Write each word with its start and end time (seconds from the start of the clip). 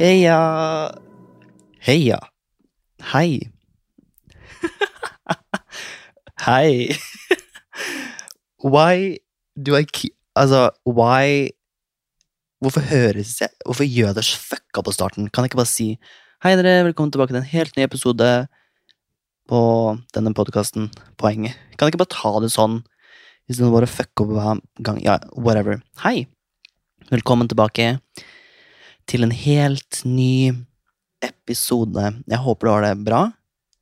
Heia. 0.00 0.96
Heia. 1.84 2.18
Hei. 3.12 3.52
Hei. 6.46 6.96
why 8.64 9.18
do 9.62 9.76
I 9.76 9.84
keep 9.84 10.14
Altså, 10.34 10.70
why 10.86 11.50
Hvorfor 12.64 12.80
høres 12.80 13.42
jeg 13.42 13.52
Hvorfor 13.66 13.84
gjør 13.84 14.06
jeg 14.06 14.16
det 14.16 14.24
så 14.24 14.40
fucka 14.40 14.80
på 14.80 14.96
starten? 14.96 15.28
Kan 15.28 15.44
jeg 15.44 15.52
ikke 15.52 15.60
bare 15.60 15.68
si 15.68 15.90
Hei, 16.40 16.56
dere, 16.56 16.88
velkommen 16.88 17.12
tilbake 17.12 17.36
til 17.36 17.42
en 17.42 17.52
helt 17.52 17.76
ny 17.76 17.84
episode 17.84 18.32
på 19.52 19.62
denne 20.16 20.32
podkasten 20.32 20.88
Poenget. 21.20 21.60
Kan 21.76 21.84
jeg 21.84 21.92
ikke 21.92 22.06
bare 22.06 22.16
ta 22.16 22.36
det 22.40 22.54
sånn 22.56 22.80
istedenfor 23.52 23.82
bare 23.82 23.92
å 23.92 23.96
fucke 23.98 24.24
opp 24.24 24.32
hver 24.32 24.66
gang? 24.80 25.04
Ja, 25.04 25.20
whatever. 25.36 25.82
Hei. 26.00 26.24
Velkommen 27.12 27.52
tilbake 27.52 27.98
til 29.10 29.26
en 29.26 29.34
helt 29.34 30.02
ny 30.06 30.52
episode. 31.24 32.04
Jeg 32.30 32.42
håper 32.44 32.66
du 32.66 32.72
har 32.72 32.86
det 32.86 32.94
bra. 33.06 33.24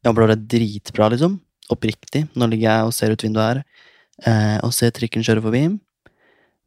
Jeg 0.00 0.10
håper 0.10 0.22
du 0.22 0.26
har 0.26 0.34
det 0.34 0.48
dritbra, 0.54 1.10
liksom. 1.12 1.36
Oppriktig. 1.72 2.24
Nå 2.32 2.48
ligger 2.48 2.70
jeg 2.70 2.88
og 2.88 2.94
ser 2.96 3.12
ut 3.12 3.24
vinduet 3.24 3.44
her 3.44 3.60
eh, 4.24 4.58
og 4.64 4.72
ser 4.74 4.94
trikken 4.96 5.24
kjøre 5.26 5.44
forbi. 5.44 5.66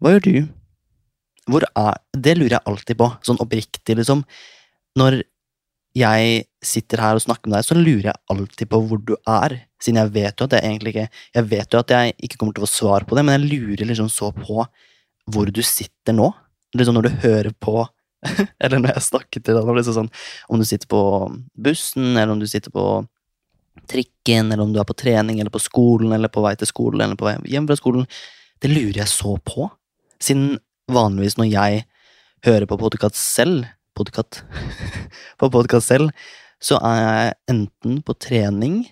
Hva 0.01 0.13
gjør 0.13 0.25
du? 0.27 0.35
Hvor 1.49 1.65
er 1.65 1.97
Det 2.13 2.35
lurer 2.37 2.59
jeg 2.59 2.67
alltid 2.69 2.99
på, 2.99 3.07
sånn 3.25 3.41
oppriktig, 3.41 3.97
liksom. 3.97 4.21
Når 4.99 5.23
jeg 5.97 6.45
sitter 6.63 7.01
her 7.03 7.17
og 7.17 7.23
snakker 7.23 7.49
med 7.49 7.57
deg, 7.57 7.67
så 7.67 7.75
lurer 7.75 8.11
jeg 8.11 8.21
alltid 8.31 8.69
på 8.71 8.81
hvor 8.85 9.01
du 9.01 9.15
er. 9.25 9.57
Siden 9.81 9.99
jeg 10.03 10.13
vet 10.13 10.37
jo 10.37 10.45
at 10.45 10.53
jeg 10.53 10.67
egentlig 10.67 10.93
ikke 10.93 11.07
Jeg 11.09 11.47
vet 11.49 11.73
jo 11.73 11.79
at 11.81 11.93
jeg 11.95 12.13
ikke 12.21 12.37
kommer 12.37 12.53
til 12.53 12.61
å 12.61 12.69
få 12.69 12.75
svar 12.75 13.07
på 13.07 13.17
det, 13.17 13.25
men 13.25 13.39
jeg 13.39 13.49
lurer 13.49 13.89
liksom 13.89 14.11
så 14.13 14.29
på 14.35 14.61
hvor 15.31 15.49
du 15.49 15.61
sitter 15.65 16.13
nå. 16.13 16.29
Liksom 16.77 16.95
når 16.95 17.09
du 17.09 17.17
hører 17.25 17.51
på 17.57 17.81
eller 18.63 18.81
når 18.81 18.95
jeg 18.95 19.07
snakker 19.07 19.43
til 19.43 19.57
deg, 19.57 19.71
liksom 19.77 19.97
sånn, 19.97 20.11
om 20.51 20.61
du 20.61 20.67
sitter 20.67 20.89
på 20.91 21.01
bussen, 21.57 22.13
eller 22.13 22.35
om 22.35 22.41
du 22.41 22.47
sitter 22.49 22.73
på 22.73 22.85
trikken, 23.91 24.51
eller 24.51 24.63
om 24.65 24.73
du 24.73 24.79
er 24.81 24.87
på 24.87 24.97
trening, 24.97 25.39
eller 25.39 25.53
på 25.53 25.61
skolen, 25.63 26.11
eller 26.15 26.31
på 26.31 26.43
vei 26.45 26.53
til 26.59 26.69
skolen, 26.69 27.03
eller 27.05 27.19
på 27.19 27.27
vei 27.27 27.37
hjem 27.51 27.69
fra 27.69 27.79
skolen, 27.79 28.05
det 28.61 28.71
lurer 28.71 29.01
jeg 29.01 29.11
så 29.11 29.35
på. 29.47 29.69
Siden 30.21 30.59
vanligvis 30.91 31.39
når 31.39 31.49
jeg 31.49 31.85
hører 32.45 32.67
på 32.69 32.77
podkast 32.81 33.17
selv, 33.17 33.65
podkast 33.97 34.43
på 35.41 35.49
podkast 35.53 35.91
selv, 35.91 36.13
så 36.61 36.77
er 36.85 37.01
jeg 37.01 37.33
enten 37.55 38.01
på 38.05 38.15
trening, 38.21 38.83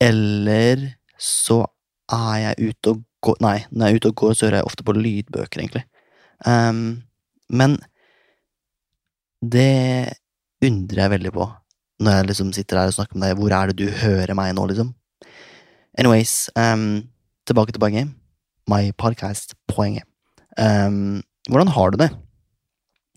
eller 0.00 0.88
så 1.20 1.62
er 2.10 2.36
jeg 2.46 2.72
ute 2.72 2.94
og 2.94 3.06
går 3.20 3.36
Nei, 3.44 3.58
når 3.68 3.84
jeg 3.84 3.92
er 3.92 4.00
ute 4.00 4.10
og 4.10 4.16
går, 4.16 4.32
så 4.32 4.46
hører 4.46 4.62
jeg 4.62 4.68
ofte 4.70 4.84
på 4.86 4.94
lydbøker, 4.96 5.60
egentlig. 5.60 5.82
Um, 6.48 7.02
men 7.52 7.74
det 9.40 10.12
undrer 10.64 11.04
jeg 11.04 11.12
veldig 11.16 11.32
på 11.34 11.48
når 12.00 12.16
jeg 12.16 12.28
liksom 12.30 12.52
sitter 12.56 12.80
her 12.80 12.90
og 12.90 12.96
snakker 12.96 13.18
med 13.18 13.28
deg. 13.28 13.40
Hvor 13.40 13.52
er 13.52 13.70
det 13.70 13.76
du 13.76 13.92
hører 14.00 14.32
meg 14.36 14.54
nå, 14.56 14.64
liksom? 14.70 14.94
Anyways, 16.00 16.48
um, 16.56 17.02
tilbake 17.48 17.74
til 17.74 17.82
poenget. 17.82 18.12
My 18.70 18.88
podcast, 18.96 19.52
poenget. 19.68 20.06
Um, 20.56 21.20
hvordan 21.48 21.72
har 21.74 21.92
du 21.92 22.00
det? 22.00 22.08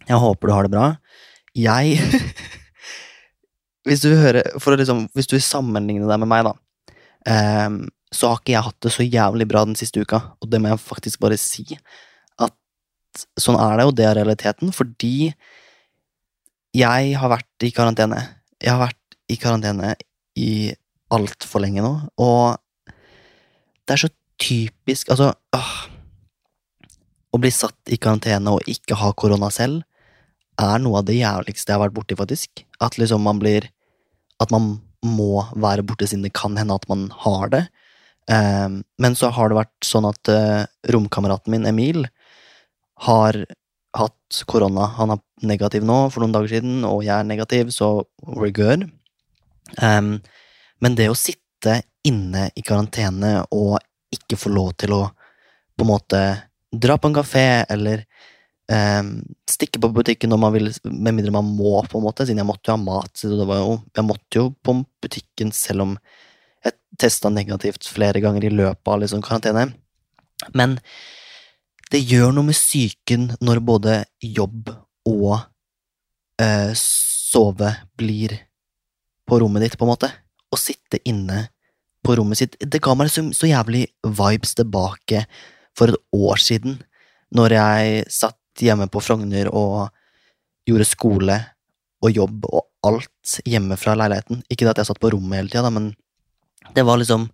Jeg 0.09 0.19
håper 0.19 0.49
du 0.49 0.53
har 0.53 0.67
det 0.67 0.73
bra. 0.73 0.89
Jeg 1.55 1.99
Hvis 3.87 4.03
du 4.03 4.09
vil 4.09 4.39
for 4.63 4.73
å 4.73 4.77
liksom, 4.79 5.07
Hvis 5.13 5.27
du 5.27 5.35
vil 5.35 5.43
sammenligne 5.43 6.07
deg 6.07 6.21
med 6.23 6.31
meg, 6.31 6.47
da, 6.47 6.53
um, 7.67 7.83
så 8.13 8.29
har 8.29 8.41
ikke 8.41 8.53
jeg 8.53 8.67
hatt 8.67 8.83
det 8.85 8.91
så 8.93 9.05
jævlig 9.05 9.47
bra 9.49 9.63
den 9.65 9.77
siste 9.79 10.03
uka, 10.03 10.19
og 10.43 10.51
det 10.51 10.59
må 10.61 10.69
jeg 10.71 10.83
faktisk 10.83 11.23
bare 11.23 11.39
si. 11.39 11.65
At 12.41 13.25
sånn 13.39 13.57
er 13.59 13.79
det, 13.79 13.87
og 13.89 13.95
det 13.97 14.05
er 14.09 14.19
realiteten, 14.19 14.73
fordi 14.75 15.31
jeg 16.73 17.13
har 17.19 17.31
vært 17.31 17.65
i 17.65 17.71
karantene. 17.75 18.19
Jeg 18.61 18.73
har 18.73 18.81
vært 18.81 19.17
i 19.31 19.37
karantene 19.39 19.93
i 20.39 20.73
altfor 21.13 21.61
lenge 21.61 21.83
nå, 21.85 21.93
og 22.21 22.93
det 23.83 23.95
er 23.95 24.01
så 24.05 24.09
typisk 24.41 25.11
Altså 25.13 25.27
åh, 25.53 25.73
Å 27.33 27.39
bli 27.41 27.51
satt 27.53 27.91
i 27.93 27.99
karantene 28.01 28.55
og 28.55 28.65
ikke 28.71 28.97
ha 28.97 29.11
korona 29.13 29.51
selv 29.53 29.83
er 30.61 30.81
noe 30.81 31.01
av 31.01 31.05
det 31.07 31.17
jævligste 31.17 31.71
jeg 31.71 31.77
har 31.79 31.81
vært 31.81 31.95
borti, 31.95 32.15
faktisk. 32.17 32.61
At 32.81 32.97
liksom 33.01 33.23
man 33.25 33.39
blir 33.41 33.69
At 34.41 34.53
man 34.53 34.77
må 35.03 35.43
være 35.59 35.85
borte 35.85 36.07
siden 36.07 36.23
det 36.25 36.33
kan 36.37 36.55
hende 36.57 36.75
at 36.77 36.85
man 36.89 37.09
har 37.25 37.49
det. 37.51 37.63
Um, 38.31 38.83
men 39.01 39.17
så 39.19 39.33
har 39.35 39.49
det 39.51 39.57
vært 39.57 39.83
sånn 39.83 40.07
at 40.07 40.31
uh, 40.31 40.63
romkameraten 40.95 41.51
min, 41.51 41.67
Emil, 41.67 42.05
har 43.03 43.35
hatt 43.97 44.43
korona. 44.49 44.87
Han 44.97 45.13
er 45.15 45.21
negativ 45.47 45.85
nå 45.85 45.97
for 46.13 46.23
noen 46.23 46.33
dager 46.35 46.55
siden, 46.55 46.81
og 46.87 47.03
jeg 47.05 47.15
er 47.15 47.27
negativ, 47.29 47.71
så 47.75 47.95
we're 48.25 48.53
good. 48.55 48.87
Um, 49.81 50.17
men 50.83 50.97
det 50.99 51.09
å 51.11 51.17
sitte 51.17 51.81
inne 52.07 52.49
i 52.57 52.63
karantene 52.65 53.37
og 53.55 53.77
ikke 54.13 54.37
få 54.39 54.51
lov 54.53 54.73
til 54.81 54.95
å 54.97 55.03
på 55.73 55.85
en 55.85 55.89
måte 55.89 56.21
dra 56.73 56.97
på 57.01 57.09
en 57.09 57.15
kafé 57.15 57.63
eller 57.71 58.03
um, 58.69 59.15
stikke 59.49 59.81
på 59.81 59.89
butikken 59.95 60.29
når 60.33 60.41
man 60.41 60.53
vil, 60.55 60.69
med 60.89 61.15
mindre 61.15 61.33
man 61.33 61.47
må, 61.47 61.79
på 61.89 61.99
en 61.99 62.05
måte, 62.05 62.27
siden 62.27 62.43
jeg 62.43 62.49
måtte 62.49 62.69
jo 62.69 62.77
ha 62.77 62.83
mat. 62.83 63.13
Så 63.17 63.31
det 63.33 63.47
var 63.49 63.63
jo, 63.63 63.79
jeg 63.95 64.07
måtte 64.09 64.41
jo 64.41 64.49
på 64.65 64.77
butikken 65.03 65.53
selv 65.55 65.87
om 65.87 65.97
jeg 66.63 66.77
testa 67.01 67.31
negativt 67.33 67.87
flere 67.89 68.21
ganger 68.23 68.47
i 68.47 68.53
løpet 68.53 68.93
av 68.93 69.01
liksom 69.01 69.23
karantene. 69.25 69.69
Men 70.53 70.77
det 71.91 72.01
gjør 72.09 72.31
noe 72.33 72.47
med 72.47 72.57
psyken 72.57 73.31
når 73.43 73.61
både 73.65 73.97
jobb 74.23 74.71
og 75.09 75.33
eh, 76.41 76.71
sove 76.77 77.73
blir 77.99 78.37
på 79.27 79.39
rommet 79.39 79.65
ditt, 79.65 79.77
på 79.79 79.85
en 79.87 79.93
måte. 79.93 80.09
Å 80.53 80.59
sitte 80.59 80.99
inne 81.09 81.47
på 82.03 82.17
rommet 82.19 82.37
sitt 82.37 82.57
Det 82.59 82.81
ga 82.83 82.93
meg 82.99 83.09
så, 83.11 83.23
så 83.33 83.47
jævlig 83.47 83.85
vibes 84.03 84.55
tilbake 84.59 85.23
for 85.77 85.89
et 85.89 85.99
år 86.13 86.41
siden, 86.41 86.77
når 87.33 87.55
jeg 87.57 88.03
satt 88.13 88.61
hjemme 88.61 88.85
på 88.91 89.01
Frogner 89.01 89.49
og 89.49 89.87
gjorde 90.69 90.85
skole 90.85 91.37
og 92.03 92.11
jobb 92.13 92.45
og 92.51 92.67
alt 92.85 93.37
hjemme 93.47 93.77
fra 93.79 93.95
leiligheten. 93.97 94.43
Ikke 94.51 94.67
at 94.69 94.81
jeg 94.81 94.91
satt 94.91 95.01
på 95.01 95.13
rommet 95.15 95.39
hele 95.39 95.53
tida, 95.53 95.71
men 95.73 95.93
det 96.75 96.85
var 96.85 96.99
liksom 96.99 97.29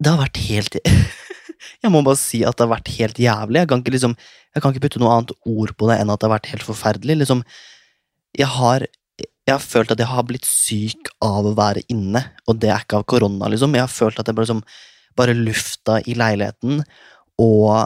Det 0.00 0.10
har 0.10 0.20
vært 0.20 0.40
helt 0.48 0.76
Jeg 1.84 1.92
må 1.94 2.02
bare 2.06 2.20
si 2.20 2.42
at 2.46 2.56
det 2.56 2.66
har 2.66 2.74
vært 2.74 2.92
helt 2.96 3.20
jævlig. 3.20 3.62
Jeg 3.62 3.70
kan 3.70 3.84
ikke, 3.84 3.94
liksom, 3.96 4.16
jeg 4.54 4.64
kan 4.64 4.74
ikke 4.74 4.84
putte 4.86 5.02
noe 5.02 5.14
annet 5.14 5.32
ord 5.54 5.72
på 5.78 5.88
det 5.90 6.00
enn 6.00 6.12
at 6.12 6.20
det 6.20 6.28
har 6.28 6.36
vært 6.36 6.52
helt 6.52 6.66
forferdelig. 6.66 7.18
Liksom, 7.22 7.42
jeg 8.38 8.50
har, 8.56 8.86
jeg 9.20 9.52
har 9.52 9.64
følt 9.64 9.94
at 9.94 10.02
jeg 10.02 10.10
har 10.10 10.28
blitt 10.28 10.48
syk 10.48 11.12
av 11.24 11.48
å 11.48 11.56
være 11.58 11.84
inne, 11.92 12.24
og 12.48 12.60
det 12.62 12.72
er 12.72 12.84
ikke 12.84 13.00
av 13.00 13.08
korona, 13.10 13.50
liksom. 13.52 13.76
Jeg 13.76 13.86
har 13.86 13.92
følt 13.92 14.20
at 14.20 14.30
jeg 14.30 14.38
bare, 14.38 14.48
liksom, 14.48 14.64
bare 15.18 15.36
lufta 15.38 16.00
i 16.08 16.16
leiligheten, 16.18 16.82
og 17.42 17.84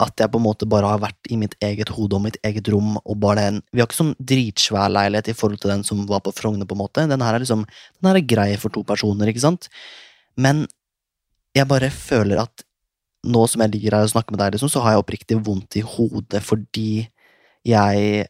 at 0.00 0.22
jeg 0.22 0.32
på 0.32 0.40
en 0.40 0.46
måte 0.46 0.68
bare 0.68 0.88
har 0.88 1.00
vært 1.02 1.28
i 1.32 1.36
mitt 1.40 1.54
eget 1.64 1.90
hode 1.92 2.16
og 2.16 2.24
mitt 2.24 2.38
eget 2.46 2.68
rom. 2.72 2.96
og 3.04 3.20
bare 3.20 3.44
den, 3.44 3.62
Vi 3.72 3.80
har 3.80 3.88
ikke 3.88 4.00
sånn 4.00 4.14
dritsvær 4.16 4.88
leilighet 4.88 5.28
i 5.28 5.36
forhold 5.36 5.60
til 5.60 5.72
den 5.74 5.84
som 5.84 6.06
var 6.08 6.22
på 6.24 6.32
Frogner. 6.32 6.66
på 6.66 6.74
en 6.74 6.80
måte. 6.80 7.08
Den 7.08 7.20
her 7.20 7.34
er 7.34 7.40
liksom, 7.40 7.66
den 8.00 8.08
her 8.08 8.16
er 8.16 8.26
grei 8.34 8.56
for 8.56 8.70
to 8.70 8.82
personer, 8.82 9.28
ikke 9.28 9.44
sant? 9.44 9.68
Men 10.36 10.66
jeg 11.54 11.68
bare 11.68 11.90
føler 11.90 12.40
at 12.40 12.64
nå 13.26 13.46
som 13.50 13.62
jeg 13.64 13.74
ligger 13.74 13.96
her 13.96 14.06
og 14.06 14.12
snakker 14.12 14.34
med 14.34 14.40
deg, 14.42 14.54
liksom, 14.54 14.70
så 14.72 14.82
har 14.84 14.94
jeg 14.94 15.02
oppriktig 15.02 15.40
vondt 15.44 15.76
i 15.76 15.84
hodet 15.84 16.40
fordi 16.44 17.06
jeg 17.66 18.26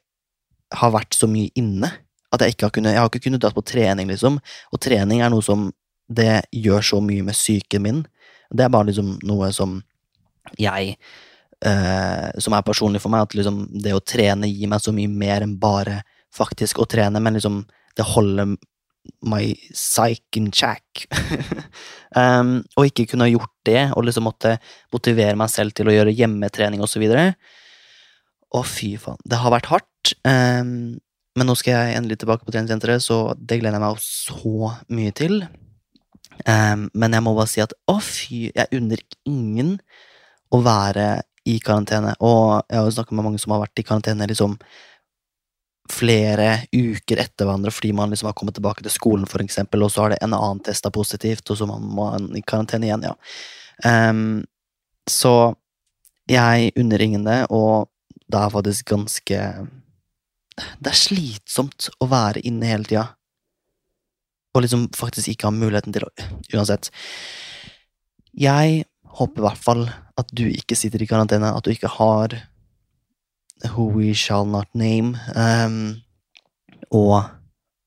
har 0.80 0.94
vært 0.94 1.14
så 1.14 1.28
mye 1.30 1.50
inne. 1.58 1.90
At 2.30 2.42
jeg 2.42 2.54
ikke 2.54 2.68
har 2.68 2.74
kunnet 2.74 2.94
Jeg 2.94 3.02
har 3.02 3.10
ikke 3.10 3.24
kunnet 3.26 3.42
dratt 3.42 3.56
på 3.56 3.66
trening, 3.66 4.10
liksom. 4.10 4.38
Og 4.70 4.82
trening 4.82 5.22
er 5.22 5.30
noe 5.30 5.42
som 5.42 5.70
Det 6.10 6.42
gjør 6.50 6.82
så 6.82 7.00
mye 7.02 7.22
med 7.22 7.34
psyken 7.34 7.82
min. 7.82 7.98
Det 8.50 8.64
er 8.64 8.70
bare 8.70 8.88
liksom 8.88 9.18
noe 9.22 9.52
som 9.54 9.76
jeg 10.58 10.96
eh, 11.62 12.28
Som 12.38 12.54
er 12.54 12.66
personlig 12.66 13.02
for 13.02 13.10
meg. 13.10 13.26
At 13.26 13.34
liksom 13.34 13.68
det 13.82 13.94
å 13.94 14.02
trene 14.02 14.50
gir 14.50 14.70
meg 14.70 14.82
så 14.82 14.94
mye 14.94 15.10
mer 15.10 15.46
enn 15.46 15.58
bare 15.58 16.02
faktisk 16.34 16.78
å 16.78 16.86
trene, 16.86 17.18
men 17.18 17.34
liksom 17.34 17.64
det 17.98 18.06
holder 18.06 18.54
my 19.26 19.54
psyche 19.72 20.38
in 20.38 20.50
check. 20.52 21.06
um, 22.16 22.58
og 22.76 22.88
ikke 22.88 23.06
kunne 23.10 23.28
ha 23.28 23.32
gjort 23.32 23.52
det, 23.68 23.82
og 23.94 24.06
liksom 24.06 24.26
måtte 24.28 24.56
motivere 24.94 25.38
meg 25.38 25.52
selv 25.52 25.76
til 25.76 25.90
å 25.90 25.94
gjøre 25.94 26.14
hjemmetrening 26.16 26.82
osv. 26.84 27.04
Å, 28.50 28.62
fy 28.66 28.94
faen. 29.00 29.20
Det 29.24 29.38
har 29.40 29.54
vært 29.54 29.70
hardt. 29.70 30.14
Um, 30.26 30.98
men 31.38 31.46
nå 31.46 31.54
skal 31.58 31.76
jeg 31.76 31.98
endelig 32.00 32.20
tilbake 32.20 32.44
på 32.44 32.52
treningssenteret, 32.54 33.04
så 33.04 33.32
det 33.38 33.60
gleder 33.60 33.78
jeg 33.78 33.84
meg 33.84 34.04
så 34.04 34.72
mye 34.90 35.14
til. 35.16 35.42
Um, 36.46 36.88
men 36.96 37.14
jeg 37.14 37.24
må 37.24 37.34
bare 37.36 37.50
si 37.52 37.62
at 37.62 37.74
å, 37.90 37.98
fy, 38.02 38.48
jeg 38.50 38.70
unner 38.76 39.02
ingen 39.28 39.76
å 40.50 40.62
være 40.64 41.20
i 41.48 41.58
karantene. 41.62 42.16
Og 42.24 42.60
jeg 42.66 42.80
har 42.80 42.88
jo 42.88 42.94
snakket 42.96 43.16
med 43.16 43.28
mange 43.28 43.42
som 43.42 43.54
har 43.54 43.62
vært 43.62 43.80
i 43.82 43.86
karantene 43.86 44.28
liksom 44.30 44.58
flere 45.90 46.48
uker 46.72 47.20
etter 47.22 47.46
hverandre 47.46 47.72
fordi 47.74 47.92
man 47.96 48.12
liksom 48.12 48.30
har 48.30 48.36
kommet 48.38 48.56
tilbake 48.58 48.84
til 48.84 48.94
skolen, 48.94 49.26
for 49.30 49.42
eksempel, 49.44 49.82
og 49.84 49.92
så 49.92 50.04
har 50.04 50.14
det 50.14 50.20
en 50.24 50.36
annen 50.36 50.62
testa 50.64 50.92
positivt, 50.94 51.50
og 51.50 51.58
så 51.58 51.68
må 51.68 51.78
man 51.80 52.30
i 52.38 52.44
karantene 52.46 52.88
igjen, 52.88 53.08
ja. 53.10 53.14
Um, 53.84 54.42
så 55.08 55.54
jeg 56.30 56.72
unner 56.78 57.02
ingen 57.02 57.24
det, 57.26 57.40
og 57.50 57.88
det 58.30 58.38
er 58.38 58.52
faktisk 58.52 58.90
ganske 58.92 59.38
Det 60.60 60.90
er 60.90 60.98
slitsomt 60.98 61.88
å 62.04 62.06
være 62.10 62.42
inne 62.44 62.68
hele 62.68 62.84
tida, 62.84 63.06
og 64.54 64.64
liksom 64.66 64.88
faktisk 64.96 65.32
ikke 65.32 65.48
ha 65.48 65.54
muligheten 65.56 65.94
til 65.94 66.04
å 66.04 66.10
Uansett. 66.52 66.90
Jeg 68.36 68.84
håper 69.16 69.40
i 69.40 69.46
hvert 69.46 69.62
fall 69.62 69.84
at 70.20 70.32
du 70.36 70.44
ikke 70.50 70.76
sitter 70.78 71.02
i 71.02 71.08
karantene, 71.08 71.52
at 71.54 71.64
du 71.64 71.72
ikke 71.72 71.90
har 71.96 72.34
Who 73.74 73.90
We 73.92 74.14
Shall 74.16 74.46
Not 74.48 74.70
Name, 74.74 75.18
um, 75.36 76.00
og 76.90 77.24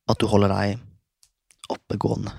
at 0.10 0.20
du 0.20 0.28
holder 0.30 0.52
deg 0.54 1.74
oppegående. 1.74 2.34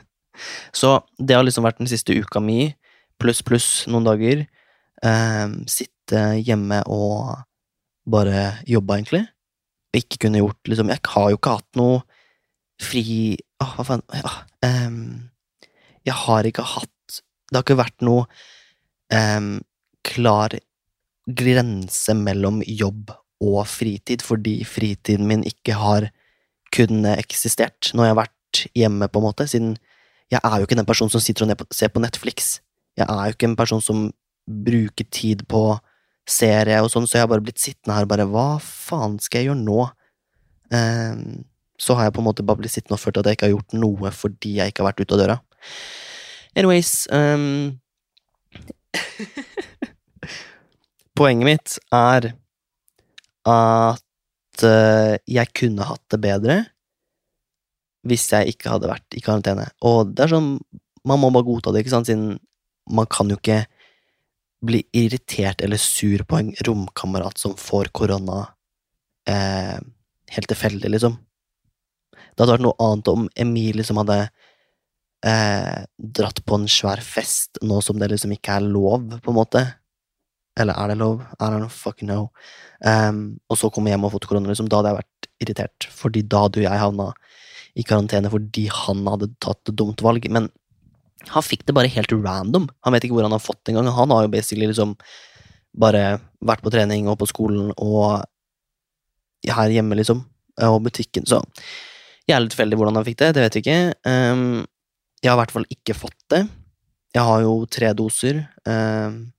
Så 0.78 0.98
det 1.18 1.36
har 1.36 1.46
liksom 1.46 1.66
vært 1.66 1.80
den 1.80 1.90
siste 1.90 2.14
uka 2.14 2.42
mi, 2.42 2.74
pluss 3.18 3.42
pluss 3.46 3.86
noen 3.90 4.06
dager. 4.06 4.44
Um, 5.02 5.62
sitte 5.70 6.38
hjemme 6.42 6.82
og 6.90 7.36
bare 8.08 8.58
jobbe, 8.66 8.98
egentlig. 8.98 9.24
Ikke 9.96 10.20
kunne 10.26 10.42
gjort 10.42 10.68
liksom 10.68 10.90
Jeg 10.92 11.00
har 11.14 11.30
jo 11.30 11.38
ikke 11.38 11.54
hatt 11.56 11.78
noe 11.80 12.02
fri 12.82 13.38
Åh, 13.62 13.70
hva 13.78 13.84
faen 13.88 14.02
ja, 14.12 14.32
um, 14.68 15.30
Jeg 16.04 16.16
har 16.26 16.44
ikke 16.44 16.66
hatt 16.74 17.14
Det 17.48 17.56
har 17.56 17.64
ikke 17.64 17.78
vært 17.80 18.04
noe 18.04 18.26
um, 19.08 19.54
klar 20.04 20.52
grense 21.28 22.14
mellom 22.16 22.62
jobb 22.64 23.12
og 23.44 23.60
fritid, 23.70 24.24
fordi 24.24 24.62
fritiden 24.66 25.28
min 25.28 25.44
ikke 25.46 25.76
har 25.78 26.08
kunnet 26.74 27.20
eksistert 27.20 27.92
når 27.94 28.04
jeg 28.04 28.14
har 28.14 28.22
vært 28.22 28.62
hjemme, 28.76 29.08
på 29.08 29.20
en 29.20 29.26
måte, 29.28 29.46
siden 29.48 29.76
jeg 30.32 30.40
er 30.44 30.56
jo 30.58 30.66
ikke 30.66 30.76
den 30.76 30.88
personen 30.88 31.12
som 31.12 31.22
sitter 31.24 31.46
og 31.46 31.68
ser 31.72 31.92
på 31.92 32.02
Netflix. 32.02 32.58
Jeg 32.98 33.06
er 33.08 33.28
jo 33.28 33.36
ikke 33.36 33.48
en 33.48 33.56
person 33.56 33.80
som 33.84 34.08
bruker 34.48 35.06
tid 35.12 35.44
på 35.48 35.78
serie 36.28 36.80
og 36.84 36.90
sånn, 36.92 37.06
så 37.08 37.18
jeg 37.18 37.24
har 37.24 37.30
bare 37.30 37.44
blitt 37.44 37.60
sittende 37.60 37.96
her 37.96 38.04
og 38.04 38.10
bare 38.12 38.26
Hva 38.28 38.48
faen 38.60 39.16
skal 39.22 39.40
jeg 39.40 39.50
gjøre 39.50 39.62
nå? 39.62 39.86
Um, 40.68 41.44
så 41.80 41.96
har 41.96 42.08
jeg 42.08 42.16
på 42.16 42.20
en 42.20 42.28
måte 42.28 42.44
bare 42.44 42.60
blitt 42.60 42.74
sittende 42.74 42.98
og 42.98 43.00
følt 43.00 43.20
at 43.20 43.28
jeg 43.28 43.38
ikke 43.38 43.48
har 43.48 43.54
gjort 43.54 43.76
noe 43.78 44.12
fordi 44.12 44.56
jeg 44.58 44.72
ikke 44.72 44.82
har 44.82 44.90
vært 44.90 45.00
ute 45.04 45.16
av 45.16 45.22
døra. 45.22 45.38
Anyways 46.58 46.92
um, 47.14 47.78
Poenget 51.18 51.48
mitt 51.48 51.76
er 51.94 52.28
at 53.48 54.62
uh, 54.62 55.14
jeg 55.26 55.54
kunne 55.56 55.86
hatt 55.88 56.04
det 56.14 56.20
bedre 56.22 56.58
hvis 58.08 58.28
jeg 58.30 58.54
ikke 58.54 58.70
hadde 58.70 58.90
vært 58.90 59.16
i 59.18 59.22
karantene. 59.24 59.66
Og 59.82 60.14
det 60.14 60.26
er 60.26 60.36
sånn 60.36 60.52
Man 61.08 61.20
må 61.22 61.30
bare 61.32 61.46
godta 61.46 61.72
det, 61.72 61.82
ikke 61.82 61.94
sant, 61.94 62.08
siden 62.10 62.36
man 62.92 63.06
kan 63.10 63.30
jo 63.30 63.36
ikke 63.38 63.62
bli 64.64 64.82
irritert 64.96 65.62
eller 65.64 65.80
sur 65.80 66.24
på 66.28 66.38
en 66.38 66.50
romkamerat 66.66 67.38
som 67.40 67.54
får 67.56 67.90
korona 67.96 68.40
eh, 69.30 69.78
helt 70.34 70.50
tilfeldig, 70.50 70.90
liksom. 70.92 71.14
Det 72.12 72.42
hadde 72.42 72.56
vært 72.56 72.66
noe 72.66 72.76
annet 72.82 73.10
om 73.12 73.28
Emilie 73.38 73.86
som 73.86 74.00
hadde 74.02 74.18
eh, 75.24 75.78
dratt 75.96 76.42
på 76.44 76.58
en 76.58 76.68
svær 76.68 77.00
fest 77.04 77.62
nå 77.62 77.80
som 77.84 78.00
det 78.02 78.10
liksom 78.12 78.34
ikke 78.36 78.58
er 78.58 78.68
lov, 78.68 79.06
på 79.22 79.32
en 79.32 79.38
måte. 79.38 79.64
Eller 80.58 80.74
er 80.74 80.90
det 80.90 80.98
lov? 81.00 81.22
I 81.38 81.50
don't 81.52 81.70
fucking 81.72 82.08
know. 82.10 82.28
Um, 82.84 83.38
og 83.48 83.60
så 83.60 83.70
kommer 83.70 83.90
jeg 83.90 83.98
hjem 83.98 84.06
og 84.08 84.14
fått 84.16 84.28
korona, 84.30 84.50
liksom. 84.50 84.70
Da 84.70 84.80
hadde 84.80 84.92
jeg 84.92 85.00
vært 85.00 85.28
irritert, 85.44 85.88
fordi 85.94 86.24
da 86.26 86.44
hadde 86.46 86.64
jeg 86.64 86.82
havna 86.82 87.12
i 87.78 87.84
karantene 87.86 88.30
fordi 88.32 88.64
han 88.74 89.04
hadde 89.06 89.30
tatt 89.44 89.70
et 89.70 89.76
dumt 89.78 90.02
valg. 90.02 90.24
Men 90.34 90.48
han 91.30 91.44
fikk 91.44 91.66
det 91.68 91.76
bare 91.76 91.90
helt 91.92 92.14
random. 92.14 92.68
Han 92.86 92.94
vet 92.94 93.06
ikke 93.06 93.18
hvor 93.18 93.26
han 93.26 93.36
har 93.36 93.44
fått 93.44 93.60
det 93.64 93.74
engang. 93.74 93.92
Han 93.94 94.14
har 94.14 94.26
jo 94.26 94.32
basically 94.32 94.70
liksom 94.70 94.96
bare 95.78 96.18
vært 96.42 96.64
på 96.64 96.72
trening 96.74 97.06
og 97.10 97.20
på 97.20 97.28
skolen 97.30 97.70
og 97.76 98.24
her 99.46 99.70
hjemme, 99.70 99.98
liksom. 99.98 100.24
Og 100.66 100.82
butikken, 100.88 101.26
så 101.28 101.44
Jævlig 102.28 102.50
tilfeldig 102.52 102.76
hvordan 102.76 102.98
han 102.98 103.04
fikk 103.06 103.22
det, 103.22 103.28
det 103.38 103.42
vet 103.46 103.54
vi 103.56 103.60
ikke. 103.62 103.76
Um, 104.04 104.66
jeg 105.22 105.30
har 105.30 105.38
i 105.38 105.40
hvert 105.40 105.52
fall 105.54 105.64
ikke 105.72 105.94
fått 105.96 106.18
det. 106.28 106.42
Jeg 107.16 107.24
har 107.24 107.40
jo 107.40 107.54
tre 107.72 107.92
doser. 107.96 108.42
Um, 108.68 109.30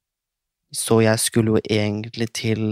så 0.76 1.02
jeg 1.02 1.20
skulle 1.22 1.56
jo 1.56 1.62
egentlig 1.70 2.30
til 2.38 2.64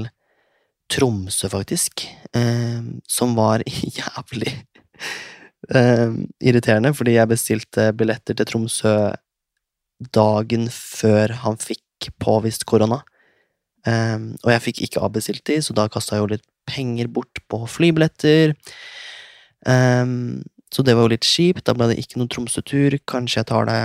Tromsø, 0.91 1.49
faktisk, 1.51 2.05
eh, 2.35 2.83
som 3.09 3.35
var 3.35 3.63
jævlig 3.99 4.53
eh, 5.75 6.13
irriterende, 6.39 6.93
fordi 6.95 7.17
jeg 7.17 7.31
bestilte 7.31 7.91
billetter 7.97 8.37
til 8.37 8.47
Tromsø 8.47 8.95
dagen 10.13 10.67
før 10.71 11.33
han 11.43 11.57
fikk 11.59 12.11
påvist 12.21 12.67
korona. 12.69 13.01
Eh, 13.87 14.19
og 14.43 14.53
jeg 14.53 14.63
fikk 14.69 14.83
ikke 14.85 15.03
avbestilt 15.03 15.43
de, 15.49 15.59
så 15.61 15.75
da 15.75 15.89
kasta 15.91 16.15
jeg 16.15 16.23
jo 16.23 16.31
litt 16.35 16.47
penger 16.67 17.11
bort 17.11 17.43
på 17.49 17.63
flybilletter. 17.67 18.55
Eh, 19.67 20.05
så 20.71 20.83
det 20.83 20.95
var 20.95 21.07
jo 21.07 21.15
litt 21.15 21.27
kjipt. 21.27 21.65
Da 21.67 21.75
ble 21.75 21.91
det 21.91 21.99
ikke 22.01 22.21
noen 22.21 22.31
Tromsø-tur. 22.31 22.99
Kanskje 23.07 23.41
jeg 23.41 23.51
tar 23.51 23.67
det 23.67 23.81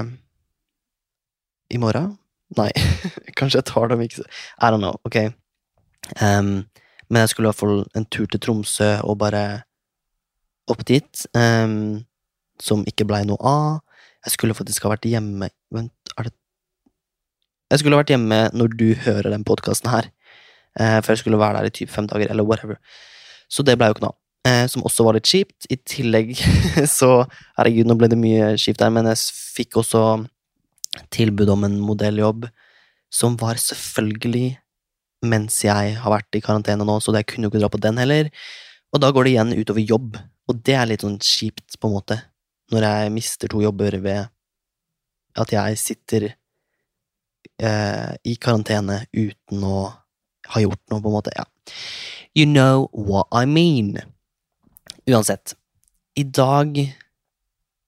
i 1.73 1.81
morgen? 1.83 2.19
Nei, 2.59 2.71
kanskje 3.39 3.61
jeg 3.61 3.69
tar 3.71 3.93
dem 3.93 4.03
ikke 4.05 4.25
I 4.25 4.71
don't 4.73 4.83
know, 4.83 4.99
ok. 5.09 5.33
Um, 6.21 6.65
men 7.09 7.23
jeg 7.23 7.33
skulle 7.33 7.49
i 7.49 7.53
hvert 7.53 7.61
fall 7.61 7.85
en 7.97 8.09
tur 8.13 8.27
til 8.27 8.41
Tromsø 8.41 8.95
og 9.07 9.19
bare 9.23 9.43
opp 10.71 10.85
dit, 10.89 11.25
um, 11.37 12.03
som 12.63 12.85
ikke 12.89 13.07
blei 13.09 13.23
noe 13.29 13.41
av. 13.47 13.81
Jeg 14.27 14.37
skulle 14.37 14.57
faktisk 14.57 14.87
ha 14.87 14.93
vært 14.93 15.09
hjemme 15.11 15.49
Vent, 15.75 16.13
er 16.15 16.29
det 16.29 16.33
Jeg 17.73 17.81
skulle 17.81 17.97
ha 17.97 18.03
vært 18.05 18.13
hjemme 18.13 18.39
når 18.55 18.75
du 18.79 18.93
hører 19.07 19.33
den 19.33 19.45
podkasten 19.49 19.91
her, 19.91 20.11
uh, 20.81 20.99
for 21.01 21.15
jeg 21.15 21.25
skulle 21.25 21.41
være 21.41 21.61
der 21.61 21.71
i 21.71 21.77
typ 21.81 21.91
fem 21.91 22.09
dager, 22.11 22.31
eller 22.31 22.47
whatever. 22.47 22.77
Så 23.49 23.65
det 23.65 23.79
blei 23.79 23.89
jo 23.91 23.97
ikke 23.97 24.07
noe 24.07 24.15
av. 24.15 24.19
Uh, 24.43 24.67
som 24.67 24.83
også 24.83 25.05
var 25.07 25.15
litt 25.15 25.29
kjipt. 25.31 25.69
I 25.71 25.79
tillegg 25.87 26.35
så 26.99 27.25
Herregud, 27.59 27.89
nå 27.89 27.97
ble 27.99 28.11
det 28.11 28.19
mye 28.19 28.55
kjipt 28.59 28.81
der, 28.83 28.93
men 28.95 29.09
jeg 29.13 29.21
fikk 29.57 29.79
også 29.83 30.03
tilbud 31.15 31.51
om 31.53 31.65
en 31.69 31.79
modelljobb, 31.81 32.49
som 33.13 33.37
var 33.41 33.61
selvfølgelig 33.61 34.59
mens 35.29 35.61
jeg 35.65 35.97
har 36.03 36.13
vært 36.13 36.35
i 36.35 36.43
karantene 36.43 36.85
nå, 36.87 36.99
så 36.99 37.15
jeg 37.15 37.29
kunne 37.31 37.47
jo 37.47 37.53
ikke 37.53 37.63
dra 37.63 37.71
på 37.73 37.81
den 37.83 38.01
heller. 38.03 38.31
Og 38.93 39.03
da 39.03 39.13
går 39.15 39.25
det 39.25 39.35
igjen 39.35 39.55
utover 39.57 39.85
jobb, 39.87 40.19
og 40.51 40.63
det 40.67 40.77
er 40.77 40.89
litt 40.91 41.05
sånn 41.05 41.21
kjipt, 41.23 41.79
på 41.79 41.89
en 41.89 41.97
måte, 41.97 42.19
når 42.75 42.87
jeg 42.89 43.13
mister 43.15 43.53
to 43.53 43.63
jobber 43.63 43.97
ved 44.03 44.33
at 45.39 45.53
jeg 45.55 45.79
sitter 45.81 46.27
eh, 47.63 48.11
i 48.29 48.35
karantene 48.41 49.05
uten 49.15 49.65
å 49.65 49.77
ha 50.53 50.63
gjort 50.63 50.83
noe, 50.91 51.01
på 51.01 51.09
en 51.09 51.17
måte. 51.17 51.35
Ja. 51.37 51.47
You 52.35 52.49
know 52.49 52.89
what 52.93 53.31
I 53.33 53.47
mean. 53.47 53.97
Uansett, 55.09 55.55
i 56.19 56.25
dag 56.25 56.79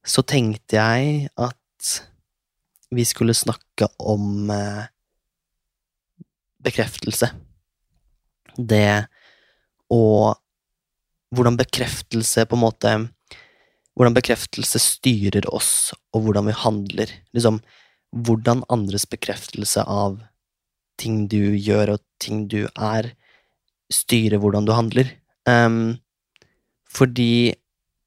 så 0.05 0.25
tenkte 0.27 0.79
jeg 0.79 1.29
at 1.41 2.01
vi 2.95 3.05
skulle 3.09 3.35
snakke 3.37 3.89
om 3.99 4.51
eh, 4.51 4.85
bekreftelse. 6.65 7.31
Det 8.57 9.07
og 9.93 10.39
hvordan 11.35 11.59
bekreftelse 11.59 12.47
på 12.47 12.57
en 12.59 12.65
måte 12.65 12.95
Hvordan 13.95 14.15
bekreftelse 14.17 14.81
styrer 14.83 15.45
oss, 15.55 15.93
og 16.11 16.25
hvordan 16.25 16.49
vi 16.49 16.55
handler. 16.59 17.11
Liksom, 17.31 17.61
hvordan 18.11 18.65
andres 18.67 19.05
bekreftelse 19.07 19.85
av 19.87 20.17
ting 20.99 21.29
du 21.31 21.55
gjør 21.55 21.93
og 21.93 22.03
ting 22.19 22.41
du 22.51 22.65
er, 22.75 23.13
styrer 23.95 24.43
hvordan 24.43 24.67
du 24.67 24.73
handler. 24.75 25.13
Um, 25.47 26.01
fordi 26.91 27.55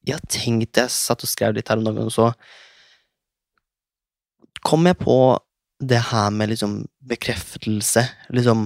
jeg 0.07 0.17
har 0.17 0.27
tenkt 0.27 0.79
Jeg 0.79 0.91
satt 0.91 1.23
og 1.23 1.31
skrev 1.31 1.55
litt 1.55 1.71
her 1.71 1.79
om 1.79 1.87
dagen, 1.87 2.11
og 2.11 2.11
så 2.11 2.33
kom 4.67 4.87
jeg 4.89 4.99
på 4.99 5.17
det 5.79 5.99
her 6.09 6.31
med 6.33 6.51
liksom 6.51 6.81
bekreftelse. 7.07 8.03
Liksom, 8.35 8.65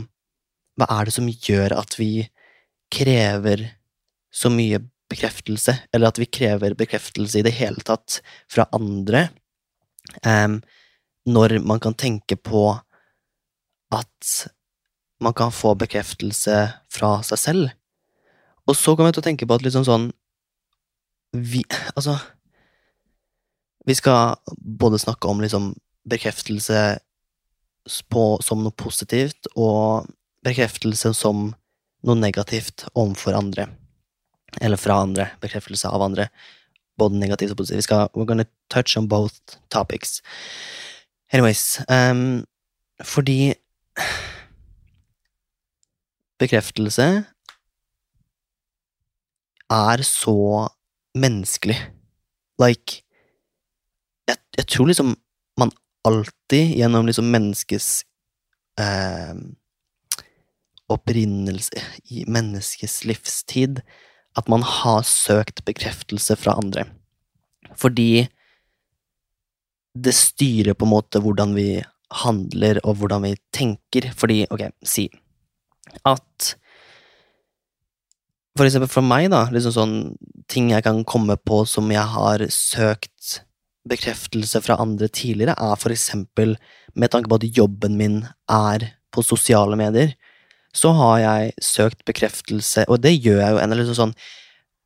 hva 0.79 0.88
er 0.96 1.08
det 1.08 1.13
som 1.15 1.27
gjør 1.29 1.75
at 1.77 1.98
vi 2.00 2.25
krever 2.91 3.67
så 4.34 4.51
mye 4.51 4.79
bekreftelse, 5.12 5.75
eller 5.91 6.12
at 6.12 6.20
vi 6.22 6.29
krever 6.31 6.75
bekreftelse 6.79 7.41
i 7.41 7.46
det 7.46 7.53
hele 7.58 7.84
tatt 7.86 8.22
fra 8.51 8.65
andre, 8.75 9.27
um, 10.24 10.62
når 11.27 11.60
man 11.67 11.81
kan 11.84 11.96
tenke 12.00 12.38
på 12.39 12.72
at 13.91 14.31
man 15.22 15.36
kan 15.38 15.51
få 15.53 15.75
bekreftelse 15.77 16.58
fra 16.89 17.12
seg 17.27 17.39
selv. 17.39 17.75
Og 18.65 18.77
så 18.79 18.96
kommer 18.96 19.12
jeg 19.12 19.20
til 19.20 19.25
å 19.25 19.27
tenke 19.29 19.48
på 19.48 19.58
at 19.58 19.63
liksom 19.65 19.84
sånn 19.88 20.03
Vi 21.34 21.63
Altså 21.98 22.13
Vi 23.89 23.96
skal 23.98 24.36
både 24.81 25.00
snakke 25.01 25.27
om 25.27 25.41
liksom 25.41 25.72
bekreftelse 26.10 27.00
på, 28.10 28.24
som 28.46 28.63
noe 28.63 28.74
positivt, 28.77 29.50
og 29.55 30.08
bekreftelse 30.46 31.13
som 31.17 31.51
noe 32.08 32.17
negativt 32.17 32.86
overfor 32.96 33.38
andre. 33.38 33.67
Eller 34.62 34.79
fra 34.79 35.01
andre. 35.05 35.29
Bekreftelse 35.43 35.89
av 35.89 36.03
andre. 36.03 36.27
Både 37.00 37.20
negativt 37.20 37.53
og 37.53 37.62
positivt. 37.62 37.84
Vi 37.84 37.88
skal, 37.88 38.10
we're 38.15 38.27
gonna 38.27 38.48
touch 38.70 38.98
on 38.98 39.08
both 39.08 39.58
topics. 39.70 40.22
Anyways 41.31 41.79
um, 41.88 42.46
Fordi 43.03 43.53
bekreftelse 46.41 47.24
er 49.72 50.03
så 50.03 50.67
menneskelig. 51.15 51.77
Like 52.60 53.03
Jeg, 54.27 54.38
jeg 54.58 54.67
tror 54.67 54.86
liksom 54.88 55.15
alltid 56.08 56.77
gjennom 56.77 57.08
liksom 57.08 57.31
menneskets 57.31 58.03
eh, 58.79 59.36
opprinnelse 60.91 61.84
i 62.12 62.25
menneskets 62.27 63.03
livstid 63.08 63.81
at 64.38 64.48
man 64.51 64.63
har 64.63 65.03
søkt 65.08 65.63
bekreftelse 65.67 66.36
fra 66.39 66.55
andre. 66.60 66.86
Fordi 67.75 68.27
det 69.91 70.13
styrer 70.15 70.75
på 70.77 70.88
en 70.88 70.93
måte 70.93 71.20
hvordan 71.24 71.55
vi 71.55 71.81
handler 72.24 72.79
og 72.86 73.00
hvordan 73.00 73.27
vi 73.27 73.36
tenker. 73.55 74.12
Fordi, 74.15 74.46
ok, 74.51 74.70
si 74.84 75.10
at 76.08 76.55
For 78.51 78.67
eksempel 78.67 78.89
for 78.91 79.05
meg, 79.08 79.29
da, 79.31 79.46
liksom 79.48 79.72
sånn 79.72 79.93
ting 80.51 80.74
jeg 80.74 80.84
kan 80.84 80.98
komme 81.08 81.38
på 81.39 81.62
som 81.63 81.88
jeg 81.88 82.03
har 82.03 82.41
søkt 82.51 83.38
bekreftelse 83.90 84.62
fra 84.62 84.78
andre 84.82 85.10
tidligere, 85.10 85.56
er 85.58 85.80
for 85.80 85.94
eksempel 85.94 86.56
med 86.94 87.12
tanke 87.14 87.32
på 87.32 87.40
at 87.40 87.58
jobben 87.58 87.98
min 87.98 88.20
er 88.52 88.92
på 89.12 89.24
sosiale 89.26 89.78
medier, 89.80 90.14
så 90.74 90.94
har 90.96 91.18
jeg 91.20 91.56
søkt 91.64 92.06
bekreftelse, 92.08 92.86
og 92.88 93.02
det 93.04 93.18
gjør 93.18 93.42
jeg 93.42 93.56
jo 93.56 93.60
en 93.60 93.72
eller 93.74 93.84
annen 93.84 93.98
sånn 93.98 94.16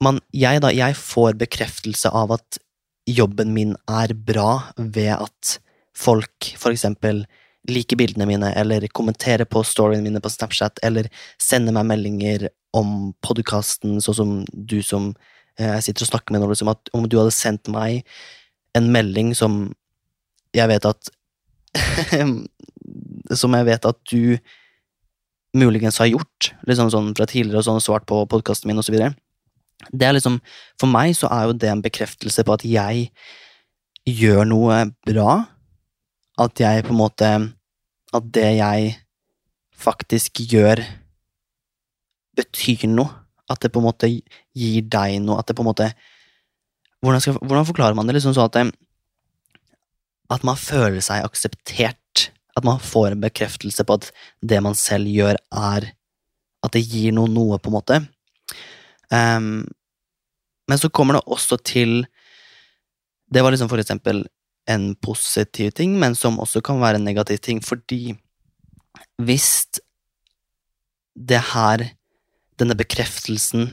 man, 0.03 0.19
jeg, 0.35 0.59
da, 0.63 0.71
jeg 0.75 0.97
får 0.99 1.37
bekreftelse 1.39 2.09
av 2.11 2.33
at 2.35 2.59
jobben 3.07 3.53
min 3.55 3.75
er 3.87 4.11
bra 4.17 4.65
ved 4.75 5.13
at 5.15 5.57
folk 5.95 6.49
for 6.59 6.75
eksempel 6.75 7.23
liker 7.69 7.97
bildene 7.97 8.27
mine, 8.29 8.51
eller 8.59 8.85
kommenterer 8.93 9.47
på 9.49 9.63
storyene 9.65 10.05
mine 10.05 10.21
på 10.21 10.29
Snapchat, 10.29 10.81
eller 10.85 11.07
sender 11.41 11.73
meg 11.73 11.87
meldinger 11.89 12.49
om 12.75 13.13
podkasten, 13.25 13.97
sånn 14.03 14.17
som 14.19 14.33
du 14.51 14.81
som 14.85 15.13
eh, 15.57 15.77
jeg 15.77 15.87
sitter 15.87 16.05
og 16.05 16.11
snakker 16.11 16.35
med 16.35 16.43
nå, 16.43 16.51
liksom, 16.51 16.69
at 16.75 16.91
om 16.93 17.07
du 17.09 17.17
hadde 17.17 17.33
sendt 17.33 17.71
meg 17.71 18.03
en 18.75 18.91
melding 18.91 19.33
som 19.37 19.73
jeg 20.55 20.71
vet 20.71 20.87
at 20.87 21.11
Som 23.35 23.55
jeg 23.57 23.65
vet 23.67 23.85
at 23.89 23.97
du 24.11 24.37
muligens 25.55 25.97
har 25.99 26.09
gjort, 26.11 26.51
liksom 26.67 26.91
sånn 26.91 27.13
fra 27.17 27.25
tidligere 27.27 27.61
og 27.61 27.65
sånn 27.67 27.83
svart 27.83 28.05
på 28.07 28.19
podkasten 28.29 28.69
min, 28.69 28.81
videre. 28.83 29.15
Det 29.91 30.07
er 30.07 30.15
liksom 30.15 30.39
For 30.79 30.91
meg 30.91 31.15
så 31.17 31.29
er 31.31 31.47
jo 31.47 31.55
det 31.57 31.71
en 31.71 31.83
bekreftelse 31.83 32.45
på 32.45 32.55
at 32.55 32.65
jeg 32.67 33.09
gjør 34.05 34.45
noe 34.47 34.77
bra. 35.07 35.45
At 36.39 36.59
jeg 36.59 36.85
på 36.85 36.93
en 36.93 37.01
måte 37.01 37.31
At 38.15 38.31
det 38.35 38.51
jeg 38.59 38.95
faktisk 39.75 40.39
gjør, 40.51 40.79
betyr 42.35 42.87
noe. 42.87 43.11
At 43.51 43.61
det 43.61 43.71
på 43.73 43.81
en 43.81 43.87
måte 43.89 44.09
gir 44.09 44.85
deg 44.87 45.19
noe. 45.23 45.39
At 45.39 45.49
det 45.49 45.57
på 45.57 45.65
en 45.65 45.71
måte 45.71 45.89
Hvordan, 47.03 47.21
skal, 47.21 47.39
hvordan 47.41 47.67
forklarer 47.67 47.97
man 47.97 48.07
det? 48.07 48.17
Liksom 48.17 48.35
sånn 48.35 48.49
at 48.49 48.75
At 50.33 50.43
man 50.43 50.57
føler 50.57 51.01
seg 51.01 51.25
akseptert. 51.25 52.29
At 52.55 52.63
man 52.63 52.79
får 52.79 53.11
en 53.11 53.23
bekreftelse 53.23 53.83
på 53.83 53.99
at 53.99 54.11
det 54.41 54.61
man 54.63 54.75
selv 54.75 55.07
gjør, 55.11 55.39
er 55.51 55.91
At 56.63 56.73
det 56.73 56.85
gir 56.87 57.11
noe, 57.13 57.29
noe, 57.29 57.59
på 57.59 57.69
en 57.69 57.77
måte. 57.77 58.01
Um, 59.11 59.67
men 60.67 60.79
så 60.81 60.89
kommer 60.89 61.13
det 61.13 61.27
også 61.29 61.59
til 61.61 62.07
Det 63.29 63.43
var 63.43 63.53
liksom 63.53 63.69
for 63.69 63.77
eksempel 63.81 64.23
en 64.65 64.95
positiv 64.95 65.71
ting, 65.77 65.99
men 65.99 66.15
som 66.17 66.39
også 66.41 66.61
kan 66.65 66.79
være 66.81 66.97
en 66.97 67.05
negativ 67.05 67.37
ting, 67.37 67.59
fordi 67.61 68.15
hvis 69.21 69.77
det 71.13 71.41
her, 71.53 71.83
denne 72.57 72.73
bekreftelsen 72.77 73.69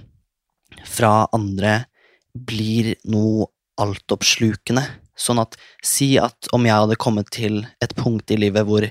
fra 0.85 1.31
andre, 1.33 1.87
blir 2.32 2.94
noe 3.08 3.48
altoppslukende, 3.80 4.84
sånn 5.18 5.40
at 5.42 5.56
si 5.84 6.14
at 6.20 6.48
om 6.56 6.64
jeg 6.66 6.84
hadde 6.84 7.00
kommet 7.00 7.30
til 7.34 7.62
et 7.84 7.94
punkt 7.98 8.30
i 8.32 8.38
livet 8.40 8.66
hvor 8.68 8.86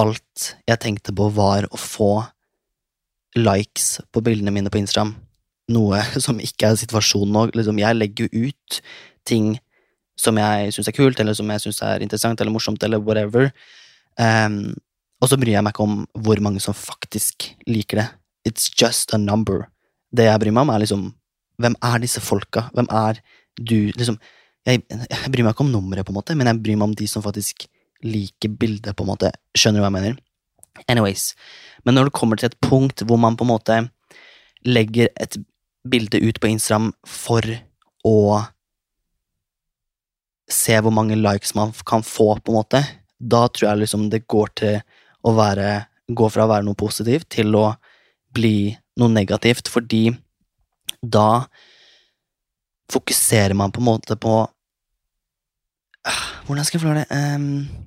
alt 0.00 0.46
jeg 0.68 0.80
tenkte 0.82 1.14
på, 1.16 1.28
var 1.34 1.68
å 1.70 1.80
få 1.80 2.12
likes 3.38 3.98
på 4.14 4.22
bildene 4.24 4.52
mine 4.54 4.70
på 4.70 4.80
Instagram, 4.80 5.14
noe 5.74 6.02
som 6.24 6.40
ikke 6.42 6.70
er 6.70 6.80
situasjonen 6.80 7.34
nå. 7.34 7.44
Liksom, 7.56 7.80
jeg 7.82 8.00
legger 8.00 8.28
jo 8.28 8.48
ut 8.50 8.80
ting 9.28 9.54
som 10.20 10.38
jeg 10.38 10.74
syns 10.74 10.90
er 10.90 10.96
kult, 10.96 11.20
eller 11.20 11.36
som 11.36 11.48
jeg 11.50 11.64
syns 11.64 11.80
er 11.82 12.04
interessant 12.04 12.40
eller 12.40 12.54
morsomt, 12.54 12.82
eller 12.86 13.02
whatever. 13.02 13.50
Um, 14.20 14.74
og 15.22 15.30
så 15.30 15.38
bryr 15.40 15.56
jeg 15.56 15.64
meg 15.64 15.74
ikke 15.74 15.86
om 15.86 16.02
hvor 16.22 16.40
mange 16.44 16.62
som 16.62 16.76
faktisk 16.76 17.48
liker 17.66 18.02
det. 18.02 18.08
It's 18.46 18.68
just 18.70 19.14
a 19.16 19.18
number. 19.18 19.66
Det 20.14 20.28
jeg 20.28 20.42
bryr 20.42 20.54
meg 20.54 20.66
om, 20.66 20.74
er 20.74 20.84
liksom 20.84 21.08
Hvem 21.60 21.76
er 21.86 22.02
disse 22.02 22.22
folka? 22.24 22.68
Hvem 22.74 22.88
er 22.90 23.20
du? 23.60 23.92
Liksom, 23.94 24.18
jeg, 24.66 24.82
jeg 24.90 25.32
bryr 25.32 25.46
meg 25.46 25.54
ikke 25.54 25.66
om 25.66 25.72
nummeret, 25.72 26.06
på 26.06 26.14
en 26.14 26.18
måte, 26.18 26.36
men 26.38 26.50
jeg 26.50 26.62
bryr 26.64 26.78
meg 26.80 26.90
om 26.90 26.96
de 26.98 27.08
som 27.10 27.24
faktisk 27.24 27.66
liker 28.04 28.52
bildet, 28.60 28.94
på 28.96 29.04
en 29.04 29.12
måte. 29.12 29.30
Skjønner 29.56 29.80
du 29.80 29.84
hva 29.84 29.90
jeg 29.92 29.98
mener? 29.98 30.16
Anyways. 30.90 31.32
Men 31.84 31.96
når 31.96 32.08
det 32.08 32.16
kommer 32.18 32.40
til 32.40 32.50
et 32.50 32.58
punkt 32.64 33.04
hvor 33.06 33.20
man 33.20 33.38
på 33.38 33.46
en 33.46 33.52
måte 33.52 33.78
legger 34.64 35.10
et 35.20 35.38
bilde 35.88 36.18
ut 36.24 36.40
på 36.40 36.50
Instagram 36.50 36.90
for 37.06 37.44
å 38.08 38.18
se 40.50 40.76
hvor 40.80 40.92
mange 40.92 41.16
likes 41.16 41.54
man 41.56 41.72
kan 41.86 42.04
få, 42.04 42.34
på 42.40 42.52
en 42.52 42.58
måte, 42.58 42.82
da 43.18 43.46
tror 43.48 43.70
jeg 43.70 43.84
liksom 43.84 44.08
det 44.12 44.26
går 44.28 44.54
til 44.60 44.80
å 45.24 45.36
være 45.36 45.72
Gå 46.04 46.26
fra 46.28 46.44
å 46.44 46.50
være 46.50 46.66
noe 46.66 46.76
positivt 46.76 47.30
til 47.32 47.54
å 47.56 47.70
bli 48.36 48.74
noe 49.00 49.08
negativt, 49.08 49.70
fordi 49.72 50.10
da 51.10 51.46
fokuserer 52.92 53.54
man 53.56 53.72
på 53.72 53.82
en 53.82 53.90
måte 53.92 54.16
på 54.20 54.44
Hvordan 56.44 56.66
skal 56.66 56.76
jeg 56.76 56.82
forklare 56.84 57.04
det 57.08 57.36
um, 57.40 57.84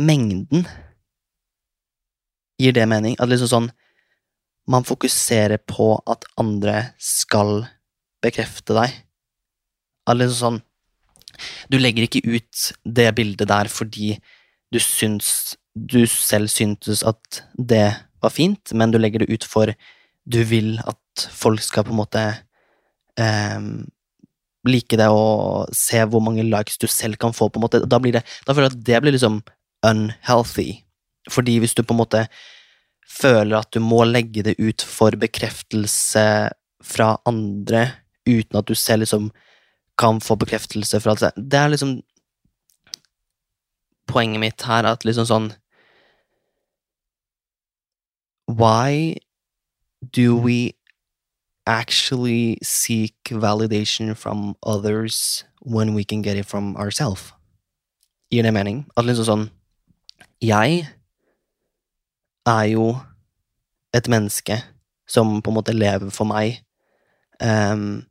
Mengden. 0.00 0.66
Gir 2.60 2.74
det 2.76 2.86
mening? 2.88 3.16
At 3.20 3.30
liksom 3.30 3.48
sånn 3.50 3.68
Man 4.70 4.84
fokuserer 4.86 5.58
på 5.64 5.94
at 6.08 6.26
andre 6.40 6.92
skal 7.00 7.64
bekrefte 8.22 8.76
deg. 8.76 8.92
At 10.08 10.20
liksom 10.20 10.40
sånn 10.40 10.60
Du 11.72 11.78
legger 11.80 12.04
ikke 12.04 12.24
ut 12.28 12.72
det 12.84 13.08
bildet 13.16 13.48
der 13.48 13.72
fordi 13.72 14.12
du 14.70 14.78
syns 14.82 15.56
Du 15.74 16.04
selv 16.06 16.52
syntes 16.52 17.02
at 17.06 17.42
det 17.56 17.88
var 18.20 18.32
fint, 18.34 18.74
men 18.76 18.92
du 18.92 18.98
legger 19.00 19.24
det 19.24 19.32
ut 19.32 19.44
for 19.48 19.72
du 20.24 20.42
vil 20.48 20.76
at 20.84 21.26
folk 21.32 21.62
skal 21.64 21.86
på 21.86 21.94
en 21.94 22.00
måte 22.00 22.24
eh, 23.20 23.60
like 24.68 24.98
det 25.00 25.08
og 25.08 25.72
se 25.76 26.02
hvor 26.04 26.22
mange 26.24 26.44
likes 26.46 26.78
du 26.80 26.86
selv 26.90 27.18
kan 27.20 27.34
få, 27.36 27.48
på 27.48 27.60
en 27.60 27.66
måte. 27.66 27.82
Da, 27.86 28.00
blir 28.02 28.18
det, 28.18 28.24
da 28.46 28.54
føler 28.54 28.68
jeg 28.68 28.76
at 28.76 28.86
det 28.88 29.02
blir 29.04 29.16
liksom 29.16 29.40
unhealthy. 29.86 30.82
Fordi 31.30 31.58
hvis 31.60 31.76
du 31.76 31.82
på 31.82 31.96
en 31.96 32.02
måte 32.02 32.24
føler 33.10 33.58
at 33.58 33.72
du 33.74 33.80
må 33.82 34.04
legge 34.06 34.44
det 34.46 34.58
ut 34.60 34.84
for 34.86 35.16
bekreftelse 35.18 36.24
fra 36.84 37.08
andre, 37.28 37.86
uten 38.28 38.60
at 38.60 38.68
du 38.68 38.76
selv 38.76 39.04
liksom 39.04 39.30
kan 40.00 40.20
få 40.22 40.36
bekreftelse 40.40 41.00
fra 41.02 41.12
alt 41.12 41.36
Det 41.36 41.58
er 41.58 41.72
liksom 41.72 41.98
Poenget 44.10 44.40
mitt 44.42 44.62
her 44.66 44.86
at 44.88 45.04
liksom 45.06 45.26
sånn 45.28 45.50
Why 48.50 49.14
do 50.02 50.36
we 50.36 50.74
actually 51.66 52.58
seek 52.62 53.14
validation 53.30 54.16
from 54.16 54.56
others 54.62 55.44
when 55.60 55.94
we 55.94 56.04
can 56.04 56.22
get 56.22 56.36
it 56.36 56.46
from 56.46 56.76
ourselves? 56.76 57.32
Gir 58.30 58.42
det 58.42 58.52
mening? 58.52 58.86
At 58.96 59.04
liksom 59.04 59.26
sånn 59.26 59.48
Jeg 60.40 60.88
er 62.48 62.64
jo 62.72 62.94
et 63.92 64.08
menneske 64.08 64.62
som 65.10 65.40
på 65.42 65.50
en 65.50 65.58
måte 65.58 65.74
lever 65.74 66.10
for 66.14 66.24
meg, 66.24 66.62
um, 67.40 68.06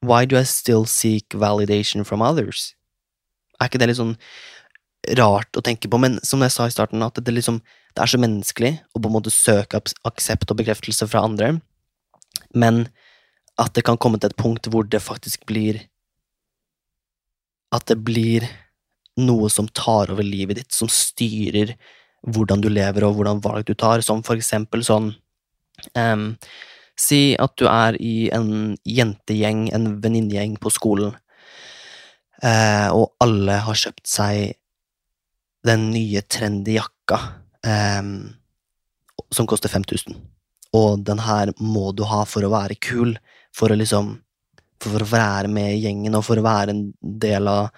Why 0.00 0.24
do 0.24 0.36
I 0.38 0.44
still 0.44 0.84
seek 0.84 1.34
validation 1.34 2.04
from 2.04 2.22
others? 2.22 2.74
Er 3.58 3.66
ikke 3.66 3.80
det 3.80 3.88
litt 3.90 3.98
sånn 3.98 4.14
rart 5.18 5.56
å 5.56 5.64
tenke 5.64 5.88
på? 5.90 5.98
Men 5.98 6.20
som 6.22 6.44
jeg 6.44 6.52
sa 6.54 6.68
i 6.68 6.74
starten, 6.74 7.02
at 7.02 7.16
det, 7.16 7.32
liksom, 7.32 7.62
det 7.96 8.04
er 8.04 8.12
så 8.12 8.20
menneskelig 8.20 8.74
å 8.92 9.00
på 9.00 9.08
en 9.08 9.14
måte 9.14 9.32
søke 9.32 9.80
aksept 10.04 10.50
og 10.52 10.58
bekreftelse 10.60 11.08
fra 11.08 11.22
andre, 11.24 11.54
men 12.52 12.84
at 13.56 13.72
det 13.72 13.86
kan 13.88 13.96
komme 13.96 14.20
til 14.20 14.28
et 14.28 14.36
punkt 14.36 14.68
hvor 14.68 14.84
det 14.84 15.00
faktisk 15.00 15.46
blir 15.48 15.86
At 17.74 17.88
det 17.88 17.96
blir 18.04 18.44
noe 19.18 19.48
som 19.50 19.66
tar 19.68 20.12
over 20.12 20.22
livet 20.22 20.60
ditt, 20.60 20.72
som 20.72 20.88
styrer 20.92 21.72
hvordan 22.22 22.60
du 22.62 22.68
lever 22.68 23.04
og 23.04 23.16
hvordan 23.16 23.40
valg 23.42 23.66
du 23.66 23.74
tar, 23.74 24.04
som 24.04 24.22
for 24.22 24.36
eksempel 24.36 24.84
sånn 24.86 25.10
um, 25.96 26.36
Si 26.96 27.34
at 27.36 27.56
du 27.58 27.66
er 27.68 27.96
i 28.00 28.28
en 28.32 28.76
jentegjeng, 28.88 29.66
en 29.74 29.98
venninnegjeng 30.00 30.54
på 30.62 30.70
skolen, 30.72 31.16
uh, 32.44 32.88
og 32.96 33.10
alle 33.20 33.58
har 33.66 33.76
kjøpt 33.76 34.06
seg 34.08 34.54
den 35.66 35.90
nye 35.90 36.22
trendy 36.22 36.78
jakka 36.78 37.18
eh, 37.66 38.02
som 39.34 39.48
koster 39.50 39.72
5000. 39.72 40.16
Og 40.76 41.02
den 41.06 41.20
her 41.22 41.52
må 41.62 41.90
du 41.96 42.04
ha 42.08 42.22
for 42.28 42.44
å 42.44 42.52
være 42.52 42.78
kul, 42.82 43.16
for 43.56 43.72
å 43.72 43.78
liksom 43.78 44.16
For 44.84 45.00
å 45.00 45.06
være 45.08 45.48
med 45.48 45.70
i 45.72 45.78
gjengen 45.86 46.18
og 46.18 46.26
for 46.26 46.36
å 46.36 46.42
være 46.44 46.74
en 46.74 46.80
del 47.00 47.46
av 47.48 47.70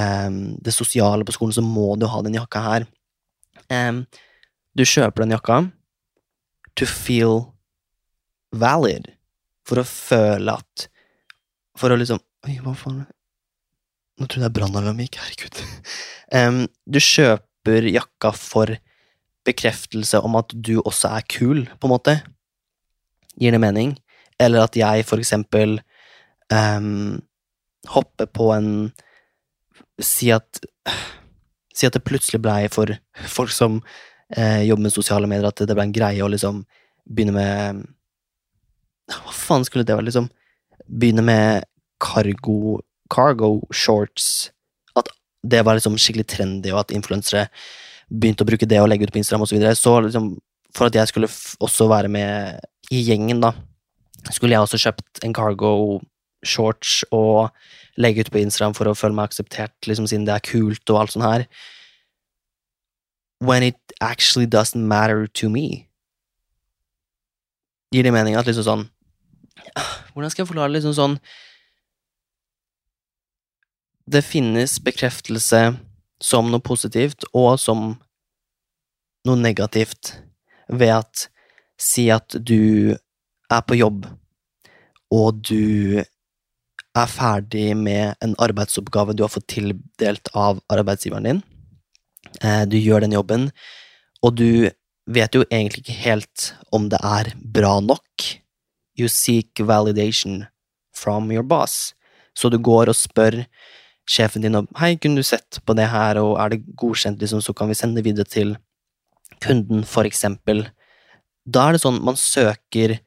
um, 0.00 0.36
det 0.64 0.72
sosiale 0.72 1.26
på 1.28 1.34
skolen, 1.36 1.52
så 1.52 1.60
må 1.60 1.90
du 2.00 2.06
ha 2.08 2.22
den 2.24 2.38
jakka 2.38 2.62
her. 2.64 2.86
Um, 3.68 4.06
du 4.72 4.80
kjøper 4.88 5.26
den 5.26 5.34
jakka 5.36 5.58
to 6.80 6.88
feel 6.88 7.52
valid 8.56 9.10
for 9.68 9.82
å 9.82 9.84
føle 9.84 10.56
at 10.56 10.86
For 11.78 11.92
å 11.92 11.98
liksom 12.00 12.20
Oi, 12.48 12.56
hva 12.64 12.72
faen 12.74 13.04
Nå 14.18 14.26
trodde 14.26 14.48
jeg 14.48 14.54
brannalarm 14.56 14.98
gikk, 15.04 15.20
herregud. 15.20 15.60
Um, 16.32 16.64
du 16.92 16.98
kjøper 17.00 17.92
jakka 17.92 18.32
for 18.36 18.72
bekreftelse 19.46 20.20
om 20.22 20.36
at 20.38 20.52
du 20.54 20.78
også 20.82 21.16
er 21.16 21.26
kul, 21.30 21.64
på 21.80 21.88
en 21.88 21.94
måte. 21.94 22.16
Gir 23.40 23.54
det 23.54 23.60
mening? 23.62 23.96
Eller 24.40 24.66
at 24.66 24.76
jeg 24.76 25.06
for 25.08 25.22
eksempel 25.22 25.78
um, 26.52 27.22
hopper 27.92 28.30
på 28.30 28.52
en 28.54 28.68
Si 30.02 30.30
at 30.34 30.62
Si 31.72 31.86
at 31.86 31.94
det 31.94 32.04
plutselig 32.04 32.40
blei 32.42 32.66
for 32.72 32.90
folk 33.32 33.52
som 33.54 33.78
eh, 34.36 34.62
jobber 34.66 34.82
med 34.84 34.92
sosiale 34.92 35.28
medier, 35.30 35.48
at 35.48 35.62
det 35.64 35.72
ble 35.72 35.86
en 35.86 35.94
greie 35.94 36.20
å 36.20 36.28
liksom 36.28 36.58
begynne 37.08 37.32
med 37.32 37.86
hva 39.12 39.32
faen 39.34 39.64
skulle 39.64 39.86
det 39.88 39.96
være, 39.96 40.06
liksom? 40.10 40.28
Begynne 40.84 41.24
med 41.24 41.64
cargo, 42.02 42.82
cargo 43.12 43.62
shorts. 43.72 44.50
At 44.96 45.08
det 45.42 45.64
var 45.64 45.78
liksom 45.78 45.96
skikkelig 45.96 46.28
trendy, 46.28 46.74
og 46.74 46.82
at 46.84 46.94
influensere 46.96 47.46
begynte 48.12 48.44
å 48.44 48.48
bruke 48.48 48.68
det 48.68 48.80
og 48.82 48.88
legge 48.90 49.08
ut 49.08 49.12
på 49.14 49.20
Instagram 49.22 49.46
osv. 49.46 49.54
Så, 49.54 49.58
videre. 49.58 49.78
så 49.78 49.94
liksom, 50.04 50.30
for 50.76 50.88
at 50.88 50.96
jeg 50.98 51.10
skulle 51.10 51.30
også 51.64 51.88
være 51.90 52.10
med 52.12 52.60
i 52.92 53.02
gjengen, 53.06 53.42
da, 53.42 53.54
skulle 54.30 54.54
jeg 54.56 54.64
også 54.64 54.80
kjøpt 54.84 55.22
en 55.26 55.36
cargo 55.36 56.00
shorts 56.44 57.02
og 57.14 57.52
legge 58.00 58.24
ut 58.24 58.32
på 58.32 58.40
Instagram 58.42 58.74
for 58.76 58.90
å 58.90 58.96
føle 58.98 59.16
meg 59.16 59.30
akseptert, 59.30 59.74
liksom 59.86 60.08
siden 60.10 60.26
det 60.28 60.34
er 60.36 60.44
kult 60.44 60.92
og 60.92 61.02
alt 61.02 61.14
sånt 61.14 61.26
her. 61.26 61.46
When 63.42 63.64
it 63.66 63.78
actually 64.00 64.46
doesn't 64.46 64.86
matter 64.86 65.26
to 65.26 65.48
me. 65.50 65.88
Gir 67.92 68.06
det 68.06 68.12
mening 68.14 68.36
at 68.38 68.48
liksom 68.48 68.66
sånn 68.66 68.90
hvordan 70.12 70.32
skal 70.32 70.42
jeg 70.42 70.48
forklare 70.48 70.72
det 70.72 70.80
liksom 70.80 70.94
sånn 70.96 71.16
Det 74.12 74.22
finnes 74.26 74.78
bekreftelse 74.82 75.60
som 76.22 76.50
noe 76.50 76.62
positivt, 76.62 77.26
og 77.34 77.58
som 77.60 77.92
noe 79.26 79.38
negativt, 79.38 80.16
ved 80.68 80.96
at 81.02 81.28
Si 81.82 82.04
at 82.14 82.36
du 82.46 82.94
er 83.50 83.62
på 83.66 83.74
jobb, 83.74 84.04
og 85.10 85.40
du 85.48 85.98
er 85.98 87.08
ferdig 87.10 87.72
med 87.74 88.14
en 88.22 88.36
arbeidsoppgave 88.44 89.16
du 89.16 89.24
har 89.24 89.32
fått 89.32 89.48
tildelt 89.50 90.30
av 90.38 90.60
arbeidsgiveren 90.70 91.26
din. 91.26 91.40
Eh, 92.44 92.62
du 92.70 92.76
gjør 92.78 93.02
den 93.02 93.16
jobben, 93.16 93.48
og 94.22 94.36
du 94.38 94.70
vet 95.10 95.34
jo 95.34 95.42
egentlig 95.48 95.82
ikke 95.82 95.98
helt 96.04 96.52
om 96.70 96.86
det 96.92 97.00
er 97.02 97.32
bra 97.42 97.80
nok 97.82 98.28
You 99.00 99.08
seek 99.08 99.56
validation 99.64 100.44
from 100.92 101.30
your 101.32 101.42
boss. 101.42 101.94
Så 102.36 102.50
du 102.52 102.58
går 102.60 102.90
og 102.92 102.96
spør 102.96 103.38
sjefen 104.08 104.42
din 104.44 104.58
og 104.58 104.68
hei, 104.80 104.94
kunne 104.98 105.22
du 105.22 105.26
sett 105.26 105.60
på 105.66 105.76
det 105.78 105.88
her, 105.92 106.18
og 106.22 106.36
er 106.42 106.54
det 106.54 106.64
godkjent, 106.78 107.20
liksom, 107.22 107.42
så 107.44 107.54
kan 107.56 107.70
vi 107.70 107.78
sende 107.78 108.00
det 108.00 108.06
videre 108.06 108.28
til 108.28 108.56
kunden, 109.42 109.84
for 109.88 110.06
eksempel. 110.08 110.66
Da 111.44 111.68
er 111.68 111.76
det 111.76 111.82
sånn 111.82 112.02
man 112.04 112.18
søker 112.18 112.98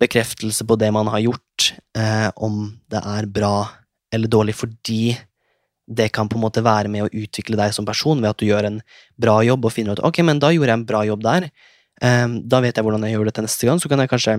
bekreftelse 0.00 0.66
på 0.68 0.76
det 0.78 0.90
man 0.92 1.08
har 1.12 1.24
gjort, 1.24 1.70
eh, 1.96 2.28
om 2.36 2.76
det 2.92 3.00
er 3.00 3.30
bra 3.32 3.54
eller 4.12 4.30
dårlig, 4.30 4.54
fordi 4.58 5.16
det 5.86 6.10
kan 6.12 6.28
på 6.28 6.36
en 6.36 6.42
måte 6.42 6.64
være 6.66 6.90
med 6.90 7.06
å 7.06 7.10
utvikle 7.14 7.56
deg 7.58 7.72
som 7.74 7.86
person 7.86 8.18
ved 8.20 8.32
at 8.32 8.42
du 8.42 8.48
gjør 8.48 8.66
en 8.66 8.80
bra 9.20 9.38
jobb 9.46 9.68
og 9.68 9.72
finner 9.72 9.94
ut 9.94 10.02
ok, 10.02 10.18
men 10.26 10.40
da 10.42 10.50
gjorde 10.50 10.72
jeg 10.72 10.80
en 10.80 10.88
bra 10.88 11.02
jobb 11.06 11.22
der, 11.22 11.48
eh, 12.02 12.26
da 12.26 12.60
vet 12.60 12.76
jeg 12.76 12.86
hvordan 12.86 13.06
jeg 13.06 13.16
gjør 13.16 13.30
dette 13.30 13.46
neste 13.46 13.70
gang, 13.70 13.80
så 13.80 13.88
kan 13.88 14.02
jeg 14.02 14.12
kanskje 14.12 14.36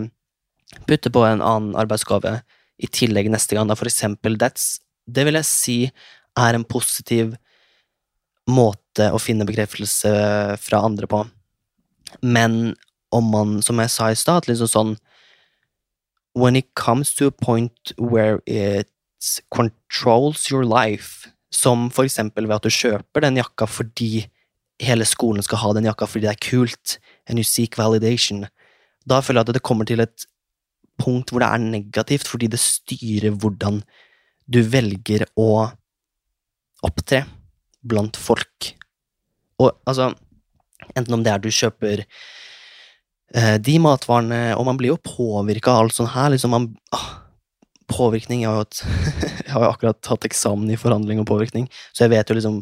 putte 0.88 1.12
på 1.14 1.24
en 1.24 1.42
annen 1.42 1.76
arbeidsgave 1.80 2.42
i 2.78 2.90
tillegg 2.92 3.32
neste 3.32 3.56
gang, 3.56 3.70
da 3.70 3.78
for 3.80 3.90
eksempel 3.90 4.38
that's, 4.38 4.78
Det 5.08 5.26
vil 5.28 5.40
jeg 5.40 5.48
si 5.48 5.78
er 6.38 6.58
en 6.58 6.68
positiv 6.68 7.36
måte 8.48 9.10
å 9.12 9.20
finne 9.20 9.48
bekreftelse 9.48 10.12
fra 10.62 10.84
andre 10.86 11.10
på. 11.10 11.24
Men 12.22 12.76
om 13.12 13.32
man, 13.32 13.58
som 13.64 13.80
jeg 13.82 13.94
sa 13.94 14.12
i 14.12 14.20
stad, 14.20 14.48
liksom 14.48 14.72
sånn 14.72 14.98
When 16.38 16.56
it 16.56 16.68
comes 16.78 17.16
to 17.18 17.26
a 17.26 17.32
point 17.32 17.92
where 17.98 18.38
it 18.46 18.92
controls 19.50 20.52
your 20.52 20.62
life, 20.62 21.32
som 21.50 21.90
for 21.90 22.06
eksempel 22.06 22.46
ved 22.46 22.60
at 22.60 22.68
du 22.68 22.70
kjøper 22.70 23.24
den 23.26 23.40
jakka 23.40 23.66
fordi 23.66 24.28
hele 24.84 25.08
skolen 25.10 25.42
skal 25.42 25.64
ha 25.64 25.72
den 25.74 25.88
jakka 25.90 26.06
fordi 26.06 26.28
det 26.28 26.36
er 26.36 26.44
kult, 26.46 27.00
and 27.26 27.42
you 27.42 27.48
seek 27.48 27.80
validation, 27.80 28.46
da 29.10 29.18
føler 29.24 29.42
jeg 29.42 29.50
at 29.50 29.58
det 29.58 29.66
kommer 29.66 29.90
til 29.90 30.04
et 30.04 30.28
punkt 31.02 31.32
hvor 31.32 31.42
det 31.42 31.50
er 31.50 31.64
negativt, 31.64 32.30
fordi 32.30 32.52
det 32.54 32.62
styrer 32.62 33.34
hvordan 33.34 33.82
du 34.48 34.62
velger 34.64 35.28
å 35.40 35.68
opptre 36.88 37.24
blant 37.88 38.18
folk. 38.20 38.74
Og 39.62 39.72
altså, 39.88 40.12
enten 40.94 41.18
om 41.18 41.24
det 41.26 41.34
er 41.34 41.44
du 41.44 41.50
kjøper 41.52 42.04
eh, 42.06 43.56
de 43.58 43.78
matvarene 43.82 44.54
Og 44.54 44.68
man 44.68 44.78
blir 44.78 44.94
jo 44.94 45.00
påvirka 45.02 45.74
av 45.74 45.88
alt 45.88 45.96
sånt 45.98 46.14
her. 46.14 46.30
liksom 46.30 46.54
man, 46.54 46.68
åh, 46.94 47.08
Påvirkning 47.90 48.44
Jeg 48.44 48.52
har 48.52 48.62
jo, 48.62 48.92
jeg 49.46 49.54
har 49.56 49.66
jo 49.66 49.72
akkurat 49.72 50.02
tatt 50.06 50.28
eksamen 50.30 50.70
i 50.70 50.78
forhandling 50.80 51.24
og 51.24 51.30
påvirkning, 51.30 51.70
så 51.92 52.06
jeg 52.06 52.14
vet 52.14 52.30
jo 52.30 52.38
liksom 52.38 52.62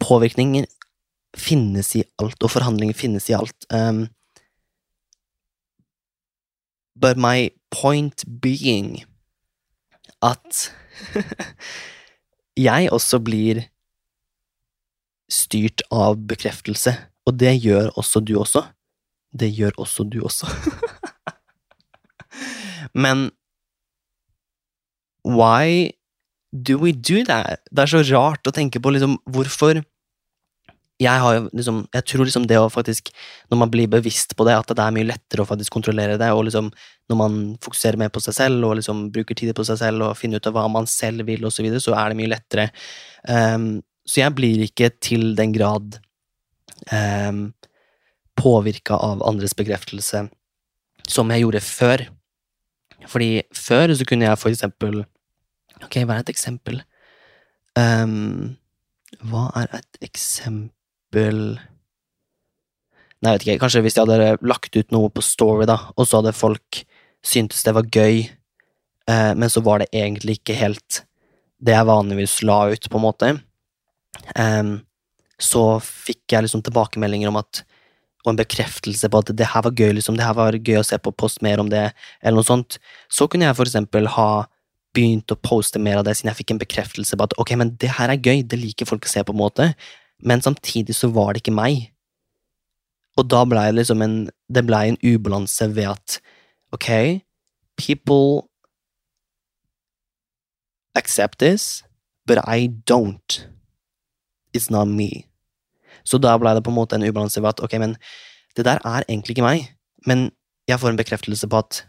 Påvirkning 0.00 0.64
finnes 1.36 1.92
i 1.96 2.02
alt, 2.18 2.40
og 2.42 2.50
forhandlinger 2.50 2.96
finnes 2.96 3.28
i 3.30 3.36
alt. 3.36 3.66
Um, 3.70 4.08
But 7.00 7.16
my 7.16 7.50
point 7.70 8.24
being 8.40 9.04
at 10.24 10.70
jeg 12.68 12.90
også 12.92 13.20
blir 13.24 13.64
styrt 15.30 15.84
av 15.94 16.18
bekreftelse, 16.30 16.94
og 17.26 17.38
det 17.38 17.54
gjør 17.62 17.92
også 18.00 18.22
du 18.24 18.34
også. 18.40 18.64
Det 19.30 19.50
gjør 19.54 19.78
også 19.78 20.04
du 20.10 20.18
også. 20.26 20.50
Men 23.04 23.30
why 25.24 25.92
do 26.50 26.78
we 26.82 26.92
do 26.92 27.22
that? 27.28 27.62
Det 27.70 27.84
er 27.84 27.92
så 27.92 28.02
rart 28.10 28.46
å 28.48 28.54
tenke 28.54 28.82
på 28.82 28.92
liksom 28.94 29.18
hvorfor 29.30 29.82
jeg 31.00 31.22
har 31.22 31.36
jo 31.36 31.42
liksom 31.56 31.82
Jeg 31.94 32.06
tror 32.12 32.28
liksom 32.28 32.46
det 32.48 32.58
å 32.60 32.70
faktisk 32.72 33.10
Når 33.50 33.60
man 33.62 33.72
blir 33.72 33.90
bevisst 33.90 34.34
på 34.36 34.46
det, 34.48 34.56
at 34.56 34.72
det 34.76 34.84
er 34.84 34.94
mye 34.94 35.08
lettere 35.08 35.44
å 35.44 35.48
faktisk 35.48 35.72
kontrollere 35.72 36.18
det, 36.20 36.30
og 36.32 36.44
liksom 36.48 36.70
når 37.10 37.18
man 37.18 37.38
fokuserer 37.64 37.98
mer 37.98 38.10
på 38.14 38.20
seg 38.22 38.36
selv 38.36 38.68
og 38.68 38.76
liksom 38.78 39.08
bruker 39.10 39.34
tid 39.34 39.50
på 39.56 39.64
seg 39.66 39.80
selv 39.80 40.04
og 40.06 40.18
finner 40.18 40.38
ut 40.38 40.46
av 40.46 40.54
hva 40.54 40.68
man 40.70 40.86
selv 40.86 41.24
vil, 41.26 41.42
og 41.42 41.50
så 41.50 41.64
videre, 41.64 41.82
så 41.82 41.96
er 41.98 42.12
det 42.12 42.18
mye 42.20 42.30
lettere. 42.30 42.68
Um, 43.26 43.80
så 44.06 44.20
jeg 44.20 44.36
blir 44.38 44.62
ikke 44.62 44.92
til 45.02 45.32
den 45.34 45.50
grad 45.56 45.98
um, 45.98 46.94
ehm, 46.94 47.42
påvirka 48.38 48.94
av 48.94 49.24
andres 49.26 49.56
bekreftelse 49.58 50.28
som 51.10 51.34
jeg 51.34 51.42
gjorde 51.42 51.66
før. 51.66 52.06
Fordi 53.10 53.32
før 53.50 53.96
så 53.98 54.06
kunne 54.06 54.30
jeg 54.30 54.38
for 54.38 54.54
eksempel 54.54 55.02
Ok, 55.80 55.96
hva 56.04 56.18
er 56.18 56.22
et 56.22 56.30
eksempel? 56.30 56.82
Um, 57.74 58.58
hva 59.24 59.48
er 59.56 59.80
et 59.80 60.04
eksempel 60.04 60.76
Nei, 63.20 63.34
jeg 63.34 63.36
vet 63.36 63.46
ikke, 63.46 63.60
kanskje 63.66 63.82
hvis 63.84 63.98
jeg 63.98 64.08
hadde 64.08 64.36
lagt 64.48 64.76
ut 64.76 64.94
noe 64.94 65.10
på 65.12 65.24
Story, 65.24 65.66
da, 65.68 65.76
og 65.92 66.06
så 66.08 66.20
hadde 66.20 66.32
folk 66.36 66.84
syntes 67.26 67.66
det 67.66 67.74
var 67.76 67.88
gøy, 67.92 68.22
eh, 69.10 69.32
men 69.36 69.52
så 69.52 69.60
var 69.60 69.82
det 69.82 69.90
egentlig 69.92 70.38
ikke 70.38 70.56
helt 70.56 71.02
det 71.60 71.74
jeg 71.76 71.88
vanligvis 71.90 72.38
la 72.48 72.62
ut, 72.72 72.88
på 72.88 72.96
en 72.96 73.04
måte. 73.04 73.32
Em, 74.40 74.78
så 75.40 75.64
fikk 75.84 76.32
jeg 76.32 76.46
liksom 76.46 76.64
tilbakemeldinger 76.64 77.28
om 77.28 77.40
at 77.42 77.64
og 78.20 78.34
en 78.34 78.40
bekreftelse 78.40 79.08
på 79.08 79.20
at 79.22 79.30
det 79.36 79.48
her 79.48 79.62
var 79.64 79.72
gøy, 79.72 79.94
liksom, 79.96 80.16
det 80.18 80.26
her 80.26 80.36
var 80.36 80.56
gøy 80.56 80.80
å 80.80 80.84
se 80.84 80.98
på, 81.00 81.12
post 81.16 81.40
mer 81.44 81.60
om 81.62 81.70
det, 81.72 81.86
eller 82.20 82.40
noe 82.40 82.44
sånt, 82.44 82.76
så 83.08 83.24
kunne 83.30 83.46
jeg 83.48 83.56
for 83.56 83.68
eksempel 83.68 84.08
ha 84.16 84.44
begynt 84.96 85.32
å 85.32 85.38
poste 85.40 85.80
mer 85.80 86.00
av 86.00 86.04
det, 86.04 86.16
siden 86.18 86.32
jeg 86.32 86.40
fikk 86.42 86.52
en 86.54 86.60
bekreftelse 86.60 87.16
på 87.16 87.28
at 87.28 87.36
ok, 87.40 87.54
men 87.56 87.72
det 87.80 87.94
her 87.96 88.12
er 88.12 88.20
gøy, 88.20 88.42
det 88.44 88.58
liker 88.60 88.88
folk 88.90 89.06
å 89.06 89.12
se 89.12 89.22
på, 89.24 89.32
en 89.32 89.40
måte, 89.40 89.70
men 90.22 90.42
samtidig 90.42 90.94
så 90.96 91.10
var 91.14 91.32
det 91.32 91.42
ikke 91.42 91.56
meg. 91.56 91.88
Og 93.18 93.26
da 93.28 93.42
blei 93.48 93.66
det 93.70 93.80
liksom 93.80 94.02
en 94.02 94.18
Det 94.50 94.64
blei 94.66 94.88
en 94.88 94.98
ubalanse 95.02 95.68
ved 95.74 95.86
at 95.86 96.20
ok, 96.72 97.22
people 97.76 98.48
accept 100.94 101.38
this, 101.38 101.84
but 102.26 102.38
I 102.46 102.68
don't. 102.90 103.46
It's 104.52 104.70
not 104.70 104.88
me. 104.88 105.26
Så 106.04 106.18
da 106.18 106.36
blei 106.38 106.54
det 106.54 106.64
på 106.64 106.70
en 106.70 106.78
måte 106.80 106.98
en 106.98 107.06
ubalanse 107.06 107.42
ved 107.42 107.54
at 107.54 107.62
ok, 107.62 107.78
men 107.78 107.96
det 108.56 108.64
der 108.64 108.82
er 108.84 109.04
egentlig 109.08 109.36
ikke 109.36 109.46
meg, 109.46 109.68
men 110.06 110.30
jeg 110.68 110.80
får 110.80 110.88
en 110.90 110.98
bekreftelse 110.98 111.48
på 111.48 111.62
at 111.62 111.84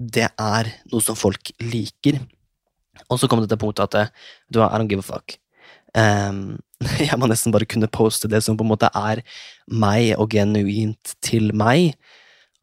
det 0.00 0.28
er 0.38 0.70
noe 0.92 1.02
som 1.04 1.18
folk 1.18 1.50
liker. 1.60 2.20
Og 3.08 3.18
så 3.18 3.28
kom 3.28 3.42
det 3.42 3.50
til 3.50 3.60
punktet 3.60 3.94
at 3.94 4.14
du 4.52 4.60
I 4.62 4.68
don't 4.78 4.88
give 4.88 5.02
a 5.02 5.06
fuck. 5.06 5.36
Ehm, 5.98 6.58
jeg 7.08 7.18
må 7.20 7.28
nesten 7.30 7.54
bare 7.54 7.68
kunne 7.68 7.90
poste 7.90 8.30
det 8.30 8.42
som 8.44 8.56
på 8.58 8.66
en 8.66 8.72
måte 8.72 8.90
er 8.96 9.22
meg, 9.66 10.14
og 10.18 10.30
genuint 10.34 11.14
til 11.24 11.52
meg. 11.56 11.94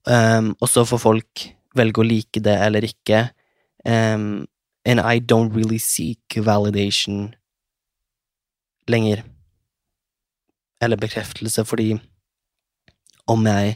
Ehm, 0.10 0.54
og 0.62 0.72
så 0.72 0.86
får 0.88 1.04
folk 1.04 1.48
velge 1.78 2.02
å 2.02 2.08
like 2.08 2.44
det 2.44 2.56
eller 2.68 2.88
ikke. 2.88 3.28
Ehm, 3.86 4.48
and 4.88 5.04
I 5.04 5.20
don't 5.20 5.54
really 5.56 5.80
seek 5.82 6.40
validation 6.40 7.34
lenger. 8.88 9.24
Eller 10.82 11.00
bekreftelse, 11.02 11.66
fordi 11.66 11.98
om 13.28 13.44
jeg, 13.50 13.76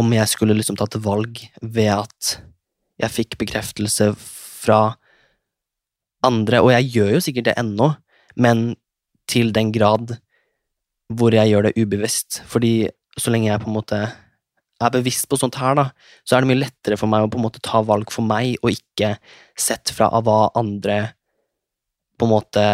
om 0.00 0.08
jeg 0.12 0.30
skulle 0.32 0.56
liksom 0.56 0.78
tatt 0.80 0.96
valg 1.04 1.38
ved 1.62 1.92
at 1.94 2.32
jeg 3.02 3.14
fikk 3.14 3.38
bekreftelse 3.38 4.10
fra 4.18 4.96
andre, 6.26 6.62
og 6.62 6.72
jeg 6.74 6.90
gjør 6.96 7.14
jo 7.16 7.22
sikkert 7.24 7.50
det 7.50 7.58
ennå, 7.60 7.92
men 8.36 8.72
til 9.30 9.52
den 9.54 9.72
grad 9.74 10.16
hvor 11.12 11.34
jeg 11.34 11.50
gjør 11.52 11.68
det 11.68 11.76
ubevisst, 11.76 12.40
fordi 12.48 12.88
så 13.20 13.32
lenge 13.32 13.50
jeg 13.50 13.60
på 13.62 13.68
en 13.68 13.76
måte 13.76 14.00
er 14.82 14.94
bevisst 14.94 15.28
på 15.30 15.38
sånt 15.38 15.58
her, 15.60 15.76
da, 15.78 15.84
så 16.26 16.36
er 16.36 16.42
det 16.42 16.50
mye 16.50 16.62
lettere 16.64 16.98
for 16.98 17.10
meg 17.10 17.26
å 17.26 17.30
på 17.30 17.38
en 17.38 17.44
måte 17.44 17.62
ta 17.62 17.82
valg 17.86 18.10
for 18.10 18.26
meg, 18.26 18.56
og 18.62 18.74
ikke 18.74 19.14
sett 19.58 19.92
fra 19.94 20.08
av 20.10 20.26
hva 20.26 20.48
andre 20.58 20.98
på 22.18 22.26
en 22.26 22.32
måte 22.32 22.64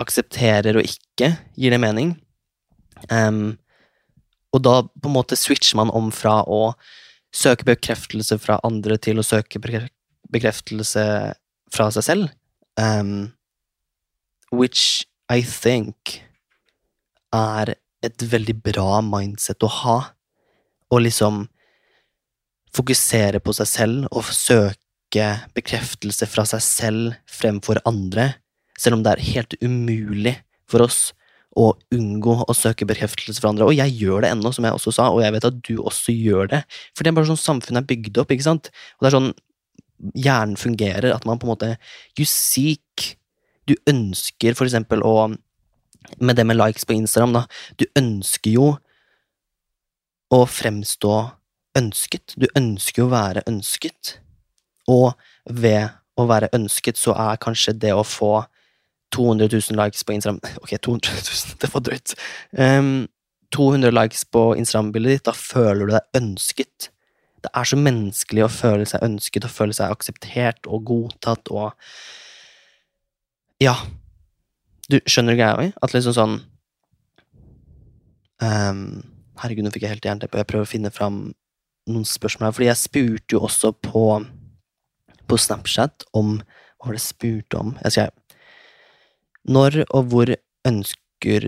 aksepterer 0.00 0.78
og 0.80 0.86
ikke. 0.86 1.34
Gir 1.60 1.74
det 1.74 1.80
mening? 1.82 2.14
Um, 3.08 3.58
og 4.54 4.64
da 4.64 4.80
på 4.82 5.10
en 5.10 5.16
måte 5.16 5.38
switcher 5.38 5.78
man 5.80 5.92
om 5.94 6.10
fra 6.14 6.40
å 6.48 6.72
søke 7.36 7.68
bekreftelse 7.68 8.40
fra 8.42 8.58
andre 8.66 8.98
til 9.02 9.20
å 9.20 9.26
søke 9.26 9.60
bekreftelse 9.62 11.04
fra 11.70 11.90
seg 11.94 12.06
selv. 12.06 12.32
Em, 12.80 13.30
which 14.50 15.06
I 15.30 15.42
think 15.42 16.20
er 17.34 17.74
et 18.02 18.24
veldig 18.32 18.56
bra 18.64 19.00
mindset 19.04 19.62
å 19.62 19.70
ha. 19.70 19.98
Å 20.90 20.98
liksom 20.98 21.44
fokusere 22.74 23.40
på 23.42 23.54
seg 23.54 23.68
selv 23.68 24.10
og 24.10 24.30
søke 24.34 25.26
bekreftelse 25.56 26.26
fra 26.30 26.46
seg 26.48 26.62
selv 26.64 27.16
fremfor 27.30 27.80
andre, 27.88 28.32
selv 28.78 28.98
om 28.98 29.04
det 29.04 29.14
er 29.14 29.28
helt 29.32 29.56
umulig 29.62 30.36
for 30.70 30.86
oss 30.86 31.10
å 31.58 31.72
unngå 31.94 32.36
å 32.46 32.54
søke 32.54 32.86
bekreftelse 32.86 33.42
fra 33.42 33.50
andre. 33.50 33.66
Og 33.66 33.74
jeg 33.74 33.96
gjør 33.98 34.22
det 34.22 34.30
ennå, 34.34 34.52
som 34.54 34.66
jeg 34.66 34.76
også 34.76 34.94
sa, 34.94 35.08
og 35.10 35.22
jeg 35.24 35.34
vet 35.34 35.46
at 35.48 35.62
du 35.66 35.72
også 35.82 36.14
gjør 36.14 36.50
det. 36.52 36.60
For 36.94 37.02
det 37.02 37.10
er 37.10 37.16
bare 37.18 37.30
sånn 37.32 37.42
samfunnet 37.42 37.82
er 37.82 37.88
bygd 37.90 38.20
opp, 38.22 38.30
ikke 38.30 38.46
sant? 38.46 38.70
Og 38.98 39.04
det 39.04 39.10
er 39.10 39.16
sånn 39.18 39.32
hjernen 40.16 40.56
fungerer, 40.56 41.10
at 41.12 41.26
man 41.28 41.40
på 41.40 41.48
en 41.48 41.52
måte 41.52 41.72
You 42.16 42.24
seek 42.28 43.16
Du 43.70 43.76
ønsker 43.90 44.56
for 44.58 44.66
eksempel 44.66 45.04
å 45.06 45.30
Med 46.18 46.38
det 46.38 46.46
med 46.48 46.56
likes 46.56 46.86
på 46.88 46.96
Instagram, 46.96 47.34
da. 47.36 47.42
Du 47.76 47.84
ønsker 47.94 48.50
jo 48.50 48.70
å 50.32 50.38
fremstå 50.48 51.16
ønsket. 51.76 52.34
Du 52.40 52.46
ønsker 52.56 53.02
jo 53.02 53.08
å 53.10 53.12
være 53.12 53.42
ønsket. 53.46 54.14
Og 54.88 55.12
ved 55.44 55.92
å 56.16 56.24
være 56.26 56.48
ønsket, 56.56 56.98
så 56.98 57.12
er 57.14 57.40
kanskje 57.42 57.76
det 57.76 57.92
å 57.94 58.06
få 58.06 58.46
200 59.14 59.50
000 59.52 59.78
likes 59.78 60.06
på 60.06 60.16
Instagram 60.16 60.40
Ok, 60.64 60.72
200 60.80 61.20
000, 61.20 61.58
det 61.60 61.70
var 61.74 61.84
drøyt. 61.86 62.14
Um, 62.56 63.08
200 63.54 63.92
likes 63.94 64.24
på 64.24 64.54
Instagram-bildet 64.56 65.18
ditt, 65.18 65.26
da 65.26 65.34
føler 65.36 65.84
du 65.84 65.94
deg 65.96 66.22
ønsket. 66.22 66.90
Det 67.42 67.50
er 67.56 67.66
så 67.66 67.78
menneskelig 67.80 68.44
å 68.46 68.52
føle 68.52 68.86
seg 68.86 69.04
ønsket 69.04 69.46
og 69.46 69.54
føle 69.54 69.76
seg 69.76 69.92
akseptert 69.92 70.68
og 70.68 70.84
godtatt 70.90 71.50
og 71.50 71.72
Ja. 73.60 73.76
Du 74.90 74.98
skjønner 75.06 75.36
greia 75.38 75.56
mi? 75.60 75.68
At 75.84 75.94
liksom 75.94 76.16
sånn 76.16 76.36
um, 78.42 78.84
Herregud, 79.40 79.64
nå 79.64 79.72
fikk 79.72 79.86
jeg 79.86 79.94
helt 79.94 80.08
jernteppe. 80.08 80.40
Jeg 80.40 80.48
prøver 80.50 80.66
å 80.66 80.70
finne 80.70 80.92
fram 80.92 81.20
noen 81.90 82.06
spørsmål 82.08 82.48
her, 82.50 82.56
fordi 82.56 82.68
jeg 82.68 82.80
spurte 82.80 83.36
jo 83.36 83.44
også 83.46 83.72
på 83.84 84.04
på 85.30 85.38
Snapchat 85.38 86.08
om 86.18 86.40
Hva 86.40 86.88
var 86.88 86.96
det 86.96 87.02
jeg 87.02 87.06
spurte 87.06 87.58
om? 87.60 87.72
Jeg 87.84 87.94
skrev 87.94 88.10
Når 89.54 89.76
og 89.84 90.08
hvor 90.10 90.32
ønsker 90.66 91.46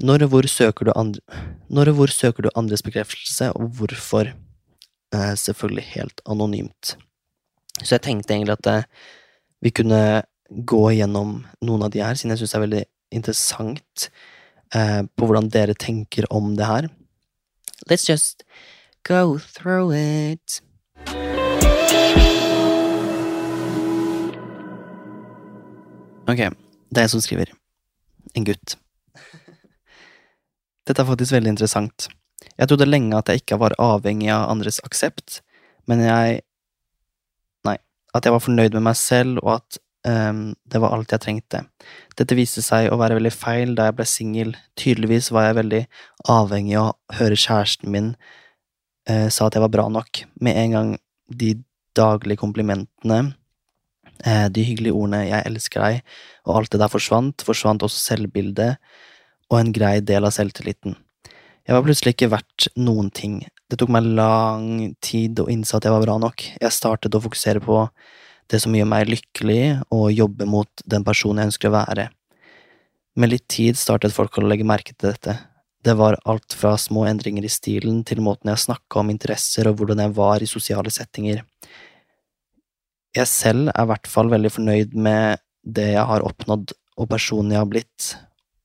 Når 0.00 0.24
og 0.26 0.32
hvor 0.32 0.48
søker 0.48 0.88
du 0.88 0.92
andre 0.96 1.42
Når 1.68 1.92
og 1.92 1.98
hvor 2.00 2.14
søker 2.14 2.46
du 2.46 2.50
andres 2.54 2.84
bekreftelse, 2.86 3.50
og 3.52 3.76
hvorfor? 3.76 4.32
Eh, 5.14 5.34
selvfølgelig 5.38 5.84
helt 5.92 6.20
anonymt. 6.26 6.96
Så 7.82 7.94
jeg 7.94 8.02
tenkte 8.06 8.34
egentlig 8.34 8.56
at 8.56 8.68
eh, 8.70 8.88
vi 9.62 9.70
kunne 9.70 10.00
gå 10.50 10.82
gjennom 10.94 11.40
noen 11.64 11.86
av 11.86 11.92
de 11.94 12.02
her, 12.04 12.14
siden 12.18 12.34
jeg 12.34 12.42
syns 12.42 12.54
det 12.54 12.58
er 12.58 12.66
veldig 12.66 12.84
interessant 13.16 14.08
eh, 14.74 15.02
på 15.06 15.26
hvordan 15.26 15.50
dere 15.52 15.74
tenker 15.78 16.28
om 16.34 16.54
det 16.58 16.68
her. 16.68 16.88
Let's 17.90 18.08
just 18.08 18.44
go 19.06 19.38
through 19.38 19.94
it. 19.94 20.60
Ok, 26.26 26.40
det 26.90 26.98
er 26.98 27.06
jeg 27.06 27.14
som 27.14 27.22
skriver. 27.22 27.52
En 28.34 28.46
gutt. 28.46 28.74
Dette 30.86 31.02
er 31.02 31.06
faktisk 31.06 31.36
veldig 31.36 31.54
interessant. 31.54 32.08
Jeg 32.56 32.68
trodde 32.68 32.88
lenge 32.88 33.14
at 33.18 33.30
jeg 33.30 33.44
ikke 33.44 33.58
var 33.60 33.76
avhengig 33.78 34.32
av 34.34 34.48
andres 34.50 34.80
aksept, 34.84 35.40
men 35.86 36.02
jeg 36.02 36.42
Nei, 37.66 37.78
at 38.14 38.26
jeg 38.26 38.34
var 38.34 38.42
fornøyd 38.42 38.74
med 38.76 38.84
meg 38.86 38.94
selv, 38.98 39.40
og 39.42 39.56
at 39.56 39.78
det 40.06 40.78
var 40.78 40.92
alt 40.94 41.10
jeg 41.10 41.22
trengte. 41.24 41.62
Dette 42.16 42.36
viste 42.38 42.62
seg 42.62 42.92
å 42.92 42.98
være 43.00 43.18
veldig 43.18 43.32
feil 43.34 43.74
da 43.74 43.88
jeg 43.88 43.96
ble 43.98 44.06
singel. 44.08 44.52
Tydeligvis 44.78 45.32
var 45.34 45.48
jeg 45.48 45.58
veldig 45.58 45.80
avhengig 46.32 46.76
av 46.80 46.92
å 46.92 47.16
høre 47.18 47.38
kjæresten 47.40 47.90
min 47.92 48.12
eh, 49.08 49.26
sa 49.32 49.48
at 49.48 49.56
jeg 49.56 49.64
var 49.64 49.72
bra 49.74 49.88
nok. 49.92 50.22
Med 50.40 50.60
en 50.60 50.76
gang 50.76 50.92
de 51.26 51.56
daglige 51.96 52.40
komplimentene, 52.42 53.34
eh, 54.24 54.46
de 54.48 54.62
hyggelige 54.62 54.94
ordene 54.94 55.26
'jeg 55.26 55.46
elsker 55.46 55.80
deg' 55.80 56.02
og 56.46 56.56
alt 56.56 56.70
det 56.70 56.80
der 56.80 56.92
forsvant, 56.92 57.42
forsvant 57.42 57.82
også 57.82 58.14
selvbildet 58.14 58.76
og 59.50 59.58
en 59.60 59.72
grei 59.72 60.00
del 60.00 60.24
av 60.24 60.32
selvtilliten. 60.32 60.96
Jeg 61.66 61.74
var 61.74 61.82
plutselig 61.82 62.14
ikke 62.14 62.30
verdt 62.30 62.68
noen 62.76 63.10
ting. 63.10 63.40
Det 63.68 63.78
tok 63.78 63.90
meg 63.90 64.04
lang 64.04 64.94
tid 65.02 65.40
å 65.42 65.48
innse 65.50 65.74
at 65.74 65.82
jeg 65.82 65.90
var 65.90 66.04
bra 66.04 66.18
nok. 66.18 66.44
Jeg 66.60 66.70
startet 66.70 67.14
å 67.14 67.22
fokusere 67.22 67.58
på 67.60 67.88
det 68.50 68.60
som 68.62 68.74
gjør 68.76 68.88
meg 68.88 69.10
lykkelig, 69.10 69.62
og 69.94 70.14
jobbe 70.14 70.46
mot 70.48 70.84
den 70.86 71.04
personen 71.06 71.42
jeg 71.42 71.52
ønsker 71.52 71.70
å 71.70 71.76
være. 71.76 72.08
Med 73.16 73.32
litt 73.32 73.46
tid 73.50 73.78
startet 73.80 74.14
folk 74.14 74.36
å 74.38 74.44
legge 74.44 74.66
merke 74.68 74.92
til 74.94 75.10
dette. 75.10 75.38
Det 75.86 75.94
var 75.96 76.18
alt 76.26 76.54
fra 76.58 76.74
små 76.80 77.04
endringer 77.06 77.46
i 77.46 77.52
stilen 77.52 78.02
til 78.06 78.20
måten 78.24 78.50
jeg 78.50 78.64
snakka 78.64 79.00
om 79.00 79.12
interesser 79.12 79.68
og 79.70 79.78
hvordan 79.78 80.02
jeg 80.02 80.14
var 80.16 80.42
i 80.42 80.50
sosiale 80.50 80.92
settinger. 80.92 81.42
Jeg 83.16 83.30
selv 83.30 83.70
er 83.72 83.86
i 83.86 83.90
hvert 83.92 84.10
fall 84.10 84.28
veldig 84.32 84.50
fornøyd 84.52 84.96
med 84.98 85.40
det 85.62 85.92
jeg 85.94 86.06
har 86.10 86.26
oppnådd 86.26 86.74
og 86.96 87.08
personen 87.10 87.54
jeg 87.54 87.62
har 87.62 87.70
blitt, 87.70 88.12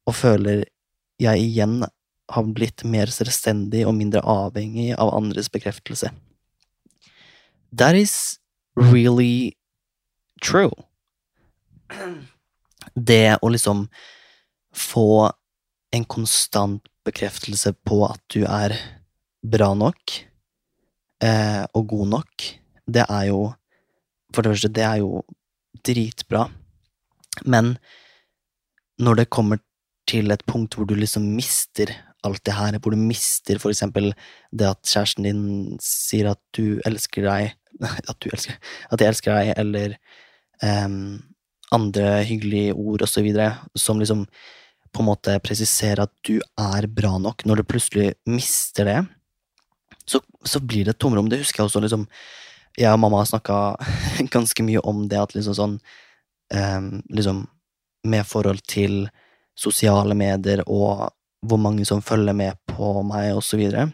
og 0.07 0.17
føler 0.17 0.65
jeg 1.21 1.45
igjen 1.45 1.81
har 2.31 2.51
blitt 2.55 2.83
mer 2.87 3.11
selvstendig 3.11 3.83
og 3.87 3.95
mindre 3.97 4.23
avhengig 4.25 4.91
av 4.97 5.13
andres 5.15 5.49
bekreftelse. 5.51 6.11
That 7.71 7.95
is 7.95 8.39
really 8.75 9.55
true. 10.43 10.73
Det 12.95 13.37
å 13.41 13.51
liksom 13.51 13.85
få 14.75 15.31
en 15.91 16.05
konstant 16.07 16.83
bekreftelse 17.05 17.73
på 17.87 18.03
at 18.07 18.21
du 18.31 18.43
er 18.45 18.75
bra 19.41 19.71
nok, 19.75 20.17
eh, 21.23 21.63
og 21.75 21.87
god 21.89 22.13
nok, 22.17 22.51
det 22.87 23.07
er 23.07 23.31
jo 23.31 23.53
For 24.31 24.45
det 24.45 24.53
første, 24.53 24.69
det 24.71 24.83
er 24.87 24.99
jo 25.01 25.25
dritbra, 25.83 26.45
men 27.43 27.73
når 28.95 29.17
det 29.19 29.25
kommer 29.35 29.59
til 30.07 30.31
et 30.31 30.45
punkt 30.47 30.77
hvor 30.77 30.87
du 30.87 30.93
liksom 30.95 31.25
mister 31.35 31.91
alt 32.23 32.39
det 32.47 32.55
her, 32.55 32.77
hvor 32.79 32.95
du 32.95 33.01
mister 33.01 33.59
for 33.59 33.73
eksempel 33.73 34.13
det 34.55 34.69
at 34.69 34.87
kjæresten 34.87 35.27
din 35.27 35.43
sier 35.83 36.31
at 36.31 36.39
du 36.55 36.79
elsker 36.87 37.27
deg 37.27 37.57
At 38.11 38.17
du 38.21 38.29
elsker 38.29 38.55
At 38.91 39.01
jeg 39.01 39.11
elsker 39.11 39.35
deg, 39.35 39.53
eller 39.57 39.97
um, 40.63 41.21
andre 41.71 42.21
hyggelige 42.27 42.73
ord 42.73 43.05
videre, 43.17 43.55
som 43.75 43.99
liksom 43.99 44.25
på 44.91 45.01
en 45.01 45.07
måte 45.07 45.37
presiserer 45.39 46.03
at 46.03 46.11
du 46.27 46.41
er 46.59 46.87
bra 46.87 47.17
nok. 47.17 47.45
Når 47.45 47.61
du 47.61 47.63
plutselig 47.63 48.13
mister 48.27 48.85
det, 48.85 48.99
så, 50.05 50.19
så 50.43 50.59
blir 50.59 50.85
det 50.85 50.95
et 50.95 50.99
tomrom. 50.99 51.29
Det 51.29 51.39
husker 51.41 51.61
jeg 51.61 51.69
også 51.69 51.83
liksom 51.83 52.07
Jeg 52.79 52.93
og 52.93 52.99
mamma 52.99 53.19
har 53.19 53.27
snakka 53.27 53.55
ganske 54.35 54.63
mye 54.63 54.79
om 54.87 55.07
det 55.11 55.19
at 55.19 55.33
liksom 55.35 55.55
sånn 55.55 55.73
um, 56.55 57.01
Liksom 57.11 57.45
med 58.07 58.25
forhold 58.25 58.63
til 58.65 59.09
sosiale 59.55 60.15
medier 60.17 60.63
og 60.65 61.11
hvor 61.45 61.59
mange 61.61 61.85
som 61.85 62.01
følger 62.01 62.33
med 62.37 62.57
på 62.69 63.01
meg, 63.05 63.33
og 63.35 63.43
så 63.43 63.57
videre. 63.57 63.89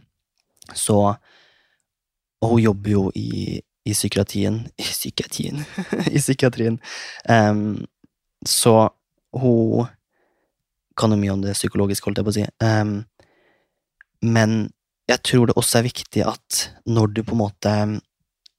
Så 0.75 1.15
Og 2.37 2.49
hun 2.51 2.59
jobber 2.61 2.91
jo 2.91 3.11
i, 3.15 3.61
i 3.87 3.93
psykiatrien 3.95 4.61
I 4.83 4.87
psykiatrien 4.87 5.63
I 6.15 6.19
psykiatrien. 6.19 6.79
Um, 7.29 7.85
så 8.45 8.89
hun 9.37 9.87
kan 10.97 11.13
jo 11.13 11.19
mye 11.19 11.35
om 11.35 11.43
det 11.43 11.53
psykologiske, 11.57 12.07
holdt 12.07 12.21
jeg 12.21 12.27
på 12.27 12.33
å 12.33 12.37
si. 12.39 12.45
Um, 12.63 12.95
men 14.25 14.71
jeg 15.07 15.21
tror 15.23 15.47
det 15.47 15.57
også 15.59 15.79
er 15.79 15.87
viktig 15.87 16.23
at 16.25 16.63
når 16.89 17.13
du 17.13 17.21
på 17.23 17.35
en 17.35 17.43
måte 17.43 17.73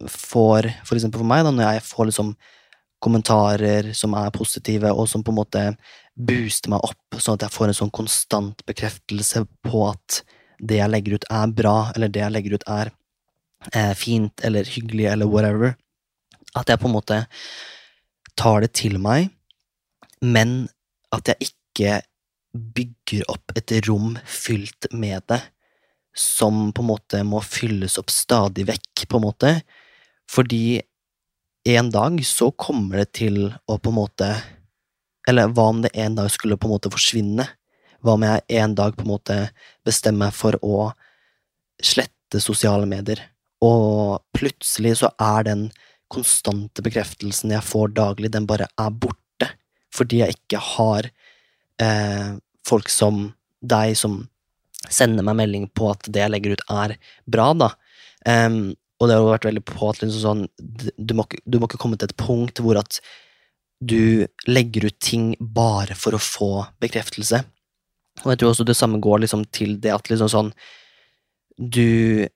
får, 0.07 0.71
for 0.87 0.97
eksempel 0.97 1.21
for 1.21 1.29
meg, 1.29 1.43
da, 1.45 1.53
når 1.53 1.75
jeg 1.75 1.87
får 1.88 2.09
liksom 2.11 2.33
kommentarer 3.03 3.91
som 3.95 4.14
er 4.19 4.31
positive, 4.35 4.91
og 4.95 5.09
som 5.11 5.25
på 5.27 5.35
en 5.35 5.38
måte 5.38 5.64
booster 6.19 6.73
meg 6.73 6.87
opp, 6.87 7.19
sånn 7.19 7.38
at 7.38 7.47
jeg 7.47 7.55
får 7.55 7.71
en 7.71 7.79
sånn 7.81 7.95
konstant 7.95 8.64
bekreftelse 8.67 9.45
på 9.67 9.85
at 9.91 10.23
det 10.59 10.81
jeg 10.81 10.91
legger 10.91 11.19
ut, 11.19 11.29
er 11.31 11.53
bra, 11.55 11.77
eller 11.95 12.11
det 12.11 12.25
jeg 12.25 12.35
legger 12.35 12.59
ut, 12.59 12.67
er 12.71 12.91
eh, 13.73 13.94
fint 13.94 14.40
eller 14.44 14.64
hyggelig 14.64 15.07
eller 15.12 15.31
whatever. 15.31 15.77
At 16.57 16.68
jeg 16.71 16.81
på 16.81 16.88
en 16.88 16.97
måte 16.97 17.23
tar 18.38 18.62
det 18.64 18.73
til 18.79 18.99
meg, 19.03 19.31
men 20.23 20.68
at 21.14 21.31
jeg 21.31 21.51
ikke 21.51 22.01
bygger 22.55 23.29
opp 23.31 23.55
et 23.59 23.73
rom 23.87 24.16
fylt 24.27 24.88
med 24.92 25.23
det, 25.31 25.40
som 26.18 26.73
på 26.75 26.83
en 26.83 26.90
måte 26.90 27.23
må 27.27 27.40
fylles 27.44 27.99
opp 28.01 28.11
stadig 28.11 28.66
vekk, 28.68 29.07
på 29.07 29.18
en 29.18 29.27
måte, 29.27 29.53
fordi 30.31 30.81
en 31.68 31.90
dag 31.92 32.18
så 32.27 32.51
kommer 32.51 33.03
det 33.03 33.12
til 33.18 33.42
å 33.68 33.77
på 33.79 33.92
en 33.92 33.99
måte 33.99 34.29
Eller 35.29 35.51
hva 35.53 35.66
om 35.68 35.83
det 35.85 35.90
en 35.92 36.14
dag 36.16 36.31
skulle 36.33 36.57
på 36.57 36.64
en 36.64 36.73
måte 36.73 36.88
forsvinne? 36.88 37.44
Hva 38.01 38.14
om 38.16 38.23
jeg 38.25 38.40
en 38.62 38.75
dag 38.79 38.94
på 38.97 39.05
en 39.05 39.11
måte 39.11 39.35
bestemmer 39.85 40.31
meg 40.31 40.37
for 40.37 40.57
å 40.64 40.87
slette 41.85 42.40
sosiale 42.40 42.87
medier, 42.88 43.21
og 43.64 44.23
plutselig 44.37 44.99
så 45.01 45.11
er 45.23 45.47
den 45.49 45.68
konstante 46.12 46.83
bekreftelsen 46.85 47.53
jeg 47.53 47.66
får 47.66 47.92
daglig, 47.97 48.33
den 48.33 48.47
bare 48.49 48.68
er 48.81 48.90
borte, 48.90 49.51
fordi 49.94 50.23
jeg 50.23 50.38
ikke 50.38 50.61
har 50.75 51.11
eh, 51.83 52.37
folk 52.68 52.88
som 52.92 53.29
deg 53.61 53.97
som 53.99 54.23
sender 54.88 55.27
meg 55.27 55.37
melding 55.40 55.66
på 55.75 55.90
at 55.90 56.07
det 56.07 56.23
jeg 56.23 56.33
legger 56.33 56.55
ut, 56.55 56.66
er 56.71 56.94
bra, 57.27 57.51
da. 57.57 57.73
Um, 58.29 58.77
og 58.99 59.09
det 59.09 59.14
har 59.14 59.23
jo 59.23 59.31
vært 59.31 59.47
veldig 59.49 59.64
på 59.66 59.88
at 59.90 60.01
liksom 60.03 60.23
sånn, 60.23 60.44
du, 60.59 61.14
må, 61.14 61.27
du 61.47 61.59
må 61.59 61.68
ikke 61.68 61.81
komme 61.81 61.99
til 61.99 62.09
et 62.09 62.18
punkt 62.18 62.62
hvor 62.62 62.81
at 62.81 62.99
du 63.79 64.27
legger 64.51 64.88
ut 64.88 64.97
ting 65.03 65.31
bare 65.38 65.94
for 65.99 66.16
å 66.16 66.23
få 66.23 66.51
bekreftelse. 66.83 67.44
Og 68.25 68.33
jeg 68.33 68.40
tror 68.40 68.51
også 68.51 68.66
det 68.66 68.79
samme 68.79 68.99
går 69.03 69.23
liksom 69.23 69.44
til 69.55 69.77
det 69.83 69.92
at 69.94 70.09
liksom 70.11 70.31
sånn 70.33 70.49
Du 71.59 72.27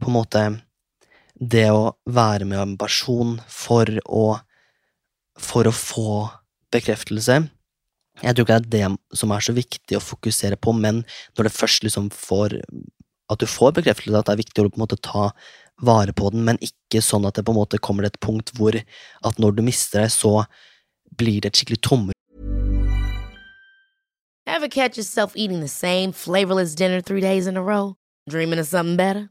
På 0.00 0.10
en 0.10 0.16
måte 0.16 0.44
Det 1.34 1.68
å 1.70 1.92
være 2.06 2.46
med 2.48 2.60
en 2.60 2.76
person 2.80 3.36
for 3.48 3.88
å 4.06 4.26
For 5.40 5.68
å 5.68 5.74
få 5.74 6.08
bekreftelse 6.72 7.42
Jeg 8.22 8.36
tror 8.36 8.46
ikke 8.46 8.58
det 8.68 8.80
er 8.82 8.90
det 8.90 9.18
som 9.18 9.32
er 9.32 9.44
så 9.44 9.54
viktig 9.56 9.96
å 9.96 10.04
fokusere 10.04 10.58
på, 10.60 10.74
men 10.76 11.00
når 11.38 11.48
det 11.48 11.54
først 11.56 11.86
liksom 11.86 12.10
får 12.12 12.58
at 13.32 13.40
du 13.40 13.46
får 13.48 13.72
bekreftelse, 13.78 14.18
at 14.18 14.28
det 14.28 14.34
er 14.34 14.42
viktig 14.42 14.60
å 14.60 14.68
på 14.68 14.76
en 14.76 14.82
måte 14.84 14.98
ta 15.00 15.30
vare 15.80 16.12
på 16.12 16.30
den, 16.34 16.44
men 16.44 16.60
ikke 16.60 17.00
sånn 17.00 17.26
at 17.26 17.38
det 17.38 17.46
på 17.46 17.54
en 17.54 17.60
måte 17.62 17.80
kommer 17.80 18.04
til 18.04 18.12
et 18.12 18.20
punkt 18.20 18.52
hvor 18.58 18.76
at 18.76 19.40
når 19.40 19.56
du 19.56 19.62
mister 19.64 20.04
det, 20.04 20.12
så 20.12 20.44
blir 21.16 21.40
det 21.40 21.52
et 21.52 21.60
skikkelig 21.60 21.80
tomrom. 21.82 22.18
Ever 24.46 24.68
catch 24.68 24.98
yourself 24.98 25.32
eating 25.34 25.60
the 25.60 25.68
same 25.68 26.12
flavorless 26.12 26.74
dinner 26.74 27.00
three 27.00 27.20
days 27.20 27.46
in 27.46 27.56
a 27.56 27.62
row? 27.62 27.96
Dreaming 28.28 28.58
of 28.58 28.66
something 28.66 28.96
better? 28.96 29.30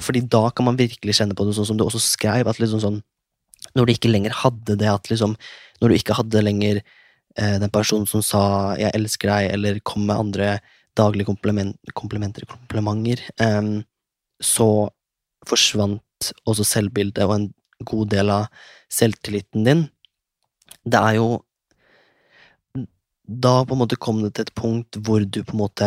Fordi 0.00 0.20
da 0.28 0.50
kan 0.50 0.66
man 0.68 0.78
virkelig 0.78 1.16
kjenne 1.18 1.36
på 1.36 1.46
det, 1.46 1.54
sånn 1.56 1.68
som 1.70 1.78
du 1.78 1.86
også 1.86 2.02
skrev, 2.02 2.48
at 2.48 2.60
liksom 2.60 2.82
sånn 2.82 3.02
Når 3.74 3.86
du 3.86 3.92
ikke 3.92 4.10
lenger 4.12 4.34
hadde 4.42 4.76
det 4.76 4.88
at 4.92 5.08
liksom 5.10 5.36
Når 5.80 5.88
du 5.88 5.94
ikke 5.96 6.16
hadde 6.18 6.44
lenger 6.44 6.82
eh, 7.36 7.56
den 7.60 7.70
personen 7.70 8.06
som 8.06 8.22
sa 8.22 8.76
'jeg 8.76 8.92
elsker 8.94 9.28
deg', 9.28 9.52
eller 9.52 9.80
kom 9.80 10.06
med 10.06 10.16
andre 10.16 10.60
daglige 10.96 11.26
komplement, 11.26 11.76
komplimenter, 11.92 12.46
komplimenter, 12.48 13.20
eh, 13.40 13.82
så 14.40 14.88
forsvant 15.46 16.32
også 16.46 16.64
selvbildet 16.64 17.24
og 17.24 17.34
en 17.34 17.54
god 17.84 18.08
del 18.08 18.30
av 18.30 18.46
selvtilliten 18.92 19.64
din. 19.64 19.88
Det 20.84 21.00
er 21.00 21.20
jo 21.20 21.42
Da 23.28 23.64
på 23.66 23.74
en 23.74 23.80
måte 23.80 23.96
kom 23.98 24.20
det 24.22 24.34
til 24.34 24.44
et 24.46 24.54
punkt 24.54 24.96
hvor 25.02 25.18
du 25.18 25.42
på 25.42 25.50
en 25.50 25.58
måte 25.58 25.86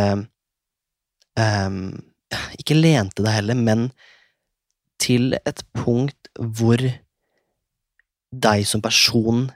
um, 1.39 1.95
Ikke 2.59 2.77
lente 2.77 3.23
deg 3.25 3.39
heller, 3.39 3.57
men 3.57 3.89
til 5.01 5.33
et 5.39 5.63
punkt 5.77 6.29
hvor 6.37 6.81
deg 8.29 8.65
som 8.67 8.83
person 8.83 9.47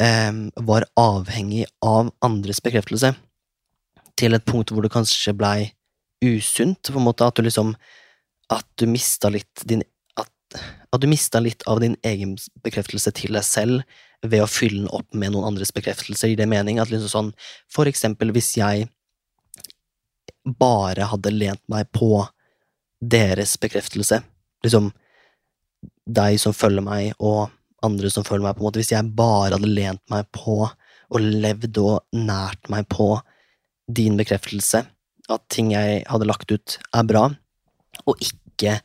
eh, 0.00 0.32
var 0.56 0.88
avhengig 0.98 1.66
av 1.84 2.12
andres 2.24 2.62
bekreftelse. 2.64 3.12
Til 4.16 4.36
et 4.36 4.46
punkt 4.48 4.72
hvor 4.72 4.84
det 4.84 4.92
kanskje 4.94 5.36
blei 5.36 5.72
usunt, 6.22 6.88
på 6.88 7.00
en 7.00 7.08
måte, 7.08 7.26
at 7.26 7.36
du 7.36 7.44
liksom 7.44 7.74
at 8.52 8.66
du 8.78 8.86
mista 8.90 9.30
litt 9.32 9.64
din 9.68 9.82
at, 10.20 10.30
at, 10.92 11.00
du 11.00 11.08
mista 11.08 11.40
litt 11.40 11.64
av 11.70 11.80
din 11.82 11.96
egen 12.06 12.36
bekreftelse 12.64 13.12
til 13.16 13.36
deg 13.36 13.46
selv 13.46 14.00
ved 14.22 14.44
å 14.44 14.50
fylle 14.50 14.84
den 14.84 14.92
opp 14.94 15.08
med 15.16 15.32
noen 15.32 15.48
andres 15.48 15.72
bekreftelser. 15.74 16.30
Gir 16.30 16.42
det 16.42 16.50
mening? 16.50 16.78
At 16.78 16.92
liksom 16.92 17.10
sånn, 17.10 17.30
for 17.72 17.90
eksempel 17.90 18.30
hvis 18.34 18.52
jeg 18.58 18.86
bare 20.44 21.08
hadde 21.10 21.32
lent 21.34 21.62
meg 21.70 21.90
på 21.94 22.24
deres 23.02 23.56
bekreftelse, 23.60 24.20
liksom 24.64 24.90
deg 26.06 26.38
som 26.42 26.54
følger 26.54 26.84
meg, 26.86 27.12
og 27.22 27.50
andre 27.86 28.10
som 28.10 28.26
følger 28.26 28.46
meg, 28.46 28.56
på 28.56 28.62
en 28.62 28.68
måte, 28.68 28.82
hvis 28.82 28.92
jeg 28.94 29.14
bare 29.18 29.56
hadde 29.56 29.70
lent 29.70 30.02
meg 30.10 30.26
på 30.34 30.56
og 31.12 31.20
levd 31.20 31.78
og 31.82 32.16
nært 32.16 32.70
meg 32.72 32.86
på 32.90 33.14
din 33.92 34.16
bekreftelse, 34.18 34.84
at 35.32 35.42
ting 35.52 35.72
jeg 35.74 36.02
hadde 36.08 36.28
lagt 36.28 36.52
ut, 36.52 36.78
er 36.94 37.08
bra, 37.08 37.26
og 38.06 38.22
ikke 38.22 38.78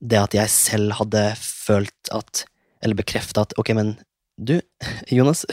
det 0.00 0.20
at 0.20 0.36
jeg 0.36 0.52
selv 0.52 0.98
hadde 1.00 1.22
følt 1.40 2.12
at 2.14 2.44
Eller 2.84 2.94
bekrefta 2.94 3.42
at 3.42 3.54
ok, 3.58 3.70
men 3.74 3.94
du, 4.36 4.60
Jonas, 5.10 5.46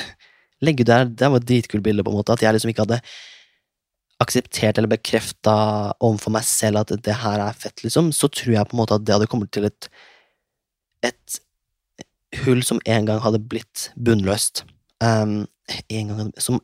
legg 0.62 0.82
ut 0.82 0.89
der, 0.89 1.06
det 1.08 1.29
var 1.32 1.39
et 1.39 1.47
dritkult 1.47 1.82
bilde, 1.86 2.03
på 2.03 2.12
en 2.12 2.17
måte. 2.19 2.36
At 2.36 2.43
jeg 2.43 2.53
liksom 2.53 2.69
ikke 2.73 2.84
hadde 2.84 2.99
akseptert 4.23 4.79
eller 4.79 4.91
bekrefta 4.91 5.53
overfor 5.99 6.33
meg 6.36 6.47
selv 6.47 6.81
at 6.81 6.93
det 7.05 7.19
her 7.21 7.43
er 7.43 7.57
fett, 7.57 7.83
liksom, 7.86 8.12
så 8.15 8.29
tror 8.31 8.55
jeg 8.55 8.69
på 8.69 8.77
en 8.77 8.81
måte 8.83 8.97
at 8.97 9.05
det 9.05 9.15
hadde 9.17 9.29
kommet 9.31 9.53
til 9.55 9.67
et 9.69 9.89
et 11.03 11.39
hull 12.45 12.63
som 12.65 12.79
en 12.89 13.07
gang 13.07 13.19
hadde 13.21 13.41
blitt 13.43 13.89
bunnløst. 13.99 14.63
Um, 15.03 15.43
en 15.91 16.07
gang 16.07 16.29
Som 16.39 16.62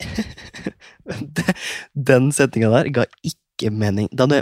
Den 2.08 2.30
setninga 2.32 2.70
der 2.72 2.88
ga 2.88 3.04
ikke 3.20 3.68
mening. 3.70 4.08
Da 4.16 4.26
du 4.26 4.40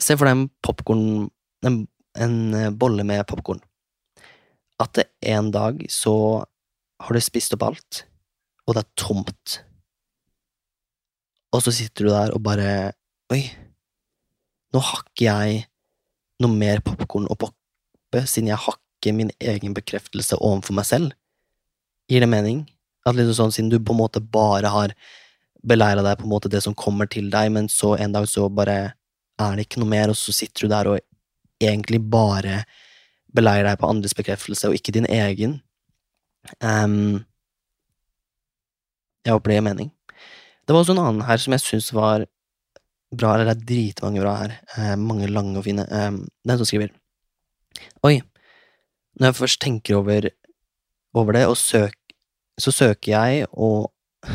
Se 0.00 0.16
for 0.16 0.24
deg 0.26 0.32
en 0.32 0.48
popkorn 0.64 1.28
En 1.64 1.84
en 2.14 2.76
bolle 2.78 3.04
med 3.04 3.26
popkorn. 3.26 3.60
At 4.78 4.94
det 4.94 5.08
en 5.22 5.50
dag 5.50 5.84
så 5.90 6.44
har 7.02 7.14
du 7.14 7.22
spist 7.22 7.54
opp 7.56 7.64
alt, 7.66 8.04
og 8.66 8.76
det 8.76 8.84
er 8.84 8.92
tomt. 9.00 9.56
Og 11.54 11.62
så 11.62 11.72
sitter 11.74 12.06
du 12.06 12.10
der 12.10 12.34
og 12.34 12.42
bare 12.44 12.92
Oi, 13.32 13.46
nå 14.74 14.80
har 14.82 15.04
ikke 15.06 15.26
jeg 15.28 15.60
noe 16.42 16.52
mer 16.52 16.82
popkorn 16.84 17.28
å 17.30 17.36
poppe, 17.38 18.24
siden 18.28 18.50
jeg 18.50 18.60
har 18.60 18.76
ikke 18.76 19.14
min 19.16 19.30
egen 19.40 19.74
bekreftelse 19.76 20.36
overfor 20.42 20.76
meg 20.76 20.88
selv. 20.88 21.14
Gir 22.10 22.20
det 22.20 22.28
mening? 22.28 22.64
At 23.06 23.16
liksom 23.16 23.36
sånn, 23.38 23.54
Siden 23.54 23.70
du 23.72 23.78
på 23.78 23.94
en 23.94 24.02
måte 24.02 24.20
bare 24.20 24.68
har 24.72 24.92
beleira 25.64 26.04
deg 26.04 26.18
på 26.20 26.26
en 26.26 26.34
måte 26.34 26.50
det 26.52 26.60
som 26.64 26.76
kommer 26.76 27.08
til 27.08 27.30
deg, 27.32 27.52
men 27.54 27.70
så 27.72 27.94
en 27.96 28.12
dag 28.12 28.28
så 28.28 28.50
bare 28.52 28.78
er 29.40 29.56
det 29.56 29.64
ikke 29.64 29.80
noe 29.80 29.92
mer, 29.94 30.12
og 30.12 30.18
så 30.20 30.34
sitter 30.36 30.66
du 30.66 30.74
der 30.74 30.90
og 30.92 31.00
egentlig 31.62 32.02
bare 32.12 32.64
beleirer 33.34 33.70
deg 33.70 33.80
på 33.80 33.88
andres 33.88 34.14
bekreftelse, 34.16 34.68
og 34.68 34.76
ikke 34.76 34.94
din 34.94 35.08
egen. 35.10 35.58
Um, 36.60 37.24
jeg 39.24 39.32
håper 39.32 39.50
det 39.50 39.58
gir 39.58 39.68
mening. 39.70 39.94
Det 40.64 40.72
var 40.72 40.80
også 40.80 40.94
en 40.94 41.02
annen 41.02 41.26
her 41.28 41.40
som 41.40 41.54
jeg 41.54 41.64
syns 41.64 41.90
var 41.94 42.24
bra, 43.14 43.34
eller 43.34 43.50
det 43.50 43.54
er 43.54 43.66
dritmange 43.68 44.22
bra 44.22 44.34
her, 44.40 44.54
eh, 44.76 44.94
mange 44.98 45.28
lange 45.30 45.58
og 45.60 45.66
fine. 45.66 45.84
Eh, 45.84 46.10
den 46.48 46.60
som 46.60 46.68
skriver 46.68 46.92
Oi, 48.06 48.20
når 49.18 49.28
jeg 49.28 49.38
først 49.40 49.60
tenker 49.60 49.98
over, 49.98 50.28
over 51.14 51.36
det, 51.36 51.46
og 51.50 51.56
søk, 51.58 51.96
så 52.60 52.72
søker 52.72 53.12
jeg 53.12 53.48
og 53.52 53.90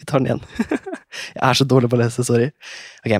Vi 0.00 0.06
tar 0.08 0.22
den 0.22 0.30
igjen. 0.30 0.44
jeg 1.36 1.42
er 1.44 1.56
så 1.58 1.64
dårlig 1.68 1.90
på 1.92 1.98
å 1.98 2.00
lese, 2.00 2.24
sorry. 2.24 2.46
Ok, 3.04 3.18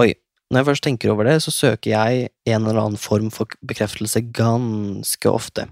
oi. 0.00 0.14
Når 0.48 0.62
jeg 0.62 0.68
først 0.68 0.84
tenker 0.84 1.12
over 1.12 1.28
det, 1.28 1.34
så 1.44 1.52
søker 1.52 1.90
jeg 1.92 2.30
en 2.48 2.64
eller 2.64 2.80
annen 2.80 3.00
form 3.00 3.28
for 3.32 3.52
bekreftelse 3.68 4.22
ganske 4.32 5.28
ofte 5.28 5.66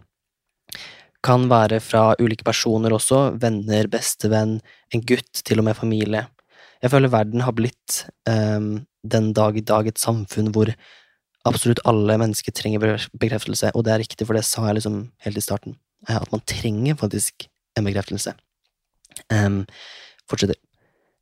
kan 1.24 1.46
være 1.50 1.80
fra 1.84 2.14
ulike 2.20 2.44
personer 2.46 2.94
også, 2.96 3.30
venner, 3.40 3.88
bestevenn, 3.92 4.58
en 4.94 5.04
gutt, 5.06 5.42
til 5.46 5.60
og 5.60 5.66
med 5.68 5.78
familie. 5.78 6.24
Jeg 6.80 6.92
føler 6.92 7.12
verden 7.12 7.44
har 7.44 7.54
blitt 7.56 8.04
um, 8.28 8.86
den 9.06 9.32
dag 9.36 9.56
i 9.56 9.64
dag 9.64 9.88
et 9.88 10.00
samfunn 10.00 10.50
hvor 10.54 10.72
absolutt 11.48 11.80
alle 11.88 12.16
mennesker 12.20 12.52
trenger 12.56 12.82
bekreftelse, 13.16 13.72
og 13.74 13.84
det 13.84 13.94
er 13.94 14.02
riktig, 14.02 14.26
for 14.28 14.36
det 14.36 14.44
sa 14.48 14.66
jeg 14.68 14.80
liksom 14.80 14.98
helt 15.24 15.40
i 15.40 15.44
starten, 15.44 15.76
eh, 16.08 16.16
at 16.16 16.32
man 16.32 16.44
trenger 16.48 16.98
faktisk 17.00 17.46
en 17.78 17.86
bekreftelse. 17.86 18.34
Um, 19.32 19.62
fortsetter. 20.28 20.58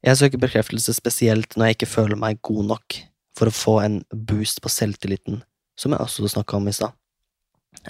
Jeg 0.05 0.19
søker 0.19 0.43
bekreftelse 0.43 0.95
spesielt 0.95 1.57
når 1.57 1.71
jeg 1.71 1.79
ikke 1.79 1.91
føler 1.91 2.19
meg 2.19 2.43
god 2.47 2.67
nok 2.73 2.99
for 3.39 3.51
å 3.51 3.55
få 3.55 3.79
en 3.83 4.01
boost 4.11 4.63
på 4.63 4.71
selvtilliten, 4.71 5.43
som 5.79 5.95
jeg 5.95 6.03
også 6.03 6.31
snakka 6.35 6.59
om 6.59 6.69
i 6.71 6.75
stad. 6.75 6.95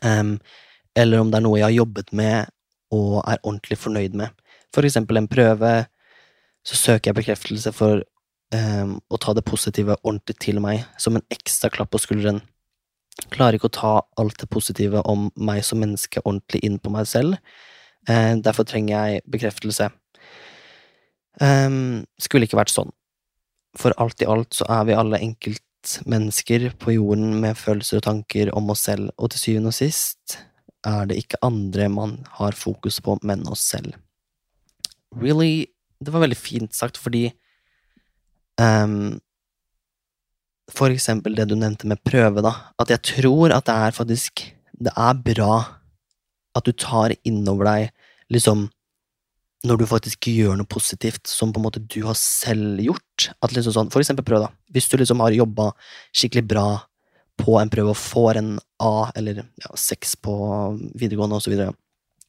Um, 0.04 0.36
eller 0.96 1.22
om 1.22 1.30
det 1.30 1.38
er 1.38 1.44
noe 1.44 1.60
jeg 1.60 1.68
har 1.68 1.76
jobbet 1.76 2.12
med 2.16 2.52
og 2.94 3.20
er 3.22 3.40
ordentlig 3.42 3.78
fornøyd 3.80 4.16
med. 4.16 4.32
For 4.74 4.86
eksempel 4.86 5.20
en 5.20 5.30
prøve, 5.30 5.72
så 6.66 6.76
søker 6.76 7.10
jeg 7.10 7.18
bekreftelse 7.20 7.72
for 7.76 8.02
um, 8.54 8.98
å 9.08 9.20
ta 9.20 9.34
det 9.36 9.46
positive 9.48 9.96
ordentlig 10.02 10.36
til 10.44 10.60
meg, 10.64 10.84
som 11.00 11.16
en 11.16 11.26
ekstra 11.32 11.70
klapp 11.72 11.92
på 11.94 12.02
skulderen. 12.02 12.42
Klarer 13.32 13.58
ikke 13.58 13.70
å 13.70 13.78
ta 13.78 13.94
alt 14.20 14.38
det 14.42 14.50
positive 14.52 15.02
om 15.08 15.28
meg 15.34 15.64
som 15.66 15.80
menneske 15.82 16.22
ordentlig 16.24 16.62
inn 16.66 16.78
på 16.82 16.92
meg 16.94 17.08
selv. 17.10 17.38
Uh, 18.08 18.36
derfor 18.44 18.68
trenger 18.68 18.94
jeg 18.94 19.24
bekreftelse. 19.30 19.90
Um, 21.40 22.04
skulle 22.20 22.48
ikke 22.48 22.60
vært 22.60 22.74
sånn. 22.74 22.92
For 23.78 23.94
alt 24.00 24.20
i 24.22 24.28
alt 24.28 24.56
så 24.58 24.66
er 24.74 24.86
vi 24.88 24.96
alle 24.98 25.20
enkeltmennesker 25.22 26.72
på 26.82 26.96
jorden 26.96 27.38
med 27.42 27.58
følelser 27.58 28.00
og 28.00 28.06
tanker 28.08 28.52
om 28.56 28.74
oss 28.74 28.84
selv, 28.88 29.12
og 29.16 29.32
til 29.32 29.44
syvende 29.44 29.72
og 29.72 29.78
sist 29.78 30.40
er 30.86 31.08
det 31.10 31.18
ikke 31.20 31.40
andre 31.42 31.88
man 31.90 32.18
har 32.38 32.56
fokus 32.56 33.00
på, 33.02 33.18
men 33.26 33.46
oss 33.50 33.64
selv. 33.66 33.96
Really, 35.16 35.68
det 36.04 36.12
var 36.12 36.24
veldig 36.24 36.38
fint 36.38 36.74
sagt, 36.76 36.98
fordi 37.00 37.30
um, 38.60 39.16
For 40.68 40.92
eksempel 40.92 41.36
det 41.38 41.48
du 41.48 41.56
nevnte 41.56 41.88
med 41.88 42.02
prøve, 42.04 42.44
da, 42.44 42.52
at 42.78 42.92
jeg 42.92 43.04
tror 43.14 43.54
at 43.56 43.66
det 43.68 43.76
er 43.88 43.96
faktisk 43.96 44.44
Det 44.76 44.92
er 44.92 45.22
bra 45.24 45.54
at 46.58 46.66
du 46.66 46.74
tar 46.74 47.14
innover 47.28 47.68
deg 47.68 47.88
liksom 48.34 48.66
når 49.66 49.80
du 49.80 49.88
faktisk 49.90 50.28
gjør 50.30 50.58
noe 50.58 50.70
positivt 50.70 51.26
som 51.26 51.50
på 51.52 51.58
en 51.58 51.64
måte 51.66 51.82
du 51.82 52.00
har 52.06 52.14
selv 52.18 52.78
gjort. 52.82 53.28
At 53.42 53.54
liksom 53.54 53.74
sånn, 53.74 53.90
For 53.90 54.02
eksempel 54.02 54.26
prøv, 54.26 54.44
da. 54.46 54.52
Hvis 54.70 54.86
du 54.90 54.96
liksom 55.00 55.22
har 55.24 55.34
jobba 55.34 55.72
skikkelig 56.14 56.44
bra 56.46 56.66
på 57.38 57.56
en 57.58 57.70
prøve 57.70 57.94
og 57.94 57.98
får 57.98 58.40
en 58.40 58.52
A 58.82 59.10
eller 59.18 59.42
ja, 59.42 59.72
seks 59.78 60.14
på 60.22 60.34
videregående 60.98 61.38
osv. 61.38 61.54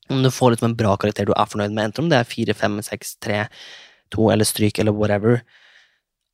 Om 0.09 0.23
du 0.23 0.31
får 0.33 0.51
liksom 0.51 0.71
en 0.71 0.77
bra 0.79 0.95
karakter 0.97 1.29
du 1.29 1.33
er 1.35 1.49
fornøyd 1.49 1.73
med, 1.73 1.89
enten 1.89 2.05
om 2.05 2.11
det 2.11 2.19
er 2.19 2.29
fire, 2.29 2.55
fem, 2.57 2.79
seks, 2.85 3.15
tre, 3.21 3.43
to 4.13 4.29
eller 4.33 4.47
stryk 4.47 4.79
eller 4.81 4.95
whatever, 4.95 5.43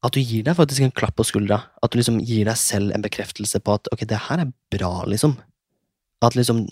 at 0.05 0.13
du 0.15 0.21
gir 0.21 0.45
deg 0.45 0.57
faktisk 0.57 0.85
en 0.85 0.93
klapp 0.95 1.15
på 1.17 1.25
skuldra. 1.27 1.61
At 1.83 1.91
du 1.91 1.99
liksom 1.99 2.21
gir 2.23 2.45
deg 2.47 2.59
selv 2.59 2.93
en 2.93 3.03
bekreftelse 3.03 3.59
på 3.63 3.75
at 3.79 3.89
ok, 3.93 4.05
det 4.07 4.21
her 4.27 4.43
er 4.43 4.53
bra, 4.73 4.93
liksom. 5.09 5.35
At 6.23 6.38
liksom, 6.38 6.65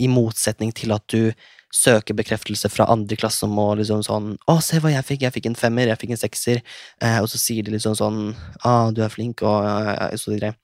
i 0.00 0.08
motsetning 0.10 0.74
til 0.76 0.92
at 0.96 1.06
du 1.12 1.30
søker 1.70 2.16
bekreftelse 2.18 2.68
fra 2.72 2.88
andre 2.90 3.14
i 3.14 3.20
klassen 3.20 3.52
og 3.54 3.76
liksom 3.78 4.02
sånn 4.02 4.32
'Å, 4.48 4.60
se 4.62 4.80
hva 4.80 4.90
jeg 4.90 5.06
fikk, 5.06 5.22
jeg 5.22 5.32
fikk 5.32 5.46
en 5.46 5.54
femmer, 5.54 5.86
jeg 5.86 5.98
fikk 5.98 6.10
en 6.10 6.24
sekser', 6.24 6.62
eh, 7.00 7.18
og 7.20 7.28
så 7.30 7.38
sier 7.38 7.62
de 7.62 7.70
liksom 7.70 7.94
sånn 7.94 8.34
'Ah, 8.64 8.90
du 8.90 9.02
er 9.02 9.08
flink', 9.08 9.42
og 9.42 9.64
eh, 9.64 10.16
så 10.16 10.34
videre. 10.34 10.56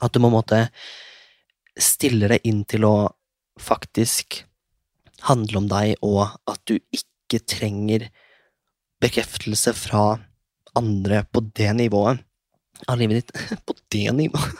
At 0.00 0.12
du 0.12 0.20
på 0.20 0.26
en 0.26 0.32
måte 0.32 0.70
stiller 1.76 2.28
deg 2.28 2.40
inn 2.44 2.64
til 2.64 2.84
å 2.84 3.12
faktisk 3.58 4.44
handle 5.28 5.62
om 5.62 5.68
deg, 5.70 5.94
og 6.06 6.26
at 6.50 6.60
du 6.68 6.78
ikke 6.94 7.42
trenger 7.48 8.08
bekreftelse 9.00 9.74
fra 9.76 10.04
andre 10.76 11.24
på 11.32 11.42
det 11.56 11.70
nivået 11.76 12.20
av 12.88 13.00
livet 13.00 13.20
ditt. 13.20 13.32
På 13.66 13.76
det 13.92 14.08
nivået? 14.16 14.56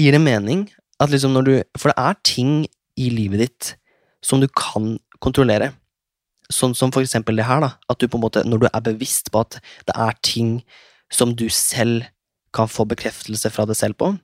Gir 0.00 0.16
det 0.16 0.22
mening? 0.22 0.66
At 0.98 1.12
liksom 1.12 1.34
når 1.34 1.46
du 1.46 1.54
For 1.78 1.90
det 1.90 1.98
er 2.00 2.20
ting 2.26 2.52
i 2.98 3.10
livet 3.10 3.42
ditt 3.42 3.74
som 4.24 4.40
du 4.40 4.48
kan 4.48 4.96
kontrollere. 5.22 5.74
Sånn 6.52 6.74
som 6.76 6.92
for 6.94 7.04
eksempel 7.04 7.36
det 7.36 7.46
her, 7.48 7.60
da. 7.60 7.74
At 7.90 8.00
du 8.00 8.08
på 8.08 8.18
en 8.18 8.24
måte, 8.24 8.44
når 8.46 8.64
du 8.64 8.68
er 8.70 8.84
bevisst 8.84 9.30
på 9.32 9.42
at 9.44 9.58
det 9.88 9.96
er 9.96 10.16
ting 10.24 10.58
som 11.12 11.34
du 11.36 11.46
selv 11.52 12.06
kan 12.54 12.70
få 12.70 12.86
bekreftelse 12.88 13.50
fra 13.52 13.66
deg 13.68 13.76
selv 13.76 13.98
på, 14.00 14.14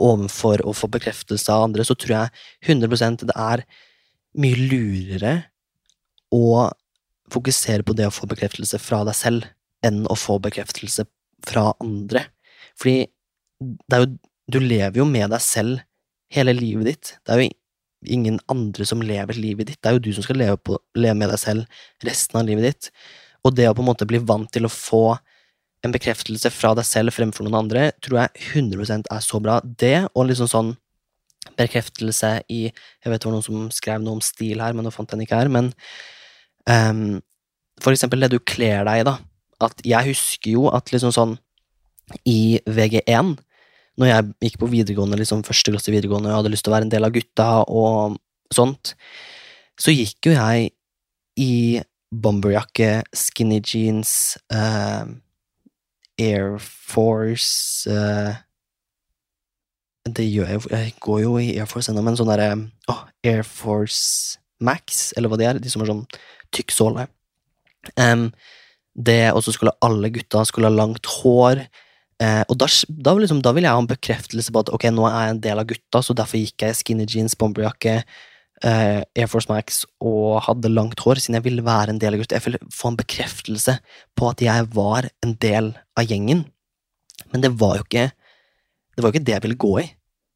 overfor 0.00 0.62
å 0.66 0.74
få 0.76 0.88
bekreftelse 0.92 1.52
av 1.52 1.68
andre, 1.68 1.84
så 1.86 1.96
tror 1.98 2.14
jeg 2.16 2.74
100% 2.74 3.26
det 3.28 3.36
er 3.38 3.64
mye 4.40 4.58
lurere 4.58 5.34
å 6.34 6.70
fokusere 7.32 7.86
på 7.86 7.94
det 7.96 8.08
å 8.08 8.14
få 8.14 8.28
bekreftelse 8.30 8.78
fra 8.82 9.02
deg 9.06 9.16
selv, 9.16 9.48
enn 9.84 10.04
å 10.10 10.16
få 10.18 10.38
bekreftelse 10.42 11.06
fra 11.46 11.72
andre. 11.82 12.26
Fordi 12.78 13.06
jo 13.94 14.06
Du 14.44 14.58
lever 14.60 14.98
jo 14.98 15.06
med 15.08 15.30
deg 15.32 15.40
selv 15.40 15.78
hele 16.28 16.52
livet 16.52 16.84
ditt. 16.84 17.12
Det 17.24 17.32
er 17.32 17.38
jo 17.40 17.52
ingen 18.12 18.34
andre 18.52 18.84
som 18.84 19.00
lever 19.00 19.38
livet 19.40 19.70
ditt. 19.70 19.78
Det 19.80 19.88
er 19.88 19.94
jo 19.96 20.02
du 20.04 20.10
som 20.12 20.26
skal 20.26 20.36
leve, 20.36 20.58
på, 20.60 20.76
leve 21.00 21.16
med 21.16 21.30
deg 21.32 21.40
selv 21.40 21.64
resten 22.04 22.36
av 22.36 22.44
livet 22.44 22.66
ditt. 22.66 22.90
Og 23.40 23.54
det 23.56 23.70
å 23.70 23.72
på 23.72 23.80
en 23.80 23.88
måte 23.88 24.04
bli 24.04 24.20
vant 24.20 24.50
til 24.52 24.68
å 24.68 24.72
få 24.72 25.16
en 25.84 25.92
bekreftelse 25.94 26.50
fra 26.52 26.72
deg 26.78 26.86
selv 26.88 27.14
fremfor 27.14 27.46
noen 27.46 27.60
andre, 27.64 27.90
tror 28.04 28.22
jeg 28.22 28.48
100% 28.54 29.10
er 29.12 29.22
så 29.24 29.40
bra. 29.42 29.58
Det, 29.64 29.98
og 30.14 30.28
liksom 30.30 30.50
sånn 30.50 30.72
bekreftelse 31.58 32.38
i 32.48 32.60
Jeg 32.70 33.10
vet 33.12 33.20
det 33.20 33.28
var 33.28 33.34
noen 33.34 33.44
som 33.44 33.64
skrev 33.74 34.02
noe 34.02 34.16
om 34.16 34.24
stil 34.24 34.62
her, 34.64 34.72
men 34.72 34.86
nå 34.86 34.92
fant 34.94 35.10
jeg 35.10 35.18
den 35.18 35.26
ikke 35.26 35.40
her. 35.42 35.50
Men 35.52 35.72
um, 36.64 37.20
for 37.82 37.92
eksempel 37.92 38.24
det 38.24 38.32
du 38.32 38.40
kler 38.40 38.86
deg 38.88 39.02
i, 39.02 39.08
da. 39.08 39.18
At 39.64 39.82
jeg 39.86 40.14
husker 40.14 40.56
jo 40.56 40.68
at 40.74 40.92
liksom 40.92 41.12
sånn 41.14 41.36
i 42.28 42.60
VG1, 42.68 43.34
når 44.00 44.10
jeg 44.10 44.30
gikk 44.48 44.60
på 44.60 44.70
videregående, 44.72 45.18
liksom 45.20 45.44
første 45.46 45.72
klasse 45.72 45.92
videregående, 45.92 46.28
og 46.28 46.32
jeg 46.32 46.40
hadde 46.42 46.54
lyst 46.54 46.66
til 46.66 46.72
å 46.72 46.76
være 46.76 46.88
en 46.88 46.94
del 46.94 47.06
av 47.06 47.14
gutta 47.14 47.48
og 47.70 48.16
sånt, 48.52 48.94
så 49.80 49.94
gikk 49.94 50.30
jo 50.30 50.34
jeg 50.34 50.72
i 51.40 51.54
bomberjakke, 52.14 53.02
skinny 53.16 53.60
jeans, 53.64 54.36
uh, 54.54 55.06
Air 56.20 56.58
Force 56.62 57.90
uh, 57.90 58.36
Det 60.06 60.26
gjør 60.28 60.52
jeg 60.52 60.70
Jeg 60.70 60.94
går 61.02 61.20
jo 61.24 61.36
i 61.42 61.52
Air 61.58 61.68
Force 61.70 61.90
ennå, 61.90 62.04
men 62.06 62.18
sånn 62.18 62.30
derre 62.30 62.52
oh, 62.92 63.04
Air 63.26 63.42
Force 63.48 64.38
Max, 64.64 65.12
eller 65.16 65.28
hva 65.28 65.38
de 65.40 65.48
er, 65.48 65.58
de 65.60 65.70
som 65.70 65.82
har 65.82 65.90
sånn 65.90 66.04
tykk 66.54 66.72
såle. 66.72 67.08
Um, 67.98 68.28
det, 68.94 69.32
og 69.34 69.42
så 69.44 69.52
skulle 69.52 69.74
alle 69.84 70.08
gutta 70.14 70.44
skulle 70.46 70.70
ha 70.70 70.76
langt 70.76 71.08
hår. 71.18 71.64
Uh, 72.22 72.44
og 72.46 72.56
da, 72.62 72.68
da, 72.88 73.16
liksom, 73.18 73.42
da 73.44 73.52
ville 73.52 73.66
jeg 73.66 73.76
ha 73.76 73.82
en 73.82 73.90
bekreftelse 73.90 74.54
på 74.54 74.62
at 74.62 74.70
ok, 74.72 74.86
nå 74.94 75.08
er 75.10 75.16
jeg 75.18 75.34
en 75.34 75.42
del 75.48 75.60
av 75.60 75.68
gutta, 75.68 76.00
så 76.00 76.16
derfor 76.16 76.40
gikk 76.40 76.64
jeg 76.64 76.78
skinny 76.78 77.08
jeans, 77.10 77.34
bomberjakke, 77.38 77.98
Air 78.64 79.28
Force 79.28 79.50
Max 79.50 79.82
og 80.00 80.40
hadde 80.46 80.72
langt 80.72 81.02
hår, 81.04 81.20
siden 81.20 81.36
jeg 81.36 81.44
ville 81.44 81.64
være 81.64 81.92
en 81.92 82.00
del 82.00 82.16
av 82.16 82.22
gutta. 82.22 82.38
Jeg 82.38 82.46
ville 82.46 82.72
få 82.72 82.92
en 82.92 83.00
bekreftelse 83.00 83.76
på 84.16 84.30
at 84.30 84.44
jeg 84.44 84.68
var 84.72 85.10
en 85.24 85.34
del 85.42 85.74
av 85.98 86.08
gjengen. 86.08 86.46
Men 87.32 87.44
det 87.44 87.52
var 87.60 87.78
jo 87.78 87.84
ikke 87.84 88.08
det 88.94 89.02
var 89.02 89.10
jo 89.10 89.16
ikke 89.16 89.26
det 89.26 89.34
jeg 89.34 89.44
ville 89.44 89.60
gå 89.60 89.72
i. 89.82 89.86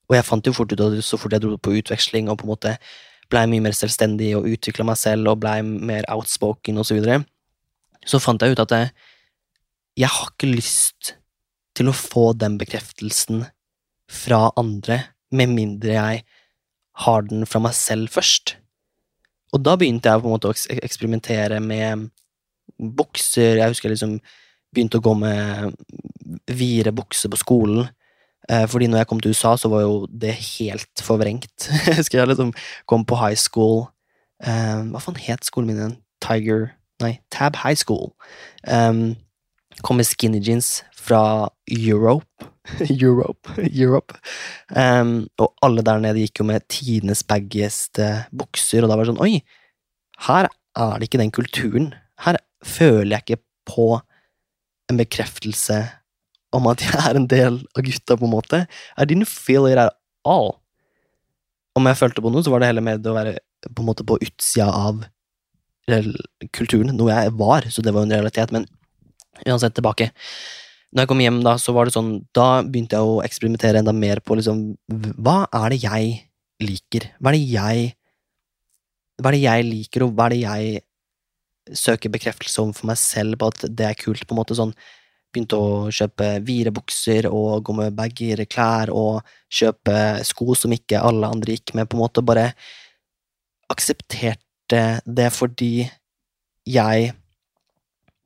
Og 0.08 0.16
jeg 0.16 0.26
fant 0.26 0.48
jo 0.48 0.54
fort 0.56 0.72
ut 0.72 0.82
at 0.82 0.96
så 1.04 1.18
fort 1.20 1.34
jeg 1.36 1.44
dro 1.44 1.54
på 1.60 1.76
utveksling 1.78 2.30
og 2.30 2.40
på 2.40 2.46
en 2.46 2.52
måte 2.52 2.74
blei 3.32 3.44
mye 3.50 3.62
mer 3.64 3.76
selvstendig 3.76 4.32
og 4.38 4.48
utvikla 4.48 4.86
meg 4.88 4.98
selv 4.98 5.30
og 5.32 5.42
blei 5.42 5.60
mer 5.62 6.06
outspoken 6.12 6.80
og 6.80 6.88
så 6.88 6.96
videre, 6.96 7.20
så 8.08 8.20
fant 8.22 8.40
jeg 8.40 8.56
ut 8.56 8.62
at 8.64 8.72
jeg, 8.72 8.90
jeg 10.00 10.10
har 10.14 10.30
ikke 10.32 10.48
lyst 10.48 11.12
til 11.76 11.90
å 11.90 11.96
få 11.96 12.32
den 12.40 12.56
bekreftelsen 12.60 13.44
fra 14.08 14.48
andre, 14.56 15.02
med 15.28 15.52
mindre 15.52 15.92
jeg 15.92 16.22
har 17.04 17.26
den 17.28 17.46
fra 17.48 17.60
meg 17.62 17.76
selv 17.78 18.10
først. 18.14 18.56
Og 19.54 19.62
da 19.64 19.76
begynte 19.78 20.10
jeg 20.10 20.22
på 20.22 20.28
en 20.28 20.34
måte 20.34 20.50
å 20.50 20.56
eksperimentere 20.82 21.60
med 21.64 22.08
bukser. 22.78 23.60
Jeg 23.60 23.72
husker 23.72 23.88
jeg 23.88 23.96
liksom 23.96 24.18
begynte 24.74 25.00
å 25.00 25.04
gå 25.04 25.14
med 25.16 25.78
vire 26.52 26.92
bukser 26.92 27.32
på 27.32 27.40
skolen. 27.40 27.88
Eh, 28.48 28.66
fordi 28.68 28.88
når 28.88 29.02
jeg 29.02 29.10
kom 29.10 29.22
til 29.22 29.32
USA, 29.32 29.54
så 29.56 29.70
var 29.72 29.84
jo 29.84 30.02
det 30.08 30.34
helt 30.36 31.04
forvrengt. 31.04 31.68
Jeg 31.86 31.98
husker 31.98 32.20
jeg 32.22 32.30
liksom 32.30 32.52
kom 32.88 33.04
på 33.04 33.18
high 33.20 33.36
school 33.36 33.90
eh, 34.40 34.78
Hva 34.88 35.02
faen 35.04 35.18
het 35.20 35.44
skolen 35.44 35.68
min 35.68 35.80
igjen? 35.80 35.96
Tiger 36.24 36.70
Nei, 37.02 37.20
Tab 37.30 37.56
High 37.62 37.78
School. 37.78 38.12
Um, 38.66 39.14
kom 39.86 40.00
med 40.00 40.08
skinny 40.08 40.40
jeans 40.42 40.82
fra 40.96 41.48
Europe. 41.70 42.26
Europe. 43.02 43.54
Europe. 43.68 44.16
Um, 44.70 45.28
og 45.40 45.54
alle 45.64 45.84
der 45.86 46.02
nede 46.02 46.22
gikk 46.24 46.42
jo 46.42 46.48
med 46.48 46.66
tidenes 46.72 47.24
baggieste 47.26 48.08
bukser, 48.34 48.84
og 48.84 48.90
da 48.90 48.98
var 48.98 49.06
det 49.06 49.12
sånn 49.12 49.24
Oi, 49.24 49.40
her 50.28 50.50
er 50.78 50.94
det 50.98 51.08
ikke 51.08 51.22
den 51.22 51.34
kulturen. 51.34 51.92
Her 52.24 52.40
føler 52.66 53.16
jeg 53.16 53.26
ikke 53.26 53.42
på 53.68 53.88
en 54.88 55.00
bekreftelse 55.00 55.82
om 56.56 56.68
at 56.70 56.82
jeg 56.84 56.96
er 57.04 57.18
en 57.18 57.28
del 57.28 57.60
av 57.76 57.84
gutta, 57.84 58.16
på 58.16 58.24
en 58.24 58.32
måte. 58.32 58.62
I 58.96 59.04
didn't 59.08 59.28
feel 59.28 59.68
it 59.68 59.80
at 59.80 59.96
all. 60.24 60.56
Om 61.76 61.86
jeg 61.86 62.00
følte 62.00 62.24
på 62.24 62.32
noe, 62.32 62.42
så 62.44 62.52
var 62.52 62.62
det 62.62 62.70
heller 62.70 62.84
mer 62.84 63.00
det 63.00 63.10
å 63.12 63.16
være 63.16 63.36
på 63.68 63.82
en 63.82 63.88
måte 63.90 64.06
på 64.06 64.16
utsida 64.24 64.68
av 64.72 65.04
kulturen, 66.52 66.92
noe 66.96 67.12
jeg 67.12 67.34
var, 67.38 67.68
så 67.72 67.84
det 67.84 67.94
var 67.94 68.04
jo 68.04 68.10
en 68.10 68.16
realitet, 68.16 68.52
men 68.52 68.66
uansett 69.46 69.76
tilbake. 69.76 70.10
Når 70.88 71.04
jeg 71.04 71.10
kom 71.10 71.20
hjem, 71.20 71.38
da, 71.44 71.54
så 71.60 71.74
var 71.76 71.86
det 71.86 71.94
sånn, 71.94 72.12
da 72.36 72.62
begynte 72.64 72.96
jeg 72.96 73.04
å 73.08 73.20
eksperimentere 73.24 73.82
enda 73.82 73.92
mer 73.92 74.22
på 74.24 74.38
liksom, 74.38 74.62
hva 75.20 75.42
er 75.52 75.74
det 75.74 75.82
jeg 75.82 76.14
liker? 76.64 77.10
Hva 77.20 77.32
er 77.32 77.38
det 77.38 77.48
jeg 77.52 77.88
Hva 79.18 79.32
er 79.32 79.34
det 79.34 79.42
jeg 79.42 79.66
liker, 79.66 80.04
og 80.06 80.14
hva 80.14 80.28
er 80.28 80.34
det 80.34 80.44
jeg 80.44 81.76
søker 81.76 82.12
bekreftelse 82.14 82.62
om 82.62 82.70
for 82.72 82.88
meg 82.88 82.96
selv 83.00 83.36
på 83.40 83.50
at 83.50 83.66
det 83.68 83.88
er 83.90 83.98
kult, 83.98 84.24
på 84.24 84.34
en 84.34 84.40
måte 84.40 84.56
sånn 84.58 84.72
Begynte 85.28 85.58
å 85.60 85.90
kjøpe 85.92 86.38
vire 86.40 86.70
bukser 86.72 87.26
og 87.28 87.66
gå 87.66 87.74
med 87.76 87.92
bagger, 87.92 88.40
klær 88.48 88.88
og 88.96 89.26
kjøpe 89.52 90.24
sko 90.24 90.54
som 90.56 90.72
ikke 90.72 91.02
alle 91.04 91.28
andre 91.28 91.58
gikk 91.58 91.74
med, 91.76 91.84
på 91.84 91.98
en 91.98 92.00
måte 92.00 92.24
bare 92.24 92.46
aksepterte 93.68 94.80
det 95.04 95.28
fordi 95.36 95.84
jeg 96.64 97.12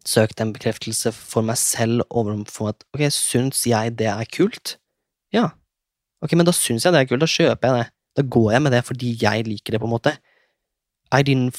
søkte 0.08 0.44
en 0.44 0.52
bekreftelse 0.54 1.12
for 1.14 1.46
meg 1.46 1.58
selv 1.60 2.04
overfor 2.10 2.72
at 2.72 2.86
ok, 2.92 3.06
syns 3.14 3.64
jeg 3.68 3.96
det 3.98 4.08
er 4.10 4.28
kult? 4.32 4.76
Ja. 5.34 5.50
Ok, 6.22 6.34
men 6.38 6.46
da 6.46 6.54
syns 6.54 6.86
jeg 6.86 6.94
det 6.94 7.02
er 7.02 7.10
kult, 7.10 7.22
da 7.24 7.30
kjøper 7.30 7.68
jeg 7.68 7.80
det. 7.80 7.88
Da 8.18 8.24
går 8.36 8.52
jeg 8.54 8.62
med 8.64 8.74
det 8.76 8.84
fordi 8.84 9.16
jeg 9.20 9.46
liker 9.48 9.74
det, 9.74 9.80
på 9.82 9.88
en 9.88 9.94
måte. 9.94 10.16
I 11.12 11.22
didn't 11.26 11.58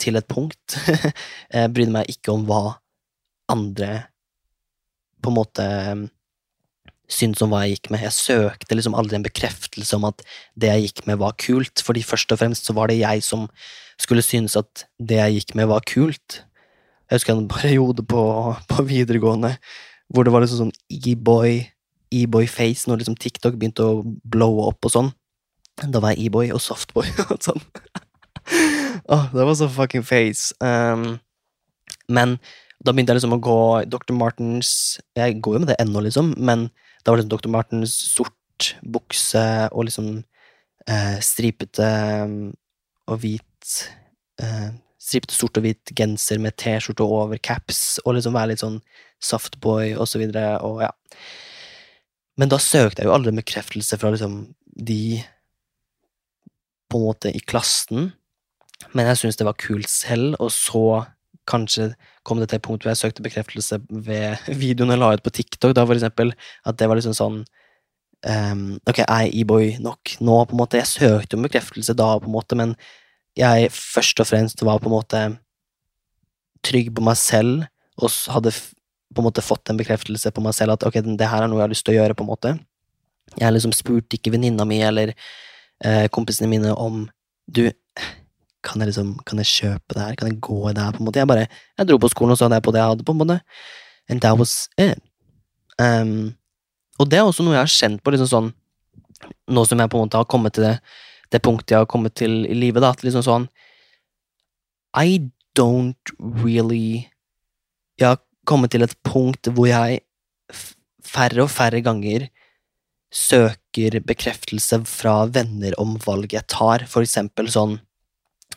til 0.00 0.16
et 0.16 0.28
punkt 0.30 0.76
jeg 1.52 1.72
brydde 1.74 1.92
meg 1.92 2.12
ikke 2.12 2.32
om 2.32 2.46
hva 2.48 2.78
andre 3.50 3.88
på 5.20 5.32
en 5.32 5.36
måte 5.36 5.66
syntes 7.10 7.42
om 7.42 7.50
hva 7.52 7.64
jeg 7.64 7.74
gikk 7.76 7.90
med. 7.90 8.04
Jeg 8.06 8.16
søkte 8.16 8.76
liksom 8.76 8.94
aldri 8.96 9.18
en 9.18 9.26
bekreftelse 9.26 9.98
om 9.98 10.06
at 10.08 10.22
det 10.54 10.70
jeg 10.70 10.86
gikk 10.86 11.02
med, 11.10 11.18
var 11.20 11.34
kult, 11.42 11.82
fordi 11.84 12.04
først 12.06 12.32
og 12.32 12.40
fremst 12.40 12.68
så 12.68 12.76
var 12.76 12.90
det 12.90 13.00
jeg 13.00 13.24
som 13.26 13.48
skulle 14.00 14.24
synes 14.24 14.54
at 14.56 14.86
det 15.02 15.18
jeg 15.18 15.40
gikk 15.40 15.56
med, 15.58 15.68
var 15.72 15.84
kult. 15.90 16.40
Jeg 17.10 17.18
husker 17.18 17.34
en 17.34 17.50
periode 17.50 18.04
på, 18.06 18.22
på 18.70 18.82
videregående 18.86 19.56
hvor 20.10 20.26
det 20.26 20.32
var 20.34 20.42
liksom 20.42 20.64
sånn 20.64 21.06
e-boy, 21.10 21.60
e-boy-face, 22.14 22.88
når 22.90 23.02
liksom 23.02 23.16
TikTok 23.18 23.58
begynte 23.58 23.86
å 23.86 24.02
blowe 24.02 24.66
opp 24.70 24.86
og 24.88 24.94
sånn. 24.94 25.10
Da 25.80 26.02
var 26.02 26.14
jeg 26.14 26.26
e-boy 26.26 26.50
og 26.54 26.62
softboy 26.62 27.06
og 27.30 27.36
sånn. 27.44 27.62
Åh, 29.10 29.28
det 29.34 29.46
var 29.46 29.54
så 29.58 29.68
fucking 29.70 30.02
face. 30.06 30.50
Um, 30.58 31.20
men 32.10 32.38
da 32.82 32.94
begynte 32.94 33.14
jeg 33.14 33.20
liksom 33.20 33.36
å 33.36 33.42
gå 33.44 33.60
Dr. 33.92 34.14
Martens 34.16 34.72
Jeg 35.18 35.38
går 35.44 35.56
jo 35.56 35.62
med 35.62 35.70
det 35.70 35.78
ennå, 35.82 36.02
liksom, 36.06 36.34
men 36.38 36.68
da 37.04 37.12
var 37.12 37.20
liksom 37.20 37.34
Dr. 37.34 37.52
Martens 37.52 37.94
sort 38.10 38.74
bukse 38.82 39.42
og 39.70 39.86
liksom 39.88 40.12
eh, 40.90 41.18
stripete 41.24 41.90
um, 42.26 42.50
og 43.08 43.22
hvit 43.22 43.76
eh, 44.42 44.70
Stripete 45.00 45.36
sort 45.36 45.56
og 45.56 45.64
hvit 45.64 45.92
genser 45.96 46.40
med 46.42 46.58
T-skjorte 46.60 47.06
over 47.06 47.40
caps, 47.40 47.98
og 48.04 48.16
liksom 48.16 48.36
være 48.36 48.52
litt 48.52 48.64
sånn 48.64 48.80
softboy 49.24 49.94
og 49.96 50.08
så 50.08 50.20
videre, 50.20 50.58
og 50.64 50.82
ja. 50.84 50.90
Men 52.40 52.52
da 52.52 52.60
søkte 52.62 53.02
jeg 53.02 53.08
jo 53.08 53.14
aldri 53.16 53.34
bekreftelse 53.36 53.98
fra 54.00 54.12
liksom 54.12 54.42
de 54.80 55.20
på 56.90 56.98
en 56.98 57.06
måte 57.06 57.32
i 57.32 57.40
klassen, 57.40 58.10
men 58.96 59.08
jeg 59.10 59.20
syntes 59.20 59.38
det 59.40 59.48
var 59.48 59.58
kult 59.60 59.90
selv, 59.92 60.36
og 60.40 60.52
så 60.54 60.84
kanskje 61.50 61.90
kom 62.26 62.40
det 62.40 62.50
til 62.50 62.60
et 62.60 62.64
punkt 62.64 62.84
hvor 62.84 62.92
jeg 62.92 63.00
søkte 63.00 63.24
bekreftelse 63.24 63.80
ved 63.90 64.40
videoen 64.62 64.92
jeg 64.94 65.02
la 65.02 65.14
ut 65.14 65.24
på 65.24 65.34
TikTok, 65.34 65.74
da 65.76 65.86
for 65.86 65.96
eksempel, 65.96 66.34
at 66.68 66.78
det 66.80 66.88
var 66.90 67.00
liksom 67.00 67.16
sånn 67.16 67.42
um, 68.26 68.64
Ok, 68.88 69.02
jeg 69.02 69.08
er 69.08 69.34
e-boy 69.42 69.74
nok 69.82 70.16
nå, 70.20 70.36
på 70.46 70.56
en 70.56 70.60
måte. 70.60 70.80
Jeg 70.80 70.92
søkte 70.92 71.38
om 71.38 71.46
bekreftelse 71.46 71.96
da, 71.96 72.12
på 72.20 72.28
en 72.28 72.36
måte, 72.36 72.58
men 72.58 72.76
jeg 73.40 73.70
først 73.74 74.20
og 74.22 74.28
fremst 74.28 74.62
var 74.66 74.80
på 74.82 74.90
en 74.90 74.96
måte 74.98 75.22
trygg 76.66 76.90
på 76.94 77.04
meg 77.04 77.18
selv, 77.18 77.66
og 78.00 78.12
hadde 78.32 78.52
på 78.52 79.22
en 79.22 79.26
måte 79.26 79.44
fått 79.44 79.72
en 79.72 79.78
bekreftelse 79.80 80.30
på 80.32 80.42
meg 80.44 80.54
selv 80.56 80.76
at 80.76 80.84
ok, 80.86 81.00
det 81.02 81.28
her 81.28 81.44
er 81.44 81.50
noe 81.50 81.60
jeg 81.60 81.66
har 81.66 81.72
lyst 81.72 81.86
til 81.86 81.96
å 81.96 82.00
gjøre, 82.02 82.16
på 82.16 82.26
en 82.26 82.30
måte. 82.30 82.54
Jeg 83.40 83.54
liksom 83.54 83.74
spurte 83.74 84.18
ikke 84.18 84.32
venninna 84.34 84.66
mi 84.66 84.80
eller 84.84 85.12
eh, 85.14 86.06
kompisene 86.12 86.50
mine 86.50 86.74
om 86.74 87.04
du, 87.50 87.64
kan 88.66 88.82
jeg 88.82 88.92
liksom, 88.92 89.14
kan 89.26 89.40
jeg 89.40 89.50
kjøpe 89.50 89.96
det 89.96 90.04
her, 90.04 90.16
kan 90.18 90.30
jeg 90.30 90.40
gå 90.44 90.58
i 90.68 90.74
det 90.76 90.84
her, 90.84 90.94
på 90.94 91.02
en 91.02 91.08
måte. 91.08 91.22
Jeg 91.22 91.30
bare, 91.30 91.46
jeg 91.78 91.88
dro 91.88 91.98
på 92.00 92.10
skolen, 92.12 92.34
og 92.34 92.38
så 92.38 92.46
hadde 92.46 92.60
jeg 92.60 92.66
på 92.66 92.74
det 92.76 92.82
jeg 92.82 92.92
hadde, 92.92 93.06
på 93.06 93.16
en 93.16 93.20
måte. 93.22 93.38
And 94.10 94.22
that 94.24 94.38
was 94.38 94.68
it. 94.76 95.00
Um, 95.80 96.34
og 97.00 97.08
det 97.08 97.20
er 97.20 97.26
også 97.26 97.46
noe 97.46 97.56
jeg 97.56 97.64
har 97.64 97.72
kjent 97.72 98.02
på, 98.04 98.12
liksom 98.12 98.28
sånn, 98.30 98.50
nå 99.50 99.64
som 99.68 99.80
jeg 99.80 99.90
på 99.90 99.98
en 99.98 100.06
måte 100.06 100.20
har 100.20 100.28
kommet 100.28 100.54
til 100.56 100.66
det, 100.68 100.74
det 101.30 101.42
punktet 101.44 101.74
jeg 101.74 101.84
har 101.84 101.90
kommet 101.90 102.16
til 102.18 102.42
i 102.46 102.56
livet, 102.56 102.82
da, 102.82 102.92
at 102.94 103.04
liksom 103.06 103.24
sånn, 103.26 103.46
I 104.96 105.30
don't 105.58 106.14
really 106.18 107.06
Jeg 108.00 108.16
har 108.16 108.20
kommet 108.48 108.72
til 108.72 108.82
et 108.82 108.96
punkt 109.06 109.50
hvor 109.52 109.68
jeg 109.68 110.00
færre 111.04 111.44
og 111.44 111.52
færre 111.52 111.82
ganger 111.84 112.26
søker 113.14 113.98
bekreftelse 114.06 114.80
fra 114.86 115.26
venner 115.30 115.74
om 115.82 115.96
valg 116.06 116.32
jeg 116.34 116.46
tar, 116.50 116.86
for 116.90 117.06
eksempel 117.06 117.50
sånn 117.50 117.76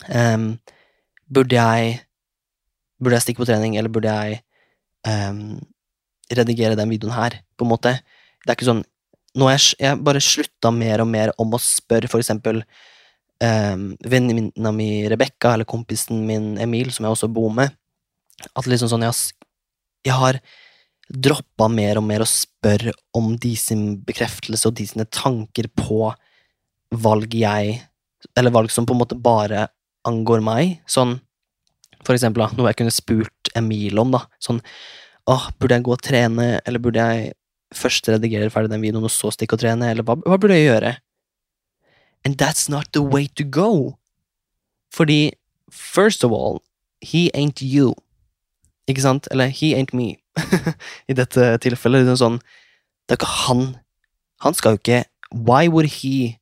um, 0.08 0.48
Burde 1.26 1.58
jeg 1.58 2.00
Burde 2.98 3.18
jeg 3.18 3.26
stikke 3.26 3.42
på 3.42 3.48
trening, 3.50 3.76
eller 3.76 3.92
burde 3.92 4.10
jeg 4.10 4.40
um, 5.06 5.58
redigere 6.32 6.78
den 6.78 6.92
videoen 6.94 7.14
her, 7.14 7.40
på 7.58 7.66
en 7.66 7.72
måte? 7.74 7.96
Det 8.42 8.52
er 8.52 8.56
ikke 8.56 8.70
sånn 8.70 8.84
Nå 9.34 9.48
har 9.48 9.56
jeg, 9.56 9.76
jeg 9.82 10.02
bare 10.06 10.22
slutta 10.22 10.70
mer 10.74 11.02
og 11.02 11.08
mer 11.10 11.32
om 11.42 11.54
å 11.56 11.60
spørre 11.62 12.10
for 12.10 12.22
eksempel 12.22 12.62
um, 13.42 13.88
venninna 14.06 14.72
mi 14.74 15.06
Rebekka, 15.10 15.54
eller 15.54 15.68
kompisen 15.68 16.22
min 16.28 16.54
Emil, 16.62 16.92
som 16.94 17.06
jeg 17.06 17.16
også 17.16 17.30
bor 17.34 17.50
med, 17.54 17.74
at 18.54 18.68
liksom 18.70 18.90
sånn 18.92 19.06
jeg, 19.06 19.34
jeg 20.06 20.18
har 20.18 20.38
droppa 21.04 21.68
mer 21.68 22.00
og 22.00 22.06
mer 22.06 22.24
å 22.24 22.28
spørre 22.28 22.94
om 23.16 23.34
de 23.40 23.52
sin 23.60 23.90
bekreftelse 24.06 24.70
og 24.70 24.78
de 24.78 24.86
sine 24.88 25.06
tanker 25.12 25.68
på 25.76 26.08
valg 26.94 27.34
jeg 27.34 27.80
Eller 28.38 28.54
valg 28.54 28.70
som 28.72 28.86
på 28.88 28.94
en 28.94 29.00
måte 29.02 29.16
bare 29.20 29.66
angår 30.08 30.40
meg. 30.40 30.78
Sånn 30.88 31.18
for 32.04 32.16
eksempel, 32.16 32.44
noe 32.56 32.70
jeg 32.70 32.78
kunne 32.78 32.94
spurt 32.94 33.50
Emil 33.56 33.98
om, 34.00 34.14
da. 34.14 34.24
Sånn 34.42 34.62
Åh, 35.28 35.46
burde 35.56 35.78
jeg 35.78 35.84
gå 35.86 35.92
og 35.94 36.02
trene, 36.04 36.46
eller 36.68 36.82
burde 36.84 37.00
jeg 37.00 37.32
først 37.76 38.08
redigere 38.08 38.50
ferdig 38.52 38.72
den 38.72 38.82
videoen, 38.84 39.06
og 39.06 39.12
så 39.12 39.32
stikke 39.34 39.56
og 39.56 39.62
trene, 39.62 39.90
eller 39.90 40.06
hva, 40.06 40.16
hva 40.22 40.38
burde 40.40 40.56
jeg 40.56 40.70
gjøre? 40.70 40.94
And 42.24 42.40
that's 42.40 42.70
not 42.70 42.92
the 42.92 43.02
way 43.02 43.26
to 43.36 43.44
go. 43.44 43.98
Fordi, 44.92 45.32
first 45.70 46.24
of 46.24 46.32
all, 46.32 46.62
he 47.02 47.30
ain't 47.34 47.60
you. 47.60 47.94
Ikke 48.88 49.02
sant? 49.02 49.28
Eller 49.30 49.46
he 49.46 49.74
ain't 49.74 49.92
me. 49.92 50.16
I 51.10 51.16
dette 51.16 51.58
tilfellet. 51.62 52.08
Er 52.08 52.18
sånn 52.20 52.40
Det 53.04 53.16
er 53.16 53.20
ikke 53.20 53.34
han. 53.44 53.66
Han 54.44 54.56
skal 54.56 54.74
jo 54.74 54.80
ikke 54.82 55.04
Why 55.34 55.66
would 55.68 55.88
he, 55.90 56.38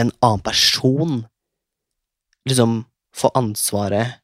en 0.00 0.10
annen 0.24 0.40
person, 0.40 1.26
liksom 2.48 2.86
få 3.14 3.28
ansvaret 3.36 4.16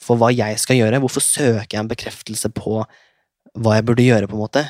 for 0.00 0.20
hva 0.20 0.28
jeg 0.30 0.60
skal 0.62 0.78
gjøre? 0.78 1.00
Hvorfor 1.02 1.24
søker 1.24 1.74
jeg 1.74 1.80
en 1.82 1.90
bekreftelse 1.90 2.52
på 2.54 2.84
hva 3.58 3.76
jeg 3.78 3.86
burde 3.88 4.06
gjøre, 4.06 4.28
på 4.30 4.36
en 4.36 4.44
måte? 4.44 4.64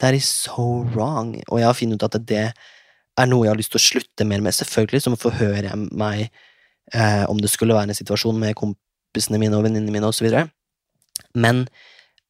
That 0.00 0.16
is 0.16 0.28
so 0.28 0.84
wrong. 0.94 1.34
Og 1.48 1.60
jeg 1.60 1.68
har 1.68 1.76
funnet 1.76 2.00
ut 2.00 2.08
at 2.08 2.20
det 2.28 2.46
er 2.50 3.28
noe 3.28 3.44
jeg 3.46 3.52
har 3.52 3.60
lyst 3.60 3.74
til 3.74 3.80
å 3.80 3.86
slutte 3.86 4.26
mer 4.28 4.42
med. 4.44 4.56
Selvfølgelig 4.56 5.04
så 5.04 5.14
forhører 5.20 5.70
jeg 5.70 5.80
meg 5.90 6.26
eh, 6.94 7.24
om 7.28 7.40
det 7.40 7.52
skulle 7.52 7.76
være 7.76 7.92
en 7.92 8.00
situasjon 8.00 8.40
med 8.40 8.56
kompisene 8.58 9.40
mine 9.42 9.58
og 9.58 9.66
venninnene 9.66 9.94
mine 9.94 10.10
osv. 10.10 10.30
Men 11.36 11.66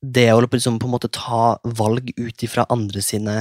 det 0.00 0.30
å 0.32 0.40
liksom 0.42 0.80
på 0.80 0.88
en 0.88 0.94
måte 0.96 1.12
ta 1.12 1.58
valg 1.64 2.12
ut 2.16 2.46
ifra 2.46 2.66
andre 2.72 3.02
sine 3.04 3.40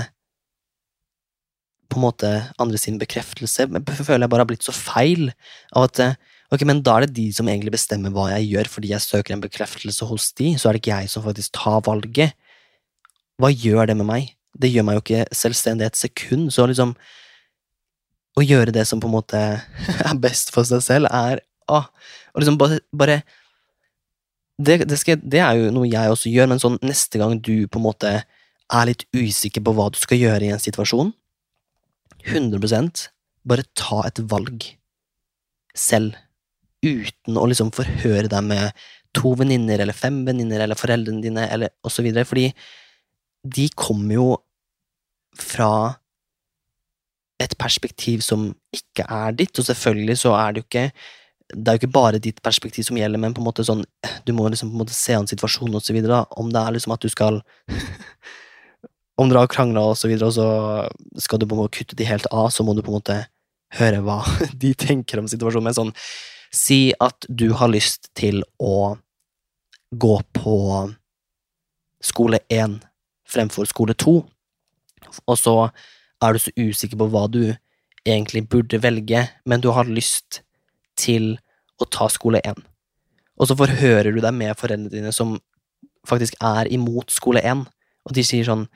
på 1.90 1.98
en 1.98 2.06
måte 2.06 2.30
andre 2.62 2.78
sin 2.78 3.00
bekreftelse, 3.02 3.66
føler 3.66 4.28
jeg 4.28 4.30
bare 4.30 4.44
har 4.44 4.50
blitt 4.52 4.66
så 4.68 4.76
feil. 4.76 5.32
av 5.74 5.88
at 5.88 6.00
eh, 6.04 6.20
ok, 6.54 6.66
men 6.66 6.82
Da 6.86 6.98
er 6.98 7.06
det 7.06 7.16
de 7.18 7.30
som 7.36 7.48
egentlig 7.48 7.74
bestemmer 7.76 8.14
hva 8.14 8.30
jeg 8.34 8.50
gjør, 8.54 8.70
fordi 8.76 8.94
jeg 8.94 9.06
søker 9.06 9.36
en 9.36 9.44
bekreftelse 9.44 10.06
hos 10.10 10.32
de, 10.40 10.56
så 10.58 10.70
er 10.70 10.76
det 10.76 10.84
ikke 10.84 10.98
jeg 10.98 11.10
som 11.14 11.26
faktisk 11.26 11.54
tar 11.58 11.82
valget. 11.86 12.36
Hva 13.40 13.52
gjør 13.54 13.90
det 13.90 13.98
med 14.00 14.10
meg? 14.10 14.34
Det 14.60 14.72
gjør 14.72 14.88
meg 14.88 14.98
jo 14.98 15.04
ikke 15.06 15.26
selvstendig 15.36 15.88
et 15.88 16.00
sekund, 16.00 16.52
så 16.54 16.68
liksom 16.70 16.96
Å 18.38 18.44
gjøre 18.46 18.72
det 18.72 18.86
som 18.88 19.02
på 19.02 19.08
en 19.10 19.16
måte 19.18 19.40
er 20.10 20.20
best 20.22 20.54
for 20.54 20.64
seg 20.64 20.84
selv, 20.86 21.10
er 21.12 21.42
å, 21.68 21.82
og 22.32 22.40
liksom 22.40 22.60
bare, 22.62 22.78
bare 22.96 23.18
det, 24.62 24.86
det, 24.88 25.00
skal, 25.02 25.20
det, 25.20 25.42
er 25.44 25.58
jo 25.58 25.72
noe 25.74 25.90
jeg 25.90 26.14
også 26.14 26.32
gjør, 26.32 26.48
men 26.52 26.62
sånn 26.62 26.78
neste 26.86 27.20
gang 27.20 27.36
du 27.42 27.68
på 27.68 27.82
en 27.82 27.86
måte 27.86 28.14
er 28.70 28.88
litt 28.88 29.06
usikker 29.16 29.66
på 29.66 29.74
hva 29.76 29.90
du 29.92 30.00
skal 30.00 30.22
gjøre 30.22 30.46
i 30.46 30.54
en 30.54 30.62
situasjon, 30.62 31.12
100% 32.30 33.08
bare 33.50 33.66
ta 33.78 34.04
et 34.08 34.22
valg 34.30 34.66
selv, 35.78 36.18
uten 36.86 37.38
å 37.40 37.48
liksom 37.50 37.72
forhøre 37.76 38.30
deg 38.32 38.46
med 38.48 38.84
to 39.16 39.34
venninner 39.38 39.82
eller 39.82 39.98
fem 39.98 40.22
venninner 40.28 40.64
eller 40.64 40.78
foreldrene 40.78 41.24
dine 41.24 41.48
eller 41.50 41.74
videre, 42.04 42.28
fordi 42.28 42.50
de 43.44 43.70
kommer 43.76 44.16
jo 44.16 44.28
fra 45.40 45.72
et 47.40 47.56
perspektiv 47.58 48.22
som 48.26 48.50
ikke 48.76 49.06
er 49.08 49.36
ditt, 49.38 49.56
og 49.58 49.66
selvfølgelig 49.66 50.18
så 50.20 50.36
er 50.36 50.54
det 50.54 50.64
jo 50.64 50.70
ikke 50.70 50.90
det 51.50 51.66
er 51.66 51.78
jo 51.78 51.82
ikke 51.82 51.96
bare 51.96 52.20
ditt 52.22 52.44
perspektiv 52.46 52.86
som 52.86 52.98
gjelder, 53.00 53.18
men 53.18 53.34
på 53.34 53.42
en 53.42 53.48
måte 53.48 53.64
sånn 53.66 53.82
du 54.28 54.36
må 54.38 54.46
liksom 54.52 54.70
på 54.70 54.78
en 54.78 54.84
måte 54.84 54.94
se 54.94 55.16
an 55.18 55.26
situasjonen 55.30 55.82
videre, 55.96 56.22
om 56.38 56.52
det 56.54 56.62
er 56.62 56.76
liksom 56.76 56.94
at 56.94 57.02
du 57.02 57.10
skal 57.10 57.42
om 59.20 59.32
dere 59.32 59.44
har 59.44 59.52
krangla 59.52 59.88
og 59.90 59.98
så 59.98 60.12
videre, 60.12 60.30
og 60.30 60.36
så 60.38 61.22
skal 61.26 61.42
du 61.42 61.48
på 61.48 61.58
en 61.58 61.64
måte 61.64 61.80
kutte 61.80 61.98
de 61.98 62.08
helt 62.08 62.30
av, 62.30 62.52
så 62.54 62.64
må 62.64 62.76
du 62.76 62.84
på 62.84 62.94
en 62.94 63.00
måte 63.00 63.18
høre 63.80 64.04
hva 64.06 64.22
de 64.62 64.74
tenker 64.78 65.22
om 65.22 65.28
situasjonen. 65.30 65.70
Men 65.70 65.78
sånn, 65.78 65.96
si 66.54 66.94
at 67.00 67.28
du 67.30 67.52
har 67.58 67.72
lyst 67.72 68.10
til 68.18 68.42
å 68.60 68.98
gå 69.90 70.16
på 70.34 70.58
skole 72.04 72.40
1 72.50 72.80
fremfor 73.30 73.68
skole 73.70 73.94
2, 73.94 74.16
og 75.26 75.38
så 75.38 75.56
er 76.22 76.34
du 76.34 76.42
så 76.42 76.54
usikker 76.58 76.98
på 77.00 77.10
hva 77.14 77.28
du 77.32 77.44
egentlig 78.06 78.46
burde 78.50 78.82
velge, 78.82 79.28
men 79.46 79.62
du 79.62 79.70
har 79.76 79.90
lyst 79.90 80.42
til 81.00 81.38
å 81.80 81.88
ta 81.88 82.10
skole 82.12 82.42
1. 82.44 82.58
Og 83.40 83.48
så 83.48 83.56
forhører 83.56 84.12
du 84.12 84.20
deg 84.24 84.36
med 84.36 84.58
foreldrene 84.60 84.92
dine 84.92 85.14
som 85.16 85.38
faktisk 86.08 86.36
er 86.44 86.70
imot 86.74 87.12
skole 87.14 87.44
1, 87.46 87.66
og 88.06 88.16
de 88.16 88.26
sier 88.26 88.48
sånn 88.48 88.68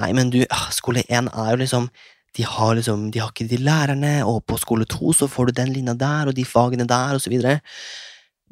Nei, 0.00 0.08
men 0.16 0.30
du, 0.32 0.38
ah, 0.48 0.70
skole 0.72 1.02
1 1.12 1.26
er 1.36 1.48
jo 1.52 1.58
liksom 1.60 1.90
de 2.36 2.46
har 2.48 2.74
liksom, 2.78 3.10
de 3.12 3.20
har 3.20 3.32
ikke 3.32 3.48
de 3.50 3.58
lærerne, 3.60 4.14
og 4.24 4.40
på 4.48 4.56
skole 4.60 4.86
2 4.88 5.12
så 5.20 5.28
får 5.28 5.50
du 5.50 5.58
den 5.58 5.72
linja 5.74 5.94
der, 5.98 6.30
og 6.30 6.36
de 6.36 6.46
fagene 6.48 6.86
der, 6.88 7.20
videre. 7.28 7.60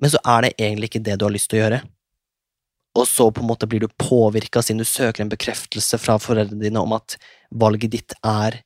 Men 0.01 0.13
så 0.13 0.21
er 0.25 0.45
det 0.45 0.55
egentlig 0.59 0.91
ikke 0.91 1.05
det 1.05 1.17
du 1.21 1.27
har 1.27 1.35
lyst 1.35 1.51
til 1.51 1.61
å 1.61 1.63
gjøre. 1.65 1.81
Og 2.99 3.07
så 3.07 3.29
på 3.31 3.43
en 3.43 3.49
måte 3.53 3.69
blir 3.71 3.85
du 3.85 3.89
påvirka 4.01 4.63
siden 4.63 4.83
du 4.83 4.89
søker 4.89 5.23
en 5.23 5.31
bekreftelse 5.31 5.99
fra 6.03 6.19
foreldrene 6.21 6.65
dine 6.65 6.83
om 6.83 6.97
at 6.97 7.17
valget 7.55 7.95
ditt 7.95 8.17
er 8.27 8.59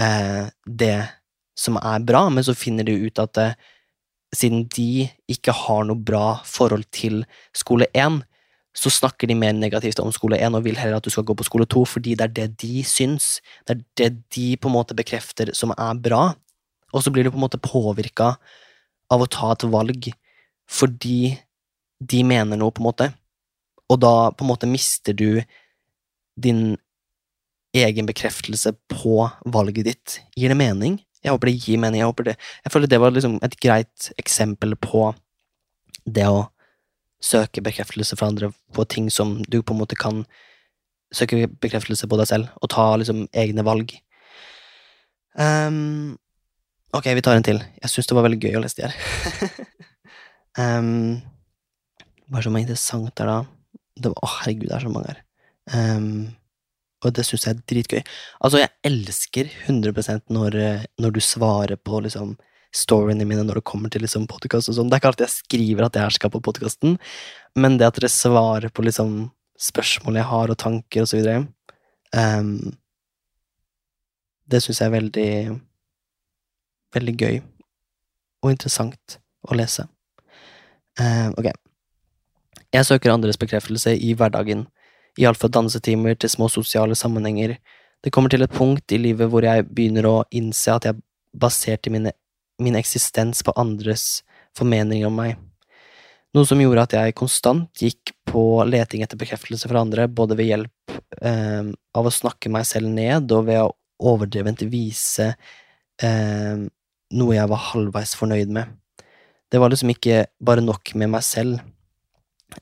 eh, 0.00 0.46
det 0.64 0.98
som 1.58 1.76
er 1.80 2.04
bra, 2.06 2.28
men 2.30 2.46
så 2.46 2.54
finner 2.56 2.86
du 2.86 2.94
ut 2.94 3.18
at 3.20 3.40
eh, 3.42 3.56
siden 4.36 4.68
de 4.70 5.08
ikke 5.30 5.54
har 5.64 5.84
noe 5.88 5.98
bra 5.98 6.38
forhold 6.46 6.86
til 6.94 7.24
skole 7.56 7.90
1, 7.90 8.20
så 8.76 8.90
snakker 8.92 9.26
de 9.26 9.34
mer 9.34 9.54
negativt 9.56 9.98
om 10.02 10.12
skole 10.14 10.38
1 10.38 10.54
og 10.54 10.64
vil 10.64 10.78
heller 10.78 11.00
at 11.00 11.06
du 11.06 11.10
skal 11.10 11.26
gå 11.26 11.34
på 11.34 11.46
skole 11.46 11.66
2, 11.66 11.84
fordi 11.96 12.14
det 12.18 12.26
er 12.28 12.34
det 12.36 12.48
de 12.62 12.84
syns. 12.86 13.40
Det 13.66 13.74
er 13.76 13.84
det 13.98 14.10
de 14.36 14.46
på 14.56 14.70
en 14.70 14.76
måte 14.76 14.96
bekrefter 14.96 15.50
som 15.58 15.74
er 15.74 15.98
bra. 15.98 16.30
Og 16.94 17.02
så 17.02 17.10
blir 17.10 17.26
du 17.26 17.32
på 17.32 17.38
en 17.38 17.46
måte 17.46 17.62
påvirka 17.62 18.36
av 19.10 19.24
å 19.24 19.30
ta 19.30 19.52
et 19.54 19.66
valg 19.70 20.12
fordi 20.70 21.34
de 22.00 22.22
mener 22.22 22.58
noe, 22.60 22.70
på 22.70 22.78
en 22.82 22.86
måte. 22.86 23.08
Og 23.90 23.98
da 23.98 24.30
på 24.30 24.46
en 24.46 24.52
måte 24.52 24.70
mister 24.70 25.16
du 25.16 25.42
din 26.38 26.78
egen 27.74 28.06
bekreftelse 28.06 28.72
på 28.90 29.26
valget 29.50 29.90
ditt. 29.90 30.20
Gir 30.38 30.54
det 30.54 30.58
mening? 30.58 31.00
Jeg 31.24 31.34
håper 31.34 31.50
det 31.50 31.58
gir 31.58 31.82
mening. 31.82 32.00
Jeg 32.00 32.10
håper 32.10 32.30
det 32.30 32.36
Jeg 32.38 32.72
føler 32.72 32.90
det 32.90 33.00
var 33.02 33.14
liksom 33.14 33.38
et 33.42 33.58
greit 33.60 34.10
eksempel 34.18 34.76
på 34.78 35.10
det 36.06 36.26
å 36.30 36.46
søke 37.20 37.62
bekreftelse 37.64 38.16
fra 38.16 38.30
andre 38.30 38.50
på 38.74 38.84
ting 38.88 39.10
som 39.12 39.38
du 39.48 39.60
på 39.62 39.74
en 39.74 39.82
måte 39.82 39.98
kan 39.98 40.24
søke 41.14 41.48
bekreftelse 41.60 42.08
på 42.08 42.18
deg 42.20 42.28
selv, 42.30 42.50
og 42.62 42.70
ta 42.72 42.86
liksom 42.96 43.26
egne 43.36 43.64
valg. 43.66 43.92
Um, 45.34 46.18
ok, 46.94 47.10
vi 47.18 47.24
tar 47.24 47.38
en 47.38 47.46
til. 47.46 47.60
Jeg 47.82 47.92
syns 47.92 48.10
det 48.10 48.16
var 48.18 48.26
veldig 48.26 48.40
gøy 48.42 48.58
å 48.58 48.62
lese 48.64 48.80
de 48.80 48.88
her. 48.88 49.64
um, 50.58 51.18
hva 52.30 52.40
er 52.40 52.46
som 52.46 52.58
er 52.58 52.64
interessant 52.64 53.14
der, 53.18 53.30
da? 53.30 53.80
Det 54.00 54.12
var, 54.12 54.22
å, 54.22 54.34
herregud, 54.38 54.68
det 54.70 54.76
er 54.78 54.86
så 54.86 54.92
mange 54.94 55.10
her. 55.12 55.24
Um, 55.74 56.12
og 57.00 57.14
det 57.16 57.24
syns 57.26 57.46
jeg 57.46 57.56
er 57.56 57.66
dritgøy. 57.72 58.00
Altså, 58.44 58.60
jeg 58.62 58.72
elsker 58.86 59.50
100% 59.66 60.32
når, 60.34 60.56
når 61.00 61.16
du 61.16 61.20
svarer 61.24 61.80
på 61.80 62.02
liksom 62.04 62.36
storyene 62.74 63.26
mine 63.26 63.44
når 63.46 63.60
det 63.60 63.68
kommer 63.68 63.90
til 63.92 64.04
liksom 64.04 64.28
podkast 64.30 64.70
og 64.70 64.76
sånn. 64.76 64.90
Det 64.90 64.96
er 64.96 65.02
ikke 65.02 65.12
alltid 65.12 65.26
jeg 65.26 65.36
skriver 65.36 65.86
at 65.86 65.98
jeg 65.98 66.16
skal 66.16 66.32
på 66.34 66.42
podkasten, 66.46 66.98
men 67.58 67.78
det 67.80 67.88
at 67.88 67.98
dere 67.98 68.12
svarer 68.12 68.72
på 68.72 68.84
liksom 68.86 69.30
spørsmål 69.60 70.20
jeg 70.20 70.28
har, 70.30 70.52
og 70.52 70.60
tanker, 70.60 71.02
og 71.02 71.10
så 71.10 71.18
videre, 71.18 71.42
um, 72.16 72.70
det 74.50 74.62
syns 74.64 74.80
jeg 74.80 74.88
er 74.88 74.96
veldig 74.96 75.32
veldig 76.94 77.14
gøy 77.20 77.40
og 78.40 78.52
interessant 78.52 79.18
å 79.46 79.56
lese. 79.56 79.84
Uh, 80.98 81.30
ok. 81.38 81.50
Jeg 82.70 82.86
søker 82.86 83.12
andres 83.12 83.38
bekreftelse 83.40 83.96
i 83.98 84.14
hverdagen, 84.16 84.64
i 85.18 85.26
alt 85.26 85.40
fra 85.40 85.50
dansetimer 85.52 86.16
til 86.18 86.30
små 86.32 86.48
sosiale 86.50 86.96
sammenhenger. 86.98 87.56
Det 88.00 88.12
kommer 88.14 88.32
til 88.32 88.46
et 88.46 88.54
punkt 88.54 88.94
i 88.94 89.00
livet 89.00 89.30
hvor 89.30 89.44
jeg 89.44 89.66
begynner 89.68 90.06
å 90.08 90.16
innse 90.30 90.72
at 90.72 90.86
jeg 90.88 91.00
baserte 91.36 91.92
mine 91.92 92.14
min 92.62 92.78
eksistens 92.78 93.44
på 93.46 93.54
andres 93.58 94.20
formeninger 94.56 95.08
om 95.08 95.16
meg, 95.20 95.38
noe 96.34 96.46
som 96.46 96.60
gjorde 96.62 96.84
at 96.86 96.94
jeg 96.94 97.16
konstant 97.18 97.82
gikk 97.82 98.12
på 98.30 98.62
leting 98.68 99.02
etter 99.02 99.18
bekreftelse 99.18 99.66
fra 99.70 99.82
andre, 99.82 100.06
både 100.06 100.36
ved 100.38 100.50
hjelp 100.52 100.94
eh, 101.18 101.70
av 101.70 102.06
å 102.06 102.12
snakke 102.14 102.52
meg 102.54 102.68
selv 102.68 102.92
ned 102.92 103.32
og 103.34 103.48
ved 103.48 103.64
å 103.64 103.72
overdrevent 104.10 104.62
vise 104.70 105.32
eh, 106.02 106.62
noe 107.10 107.34
jeg 107.34 107.50
var 107.50 107.66
halvveis 107.72 108.14
fornøyd 108.18 108.54
med. 108.54 108.70
Det 109.50 109.58
var 109.58 109.72
liksom 109.72 109.90
ikke 109.90 110.24
bare 110.38 110.62
nok 110.62 110.94
med 110.94 111.10
meg 111.16 111.26
selv. 111.26 111.58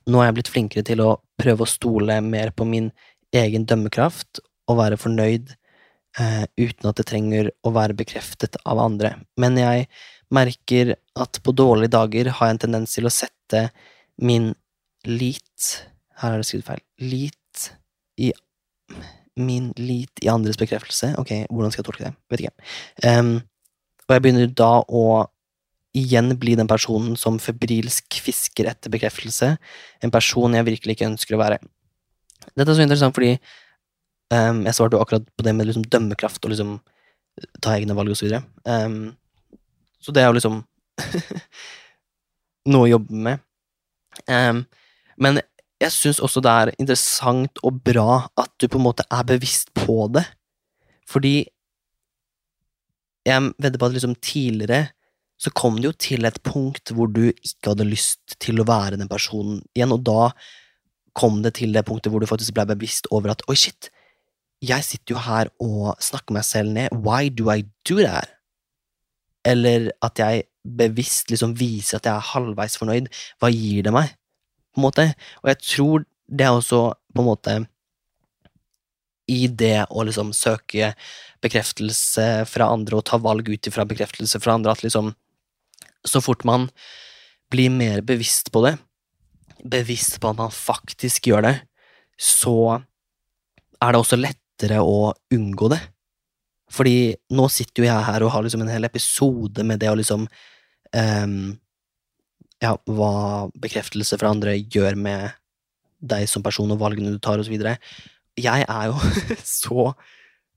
Nå 0.08 0.22
er 0.22 0.30
jeg 0.30 0.38
blitt 0.38 0.52
flinkere 0.52 0.88
til 0.88 1.04
å 1.04 1.18
prøve 1.38 1.64
å 1.64 1.68
stole 1.68 2.18
mer 2.24 2.54
på 2.56 2.64
min 2.68 2.88
egen 3.36 3.68
dømmekraft 3.68 4.40
og 4.68 4.80
være 4.80 5.00
fornøyd 5.00 5.52
eh, 6.20 6.44
uten 6.56 6.88
at 6.90 7.00
det 7.00 7.08
trenger 7.10 7.50
å 7.66 7.72
være 7.74 7.96
bekreftet 7.98 8.58
av 8.64 8.80
andre. 8.82 9.16
Men 9.40 9.58
jeg 9.60 9.88
merker 10.34 10.94
at 11.18 11.40
på 11.44 11.54
dårlige 11.56 11.94
dager 11.96 12.32
har 12.38 12.48
jeg 12.48 12.56
en 12.56 12.64
tendens 12.66 12.96
til 12.96 13.08
å 13.08 13.12
sette 13.12 13.68
min 14.18 14.52
lit 15.06 15.68
Her 16.18 16.34
er 16.34 16.40
det 16.40 16.48
skrevet 16.48 16.66
feil. 16.66 16.84
Lit 16.98 17.68
i 18.18 18.32
Min 19.38 19.68
lit 19.78 20.18
i 20.24 20.30
andres 20.32 20.58
bekreftelse. 20.58 21.12
Ok, 21.20 21.30
hvordan 21.46 21.70
skal 21.70 21.84
jeg 21.84 21.86
tolke 21.86 22.08
det? 22.08 22.14
Vet 22.32 22.40
ikke. 22.42 22.64
Um, 23.06 23.36
og 24.08 24.16
jeg 24.16 24.24
begynner 24.24 24.48
da 24.50 24.70
å 24.82 25.04
igjen 25.94 26.32
bli 26.40 26.56
den 26.58 26.66
personen 26.70 27.14
som 27.18 27.38
febrilsk 27.42 28.18
fisker 28.24 28.66
etter 28.72 28.90
bekreftelse. 28.90 29.52
En 30.02 30.14
person 30.14 30.56
jeg 30.56 30.66
virkelig 30.66 30.96
ikke 30.96 31.10
ønsker 31.12 31.36
å 31.36 31.40
være. 31.44 31.60
Dette 32.54 32.66
er 32.72 32.78
så 32.78 32.84
interessant 32.84 33.14
fordi 33.14 33.36
Um, 34.28 34.64
jeg 34.66 34.76
svarte 34.76 34.98
jo 34.98 35.02
akkurat 35.02 35.24
på 35.36 35.44
det 35.46 35.54
med 35.56 35.68
liksom 35.68 35.86
dømmekraft 35.88 36.44
og 36.44 36.52
liksom 36.52 36.78
ta 37.64 37.76
egne 37.76 37.96
valg 37.96 38.12
og 38.12 38.18
så. 38.18 38.42
Um, 38.68 39.14
så 40.02 40.12
det 40.12 40.22
er 40.22 40.28
jo 40.28 40.36
liksom 40.36 40.58
noe 42.72 42.86
å 42.86 42.90
jobbe 42.96 43.22
med. 43.28 43.44
Um, 44.28 44.64
men 45.18 45.40
jeg 45.78 45.94
syns 45.94 46.20
også 46.24 46.42
det 46.42 46.52
er 46.52 46.74
interessant 46.76 47.60
og 47.66 47.80
bra 47.86 48.26
at 48.38 48.50
du 48.58 48.66
på 48.66 48.80
en 48.80 48.88
måte 48.88 49.06
er 49.14 49.26
bevisst 49.26 49.72
på 49.78 50.06
det. 50.12 50.26
Fordi 51.08 51.36
jeg 53.28 53.52
vedder 53.58 53.80
på 53.80 53.88
at 53.88 53.96
liksom 53.96 54.16
tidligere 54.24 54.88
så 55.38 55.52
kom 55.54 55.76
det 55.78 55.86
jo 55.86 55.94
til 56.02 56.26
et 56.26 56.40
punkt 56.42 56.90
hvor 56.94 57.10
du 57.14 57.28
ikke 57.30 57.70
hadde 57.70 57.86
lyst 57.86 58.34
til 58.42 58.58
å 58.58 58.66
være 58.66 58.98
den 58.98 59.10
personen 59.10 59.60
igjen, 59.76 59.94
og 59.94 60.02
da 60.08 60.32
kom 61.18 61.42
det 61.44 61.54
til 61.60 61.74
det 61.74 61.84
punktet 61.86 62.10
hvor 62.10 62.22
du 62.22 62.26
faktisk 62.30 62.56
ble 62.56 62.66
bevisst 62.72 63.06
over 63.14 63.32
at 63.32 63.44
oi, 63.46 63.54
shit, 63.58 63.90
jeg 64.64 64.84
sitter 64.84 65.14
jo 65.14 65.22
her 65.22 65.50
og 65.62 65.98
snakker 66.02 66.34
meg 66.34 66.46
selv 66.46 66.74
ned. 66.74 66.94
Why 66.94 67.30
do 67.30 67.50
I 67.52 67.62
do 67.86 68.00
that? 68.02 68.30
Eller 69.46 69.90
at 70.04 70.18
jeg 70.18 70.48
bevisst 70.68 71.30
liksom 71.30 71.54
viser 71.56 71.98
at 71.98 72.08
jeg 72.08 72.14
er 72.18 72.30
halvveis 72.32 72.76
fornøyd. 72.80 73.08
Hva 73.38 73.52
gir 73.54 73.86
det 73.86 73.94
meg? 73.94 74.12
På 74.74 74.82
en 74.82 74.88
måte. 74.88 75.06
Og 75.42 75.52
jeg 75.52 75.60
tror 75.64 76.06
det 76.28 76.46
er 76.46 76.56
også 76.56 76.80
på 77.14 77.22
en 77.22 77.28
måte 77.28 77.54
i 79.28 79.46
det 79.48 79.86
å 79.92 80.02
liksom 80.08 80.32
søke 80.36 80.92
bekreftelse 81.44 82.26
fra 82.48 82.70
andre 82.72 82.98
og 82.98 83.06
ta 83.08 83.18
valg 83.20 83.48
ut 83.48 83.68
ifra 83.68 83.84
bekreftelse 83.88 84.40
fra 84.42 84.56
andre, 84.56 84.72
at 84.72 84.84
liksom 84.84 85.14
Så 86.06 86.20
fort 86.22 86.44
man 86.46 86.68
blir 87.50 87.70
mer 87.74 88.00
bevisst 88.06 88.52
på 88.54 88.62
det, 88.62 88.76
bevisst 89.66 90.20
på 90.22 90.30
at 90.30 90.36
man 90.38 90.52
faktisk 90.54 91.26
gjør 91.26 91.42
det, 91.42 91.54
så 92.16 92.78
er 93.82 93.92
det 93.92 93.98
også 93.98 94.16
lettere 94.58 94.82
å 94.82 95.14
unngå 95.32 95.70
det. 95.70 95.80
Fordi 96.70 97.14
nå 97.32 97.48
sitter 97.48 97.82
jo 97.82 97.88
jeg 97.88 98.04
her 98.04 98.22
og 98.24 98.32
har 98.34 98.42
liksom 98.44 98.62
en 98.62 98.72
hel 98.72 98.84
episode 98.84 99.64
med 99.64 99.80
det 99.80 99.88
å 99.88 99.96
liksom 99.96 100.26
um, 100.26 101.58
Ja, 102.60 102.74
hva 102.90 103.48
bekreftelse 103.54 104.18
fra 104.18 104.32
andre 104.34 104.56
gjør 104.58 104.96
med 104.98 105.30
deg 105.98 106.26
som 106.28 106.42
person 106.42 106.70
og 106.70 106.80
valgene 106.80 107.12
du 107.14 107.18
tar, 107.22 107.38
og 107.38 107.46
så 107.46 107.52
videre. 107.52 107.78
Jeg 108.36 108.66
er 108.66 108.90
jo 108.90 108.98
så 109.44 109.92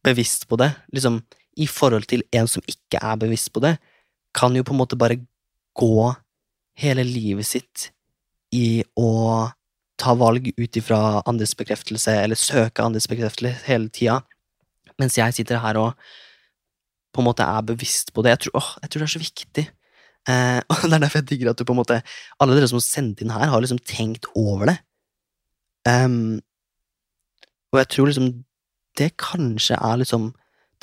bevisst 0.04 0.47
på 0.49 0.58
det, 0.58 0.72
liksom, 0.93 1.22
i 1.62 1.68
forhold 1.70 2.08
til 2.10 2.24
en 2.34 2.49
som 2.49 2.66
ikke 2.66 2.97
er 2.97 3.20
bevisst 3.22 3.52
på 3.54 3.62
det, 3.62 3.76
kan 4.34 4.56
jo 4.56 4.66
på 4.66 4.74
en 4.74 4.82
måte 4.82 4.97
bare 4.97 5.20
gå 5.78 6.10
hele 6.82 7.06
livet 7.06 7.45
sitt 7.45 7.91
i 8.54 8.82
å 8.97 9.12
ta 9.99 10.15
valg 10.17 10.51
ut 10.57 10.77
ifra 10.79 11.21
andres 11.29 11.53
bekreftelse, 11.57 12.13
eller 12.23 12.39
søke 12.39 12.83
andres 12.83 13.07
bekreftelse 13.11 13.65
hele 13.67 13.91
tida, 13.93 14.21
mens 15.01 15.17
jeg 15.17 15.35
sitter 15.35 15.61
her 15.61 15.79
og 15.81 16.11
på 17.11 17.21
en 17.21 17.27
måte 17.27 17.43
er 17.43 17.65
bevisst 17.67 18.13
på 18.15 18.23
det. 18.23 18.35
Jeg 18.35 18.43
tror, 18.45 18.61
åh, 18.61 18.69
jeg 18.83 18.91
tror 18.91 19.01
det 19.01 19.07
er 19.07 19.13
så 19.13 19.21
viktig. 19.21 19.65
Eh, 20.29 20.59
og 20.71 20.85
det 20.85 20.95
er 20.95 21.03
derfor 21.03 21.21
jeg 21.21 21.29
digger 21.31 21.51
at 21.51 21.59
du 21.59 21.65
på 21.65 21.73
en 21.73 21.79
måte 21.81 21.95
Alle 22.39 22.53
dere 22.53 22.67
som 22.69 22.77
har 22.77 22.85
sendt 22.85 23.23
inn 23.23 23.33
her, 23.33 23.49
har 23.51 23.63
liksom 23.63 23.81
tenkt 23.83 24.29
over 24.37 24.71
det. 24.71 24.77
Um, 25.87 26.39
og 27.73 27.81
jeg 27.81 27.89
tror 27.89 28.11
liksom 28.11 28.29
det 28.99 29.15
kanskje 29.17 29.79
er 29.79 29.97
liksom 30.01 30.31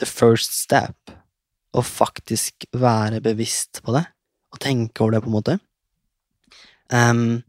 the 0.00 0.08
first 0.08 0.56
step. 0.56 1.12
Å 1.76 1.84
faktisk 1.84 2.64
være 2.72 3.20
bevisst 3.22 3.82
på 3.84 3.92
det, 3.94 4.06
og 4.52 4.60
tenke 4.64 5.04
over 5.04 5.14
det, 5.14 5.22
på 5.22 5.30
en 5.30 5.36
måte. 5.36 5.58
Um, 6.88 7.44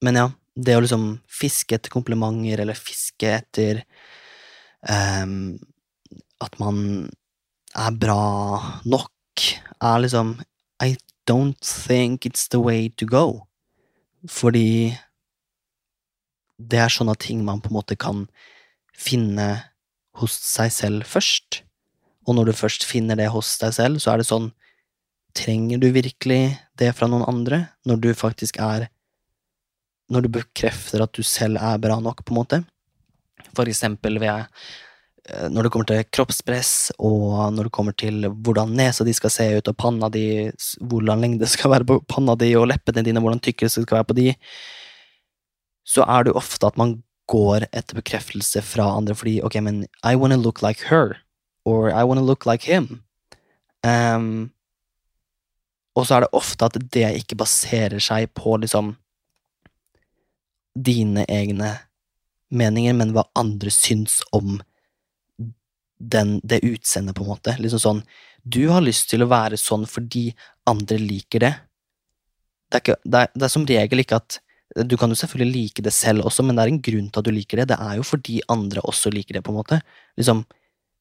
men 0.00 0.16
ja, 0.16 0.30
det 0.56 0.76
å 0.76 0.82
liksom 0.82 1.04
fiske 1.30 1.76
etter 1.76 1.92
komplimenter, 1.92 2.62
eller 2.62 2.78
fiske 2.78 3.28
etter 3.40 3.84
um, 4.88 5.58
At 6.40 6.56
man 6.58 7.10
er 7.76 7.92
bra 8.00 8.80
nok, 8.88 9.44
er 9.78 10.02
liksom 10.02 10.38
I 10.82 10.96
don't 11.28 11.60
think 11.60 12.26
it's 12.26 12.48
the 12.48 12.60
way 12.60 12.88
to 12.96 13.06
go. 13.06 13.46
Fordi 14.26 14.96
det 16.60 16.80
er 16.80 16.92
sånne 16.92 17.14
ting 17.20 17.44
man 17.44 17.60
på 17.60 17.70
en 17.70 17.78
måte 17.78 17.96
kan 17.96 18.26
finne 18.96 19.48
hos 20.20 20.34
seg 20.34 20.72
selv 20.74 21.08
først. 21.08 21.62
Og 22.28 22.36
når 22.36 22.50
du 22.50 22.56
først 22.56 22.84
finner 22.88 23.16
det 23.16 23.30
hos 23.32 23.52
deg 23.62 23.76
selv, 23.76 24.00
så 24.02 24.14
er 24.14 24.20
det 24.20 24.30
sånn 24.30 24.50
Trenger 25.30 25.78
du 25.78 25.92
virkelig 25.94 26.56
det 26.74 26.88
fra 26.98 27.06
noen 27.06 27.22
andre, 27.30 27.60
når 27.86 28.00
du 28.02 28.08
faktisk 28.18 28.56
er 28.58 28.88
Når 30.10 30.26
du 30.26 30.32
bekrefter 30.40 31.04
at 31.04 31.14
du 31.14 31.22
selv 31.26 31.60
er 31.62 31.80
bra 31.82 31.98
nok, 32.02 32.24
på 32.24 32.34
en 32.34 32.40
måte? 32.42 32.62
For 33.56 33.68
eksempel 33.70 34.18
ved 34.22 34.46
når 35.50 35.66
det 35.66 35.70
kommer 35.72 35.86
til 35.86 36.06
kroppspress, 36.10 36.70
og 36.98 37.52
når 37.54 37.68
det 37.68 37.74
kommer 37.74 37.94
til 37.98 38.24
hvordan 38.26 38.72
nesa 38.74 39.04
di 39.06 39.12
skal 39.14 39.32
se 39.32 39.46
ut, 39.58 39.68
og 39.68 39.76
panna 39.78 40.08
di, 40.12 40.50
hvordan 40.80 41.22
lengde 41.22 41.46
skal 41.50 41.70
være 41.74 41.86
på 41.86 42.00
panna 42.10 42.34
di, 42.40 42.50
og 42.58 42.68
leppene 42.70 43.04
dine, 43.06 43.22
hvordan 43.22 43.42
tykkelse 43.44 43.84
skal 43.84 44.00
være 44.00 44.08
på 44.10 44.16
de, 44.18 44.28
så 45.86 46.06
er 46.06 46.24
det 46.24 46.32
jo 46.32 46.40
ofte 46.40 46.66
at 46.66 46.78
man 46.80 46.98
går 47.30 47.68
etter 47.70 47.98
bekreftelse 48.00 48.62
fra 48.66 48.88
andre 48.96 49.14
fordi 49.14 49.38
ok, 49.46 49.60
men 49.62 49.84
I 50.02 50.16
wanna 50.18 50.36
look 50.36 50.62
like 50.62 50.88
her, 50.90 51.20
or 51.64 51.90
I 51.90 52.02
wanna 52.02 52.24
look 52.26 52.46
like 52.46 52.66
him. 52.66 53.02
Um, 53.86 54.50
og 55.94 56.06
så 56.06 56.16
er 56.16 56.24
det 56.24 56.34
ofte 56.36 56.66
at 56.66 56.78
det 56.92 57.06
ikke 57.22 57.38
baserer 57.38 58.02
seg 58.02 58.32
på 58.34 58.56
liksom 58.62 58.96
dine 60.74 61.24
egne 61.28 61.74
meninger, 62.50 62.94
men 62.96 63.14
hva 63.14 63.26
andre 63.38 63.70
syns 63.74 64.20
om 64.36 64.58
den, 66.00 66.38
det 66.42 66.62
utseendet, 66.64 67.16
på 67.16 67.24
en 67.24 67.32
måte. 67.34 67.56
Liksom 67.60 67.82
sånn 67.82 68.04
Du 68.42 68.70
har 68.72 68.80
lyst 68.80 69.10
til 69.10 69.22
å 69.22 69.28
være 69.28 69.58
sånn 69.60 69.84
fordi 69.88 70.30
andre 70.70 70.96
liker 70.98 71.44
det. 71.44 71.50
Det 72.70 72.78
er, 72.78 72.84
ikke, 72.84 72.96
det 73.04 73.20
er, 73.20 73.34
det 73.34 73.44
er 73.44 73.52
som 73.52 73.66
regel 73.68 74.00
ikke 74.00 74.20
at 74.22 74.38
du 74.86 74.94
kan 74.96 75.10
jo 75.10 75.18
selvfølgelig 75.18 75.52
like 75.52 75.82
det 75.82 75.92
selv 75.92 76.24
også, 76.28 76.44
men 76.46 76.56
det 76.56 76.62
er 76.62 76.70
en 76.70 76.82
grunn 76.86 77.08
til 77.10 77.20
at 77.20 77.26
du 77.26 77.32
liker 77.34 77.60
det. 77.60 77.72
Det 77.72 77.78
er 77.82 77.96
jo 77.98 78.06
fordi 78.06 78.38
andre 78.54 78.84
også 78.86 79.10
liker 79.12 79.36
det, 79.36 79.42
på 79.44 79.52
en 79.52 79.58
måte. 79.58 79.80
Liksom, 80.20 80.44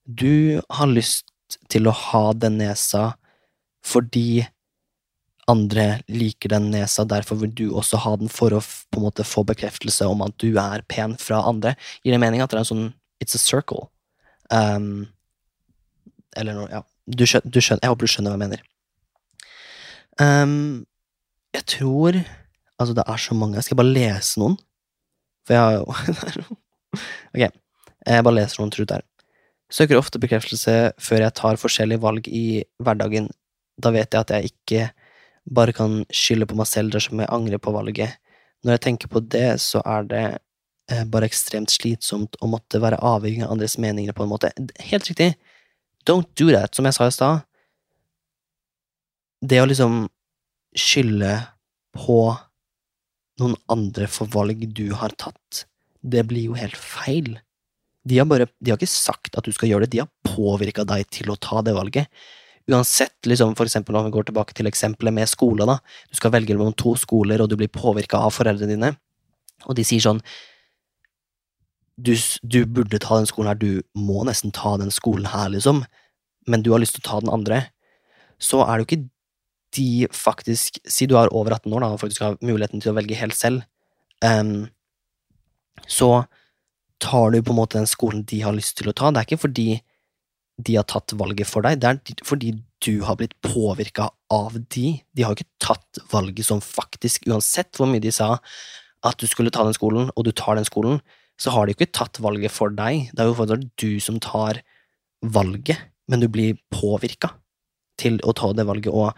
du 0.09 0.59
har 0.73 0.89
lyst 0.89 1.29
til 1.69 1.87
å 1.87 1.93
ha 1.95 2.23
den 2.33 2.57
nesa 2.61 3.11
fordi 3.85 4.43
andre 5.49 5.85
liker 6.11 6.53
den 6.53 6.69
nesa, 6.73 7.05
derfor 7.07 7.39
vil 7.41 7.51
du 7.55 7.65
også 7.77 7.99
ha 8.03 8.15
den 8.21 8.31
for 8.31 8.53
å 8.55 8.61
på 8.61 8.99
en 8.99 9.05
måte 9.07 9.25
få 9.27 9.43
bekreftelse 9.47 10.07
om 10.09 10.23
at 10.25 10.35
du 10.41 10.53
er 10.61 10.85
pen 10.91 11.15
fra 11.21 11.41
andre. 11.49 11.75
Gir 12.03 12.15
det 12.15 12.21
mening 12.21 12.43
at 12.43 12.51
det 12.51 12.59
er 12.59 12.65
en 12.65 12.71
sånn 12.73 12.89
It's 13.19 13.35
a 13.35 13.41
circle. 13.41 13.89
Um, 14.49 15.09
eller 16.39 16.55
noe 16.55 16.69
Ja, 16.71 16.83
du 17.05 17.25
skjønner, 17.27 17.51
du 17.51 17.59
skjønner, 17.59 17.83
jeg 17.83 17.91
håper 17.91 18.07
du 18.07 18.13
skjønner 18.13 18.31
hva 18.31 18.37
jeg 18.37 18.45
mener. 18.45 18.63
Um, 20.19 20.85
jeg 21.55 21.65
tror 21.77 22.21
Altså, 22.79 22.93
det 22.95 23.03
er 23.11 23.19
så 23.19 23.35
mange. 23.35 23.57
Jeg 23.59 23.67
skal 23.67 23.75
bare 23.75 23.91
lese 23.91 24.39
noen. 24.39 24.53
For 25.43 25.51
jeg 25.51 25.63
har 25.65 25.73
jo 25.75 26.53
Ok, 27.35 27.41
jeg 27.43 28.23
bare 28.23 28.37
leser 28.37 28.61
noen 28.61 28.71
trutt 28.71 28.93
her. 28.95 29.03
Søker 29.69 29.99
ofte 29.99 30.21
bekreftelse 30.21 30.75
før 30.95 31.25
jeg 31.25 31.35
tar 31.37 31.59
forskjellige 31.59 32.01
valg 32.01 32.29
i 32.31 32.63
hverdagen. 32.79 33.27
Da 33.75 33.91
vet 33.91 34.15
jeg 34.15 34.23
at 34.23 34.31
jeg 34.31 34.53
ikke 34.53 34.85
bare 35.49 35.73
kan 35.75 36.03
skylde 36.13 36.47
på 36.49 36.57
meg 36.59 36.69
selv 36.69 36.93
dersom 36.93 37.21
jeg 37.21 37.31
angrer 37.33 37.61
på 37.61 37.73
valget. 37.73 38.19
Når 38.63 38.75
jeg 38.75 38.83
tenker 38.85 39.11
på 39.11 39.21
det, 39.23 39.59
så 39.63 39.81
er 39.87 40.07
det 40.09 40.23
eh, 40.91 41.05
bare 41.09 41.29
ekstremt 41.29 41.71
slitsomt 41.73 42.37
å 42.43 42.49
måtte 42.51 42.81
være 42.83 42.99
avhengig 43.05 43.45
av 43.45 43.55
andres 43.55 43.77
meninger 43.81 44.15
på 44.15 44.25
en 44.25 44.31
måte. 44.33 44.51
Helt 44.91 45.09
riktig. 45.09 45.33
Don't 46.07 46.29
do 46.39 46.51
that, 46.53 46.75
som 46.75 46.87
jeg 46.87 46.97
sa 46.97 47.07
i 47.07 47.15
stad. 47.15 47.45
Det 49.39 49.61
å 49.61 49.67
liksom 49.69 50.03
skylde 50.77 51.33
på 51.95 52.19
noen 53.39 53.55
andre 53.71 54.07
for 54.11 54.29
valg 54.31 54.65
du 54.75 54.89
har 54.99 55.15
tatt, 55.17 55.63
det 56.03 56.25
blir 56.27 56.51
jo 56.51 56.57
helt 56.59 56.77
feil. 56.77 57.37
De 58.07 58.19
har, 58.19 58.27
bare, 58.27 58.49
de 58.59 58.71
har 58.71 58.79
ikke 58.79 58.91
sagt 58.91 59.37
at 59.39 59.47
du 59.47 59.55
skal 59.55 59.71
gjøre 59.71 59.87
det, 59.87 59.95
de 59.95 60.03
har 60.03 60.11
påvirka 60.27 60.85
deg 60.87 61.07
til 61.13 61.31
å 61.31 61.39
ta 61.39 61.63
det 61.65 61.75
valget. 61.77 62.11
Uansett, 62.69 63.17
liksom, 63.25 63.55
for 63.57 63.69
eksempel 63.69 63.95
når 63.95 64.07
vi 64.07 64.13
går 64.17 64.29
tilbake 64.29 64.55
til 64.57 64.69
eksempelet 64.69 65.15
med 65.15 65.29
skole, 65.31 65.65
da. 65.65 65.79
Du 66.11 66.19
skal 66.19 66.33
velge 66.35 66.55
mellom 66.55 66.75
to 66.77 66.93
skoler, 66.99 67.41
og 67.41 67.49
du 67.49 67.57
blir 67.59 67.71
påvirka 67.73 68.21
av 68.21 68.35
foreldrene 68.35 68.75
dine, 68.75 68.93
og 69.65 69.75
de 69.75 69.85
sier 69.87 70.03
sånn 70.03 70.21
du, 71.99 72.13
du, 72.47 72.63
burde 72.63 72.99
ta 73.03 73.17
den 73.19 73.27
skolen 73.27 73.49
her, 73.51 73.59
du 73.59 73.81
må 73.97 74.23
nesten 74.27 74.53
ta 74.55 74.77
den 74.79 74.91
skolen 74.93 75.27
her, 75.33 75.49
liksom, 75.51 75.83
men 76.47 76.63
du 76.63 76.71
har 76.71 76.79
lyst 76.79 76.95
til 76.95 77.03
å 77.03 77.09
ta 77.09 77.19
den 77.23 77.33
andre, 77.33 77.65
så 78.39 78.61
er 78.63 78.77
det 78.77 78.85
jo 78.85 78.89
ikke 78.89 79.07
de 79.75 80.07
faktisk 80.15 80.79
Si 80.89 81.05
du 81.05 81.11
er 81.19 81.29
over 81.35 81.53
18 81.53 81.73
år 81.75 81.83
da, 81.83 81.89
og 81.93 81.99
faktisk 82.01 82.23
har 82.25 82.39
muligheten 82.41 82.81
til 82.81 82.89
å 82.89 82.95
velge 82.97 83.17
helt 83.19 83.37
selv, 83.37 83.67
um, 84.25 84.69
så 85.85 86.23
tar 86.99 87.31
du 87.31 87.37
på 87.43 87.53
en 87.53 87.59
måte 87.59 87.77
den 87.77 87.89
skolen 87.89 88.23
de 88.27 88.41
har 88.41 88.55
lyst 88.55 88.79
til 88.79 88.89
å 88.89 88.95
ta. 88.95 89.11
Det 89.11 89.21
er 89.21 89.27
ikke 89.27 89.43
fordi 89.45 89.67
de 90.59 90.75
har 90.75 90.87
tatt 90.89 91.13
valget 91.15 91.47
for 91.47 91.63
deg, 91.63 91.79
det 91.79 91.89
er 91.89 92.25
fordi 92.27 92.53
du 92.83 93.01
har 93.07 93.17
blitt 93.19 93.35
påvirka 93.43 94.09
av 94.33 94.57
de. 94.71 94.99
De 95.15 95.23
har 95.23 95.33
jo 95.33 95.39
ikke 95.39 95.63
tatt 95.63 96.01
valget 96.11 96.47
som 96.47 96.61
faktisk, 96.63 97.27
uansett 97.31 97.79
hvor 97.79 97.89
mye 97.91 98.03
de 98.03 98.11
sa 98.15 98.37
at 99.07 99.19
du 99.19 99.27
skulle 99.31 99.51
ta 99.55 99.63
den 99.63 99.75
skolen, 99.75 100.11
og 100.15 100.27
du 100.27 100.33
tar 100.35 100.59
den 100.59 100.67
skolen, 100.67 100.99
så 101.39 101.53
har 101.55 101.67
de 101.67 101.75
ikke 101.75 101.91
tatt 101.95 102.19
valget 102.23 102.51
for 102.51 102.73
deg. 102.75 103.07
Det 103.13 103.23
er 103.23 103.29
jo 103.29 103.37
fortsatt 103.37 103.67
du 103.79 103.99
som 104.03 104.19
tar 104.23 104.59
valget, 105.23 105.79
men 106.11 106.23
du 106.23 106.27
blir 106.31 106.59
påvirka 106.73 107.31
til 107.99 108.19
å 108.27 108.35
ta 108.35 108.51
det 108.55 108.67
valget, 108.67 108.91
og 108.91 109.15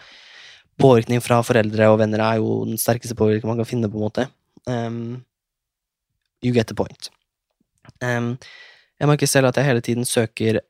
påvirkning 0.82 1.22
fra 1.22 1.42
foreldre 1.46 1.90
og 1.92 2.00
venner 2.02 2.22
er 2.26 2.42
jo 2.42 2.62
den 2.70 2.80
sterkeste 2.82 3.18
påvirkningen 3.18 3.56
man 3.56 3.62
kan 3.62 3.70
finne, 3.70 3.90
på 3.90 3.98
en 3.98 4.06
måte. 4.06 4.28
Um, 4.70 5.26
you 6.42 6.54
get 6.54 6.70
the 6.70 6.78
point. 6.78 7.10
Um, 8.02 8.36
jeg 9.02 9.10
merker 9.10 9.30
selv 9.30 9.50
at 9.50 9.58
jeg 9.58 9.66
hele 9.66 9.82
tiden 9.82 10.06
søker 10.06 10.62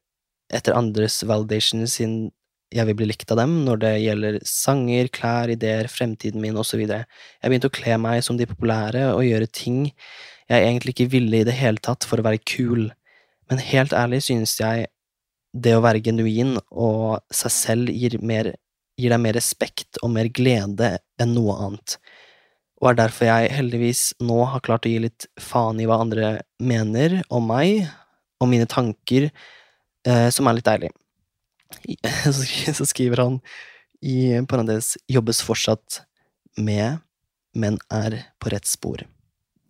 etter 0.54 0.78
andres 0.78 1.22
validation 1.28 1.88
sin 1.88 2.32
jeg 2.72 2.88
vil 2.88 2.96
bli 3.02 3.10
likt 3.10 3.32
av 3.34 3.42
dem 3.42 3.58
når 3.66 3.80
det 3.82 3.92
gjelder 4.00 4.38
sanger, 4.48 5.10
klær, 5.12 5.52
ideer, 5.52 5.90
fremtiden 5.92 6.40
min 6.40 6.56
osv. 6.56 6.80
Jeg 6.88 7.04
begynte 7.44 7.68
å 7.68 7.74
kle 7.76 7.98
meg 8.00 8.22
som 8.24 8.38
de 8.40 8.48
populære 8.48 9.10
og 9.12 9.26
gjøre 9.28 9.50
ting 9.52 9.90
jeg 10.52 10.68
egentlig 10.68 10.96
ikke 10.96 11.12
ville 11.14 11.42
i 11.42 11.48
det 11.48 11.56
hele 11.56 11.80
tatt 11.84 12.08
for 12.08 12.20
å 12.20 12.26
være 12.28 12.42
kul, 12.44 12.92
Men 13.52 13.60
helt 13.60 13.92
ærlig 13.92 14.22
synes 14.24 14.54
jeg 14.62 14.86
det 15.52 15.74
å 15.76 15.82
være 15.84 16.00
genuin 16.00 16.54
og 16.72 17.20
seg 17.36 17.52
selv 17.52 17.90
gir, 17.92 18.16
mer, 18.24 18.54
gir 18.96 19.12
deg 19.12 19.20
mer 19.20 19.36
respekt 19.36 20.00
og 20.00 20.14
mer 20.14 20.30
glede 20.32 20.94
enn 21.20 21.34
noe 21.36 21.58
annet, 21.66 21.98
og 22.80 22.94
er 22.94 23.00
derfor 23.02 23.28
jeg 23.28 23.52
heldigvis 23.58 24.04
nå 24.24 24.38
har 24.54 24.64
klart 24.64 24.88
å 24.88 24.94
gi 24.94 25.02
litt 25.04 25.28
faen 25.36 25.82
i 25.84 25.88
hva 25.90 26.00
andre 26.00 26.30
mener 26.64 27.20
om 27.28 27.44
meg 27.52 27.90
og 28.40 28.48
mine 28.54 28.70
tanker, 28.72 29.28
som 30.34 30.48
er 30.50 30.58
litt 30.58 30.66
deilig. 30.66 30.90
Så 32.78 32.88
skriver 32.90 33.22
han 33.22 33.40
i 34.02 34.34
parentes 34.50 34.96
jobbes 35.12 35.42
fortsatt 35.46 36.02
med, 36.58 37.00
men 37.54 37.78
er 37.94 38.18
på 38.42 38.50
rett 38.50 38.66
spor. 38.66 39.04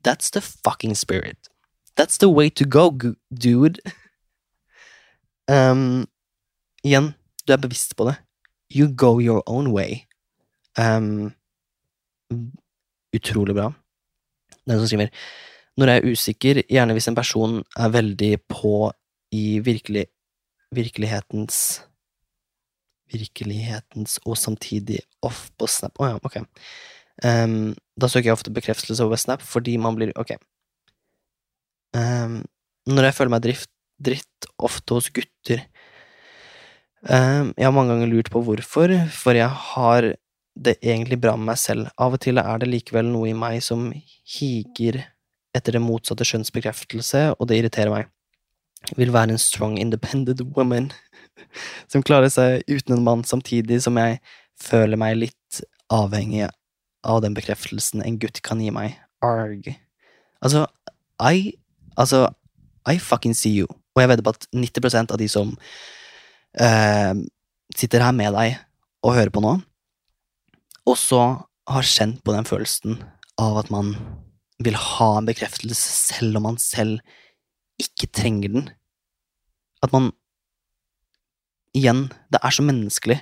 That's 0.04 0.32
the 0.32 0.42
fucking 0.42 0.96
spirit. 0.96 1.50
That's 1.98 2.18
the 2.18 2.30
way 2.30 2.50
to 2.50 2.66
go, 2.66 2.92
dude. 3.30 3.80
Um, 5.52 6.06
igjen, 6.86 7.10
du 7.44 7.52
er 7.52 7.60
bevisst 7.60 7.98
på 8.00 8.06
det. 8.08 8.14
You 8.72 8.88
go 8.88 9.20
your 9.20 9.42
own 9.50 9.74
way. 9.74 10.06
Um, 10.80 11.34
utrolig 13.12 13.56
bra. 13.58 13.72
Den 14.70 14.80
som 14.80 14.88
skriver 14.88 15.10
Når 15.78 15.88
jeg 15.88 15.98
er 15.98 16.12
usikker, 16.12 16.62
gjerne 16.70 16.94
hvis 16.96 17.08
en 17.10 17.18
person 17.18 17.64
er 17.76 17.90
veldig 17.92 18.38
på 18.48 18.92
i 19.32 19.60
virkelig, 19.60 20.06
virkelighetens 20.76 21.82
Virkelighetens 23.12 24.22
og 24.24 24.38
samtidig 24.40 25.02
off 25.26 25.50
på 25.60 25.68
Snap. 25.68 25.98
Å 26.00 26.06
oh, 26.06 26.12
ja, 26.14 26.20
ok. 26.24 26.38
Um, 27.28 27.74
da 28.00 28.08
søker 28.08 28.30
jeg 28.30 28.38
ofte 28.38 28.54
bekreftelse 28.56 29.04
over 29.04 29.20
Snap 29.20 29.44
fordi 29.44 29.76
man 29.82 29.98
blir 29.98 30.14
Ok. 30.16 30.38
Um, 31.92 32.40
når 32.88 33.10
jeg 33.10 33.18
føler 33.18 33.34
meg 33.34 33.44
drift, 33.44 33.70
dritt, 34.00 34.48
ofte 34.56 34.96
hos 34.96 35.10
gutter 35.12 35.60
um, 37.04 37.52
Jeg 37.52 37.68
har 37.68 37.74
mange 37.76 37.92
ganger 37.92 38.08
lurt 38.14 38.32
på 38.32 38.40
hvorfor, 38.48 38.94
for 39.12 39.36
jeg 39.36 39.52
har 39.52 40.14
det 40.56 40.78
egentlig 40.80 41.20
bra 41.20 41.36
med 41.36 41.52
meg 41.52 41.60
selv. 41.60 41.92
Av 42.00 42.16
og 42.16 42.24
til 42.24 42.40
er 42.40 42.64
det 42.64 42.72
likevel 42.72 43.12
noe 43.12 43.30
i 43.30 43.36
meg 43.38 43.60
som 43.64 43.90
higer 43.92 45.02
etter 45.56 45.76
det 45.76 45.84
motsatte 45.84 46.28
skjønnsbekreftelse, 46.28 47.24
og 47.36 47.48
det 47.48 47.60
irriterer 47.60 47.92
meg. 47.92 48.12
Vil 48.98 49.14
være 49.14 49.36
en 49.36 49.42
strong, 49.42 49.78
independent 49.80 50.42
woman 50.56 50.92
som 51.92 52.04
klarer 52.04 52.32
seg 52.34 52.66
uten 52.70 52.98
en 52.98 53.06
mann, 53.06 53.24
samtidig 53.28 53.82
som 53.86 54.00
jeg 54.02 54.20
føler 54.62 55.00
meg 55.00 55.20
litt 55.20 55.62
avhengig 55.92 56.48
av 57.08 57.22
den 57.24 57.36
bekreftelsen 57.38 58.04
en 58.06 58.20
gutt 58.22 58.42
kan 58.46 58.62
gi 58.62 58.72
meg. 58.74 58.98
Arg. 59.26 59.74
Altså, 60.42 60.68
I 61.22 61.58
Altså, 62.00 62.30
I 62.88 62.98
fucking 62.98 63.36
see 63.36 63.52
you. 63.60 63.68
Og 63.68 64.02
jeg 64.02 64.10
vedder 64.10 64.26
på 64.26 64.34
at 64.34 64.48
90% 64.56 65.12
av 65.12 65.20
de 65.20 65.28
som 65.30 65.52
uh, 65.52 67.14
sitter 67.76 68.04
her 68.06 68.16
med 68.16 68.32
deg 68.34 68.56
og 69.04 69.16
hører 69.18 69.34
på 69.34 69.44
nå, 69.44 69.58
også 70.88 71.22
har 71.72 71.88
kjent 71.88 72.22
på 72.26 72.34
den 72.34 72.48
følelsen 72.48 73.02
av 73.42 73.60
at 73.62 73.72
man 73.74 73.94
vil 74.62 74.78
ha 74.78 75.10
en 75.18 75.28
bekreftelse 75.28 76.14
selv 76.14 76.40
om 76.40 76.48
man 76.50 76.60
selv 76.62 77.02
ikke 77.82 78.10
trenger 78.14 78.54
den. 78.54 78.70
At 79.84 79.94
man 79.96 80.12
Igjen, 81.72 82.10
det 82.28 82.42
er 82.44 82.52
så 82.52 82.66
menneskelig 82.68 83.16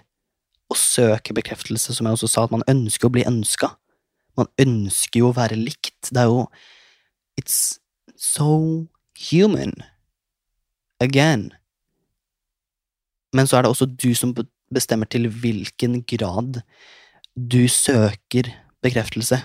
å 0.73 0.77
søke 0.77 1.35
bekreftelse, 1.37 1.93
som 1.93 2.07
jeg 2.07 2.17
også 2.17 2.29
sa, 2.31 2.45
at 2.47 2.53
man 2.53 2.65
ønsker 2.69 3.05
å 3.05 3.13
bli 3.13 3.21
ønska. 3.29 3.75
Man 4.37 4.49
ønsker 4.61 5.21
jo 5.21 5.29
å 5.29 5.35
være 5.37 5.57
likt. 5.59 6.09
Det 6.09 6.23
er 6.23 6.31
jo 6.31 6.47
It's 7.37 7.77
so 8.17 8.87
human. 9.29 9.75
Again. 10.99 11.51
Men 13.31 13.47
så 13.47 13.59
er 13.59 13.63
det 13.63 13.71
også 13.71 13.87
du 13.93 14.09
som 14.17 14.33
bestemmer 14.73 15.09
til 15.09 15.29
hvilken 15.29 16.01
grad 16.09 16.61
du 17.37 17.61
søker 17.71 18.49
bekreftelse. 18.83 19.39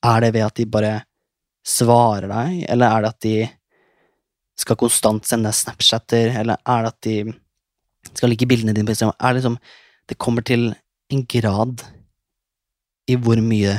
Er 0.00 0.20
det 0.22 0.34
ved 0.36 0.46
at 0.46 0.60
de 0.60 0.68
bare 0.68 0.92
svarer 1.66 2.28
deg, 2.30 2.62
eller 2.70 2.86
er 2.92 3.02
det 3.02 3.10
at 3.10 3.24
de 3.24 3.34
skal 4.60 4.78
konstant 4.80 5.26
sende 5.28 5.52
Snapchatter, 5.54 6.34
eller 6.40 6.60
er 6.68 6.86
det 6.86 6.92
at 6.92 7.06
de 7.06 8.14
skal 8.14 8.32
like 8.32 8.48
bildene 8.48 8.74
dine 8.76 8.86
på 8.88 8.94
Instagram? 8.94 9.16
Er 9.18 9.32
det 9.32 9.40
liksom 9.40 9.58
Det 10.10 10.18
kommer 10.18 10.42
til 10.42 10.74
en 11.10 11.26
grad 11.26 11.84
i 13.06 13.14
hvor 13.14 13.38
mye 13.38 13.76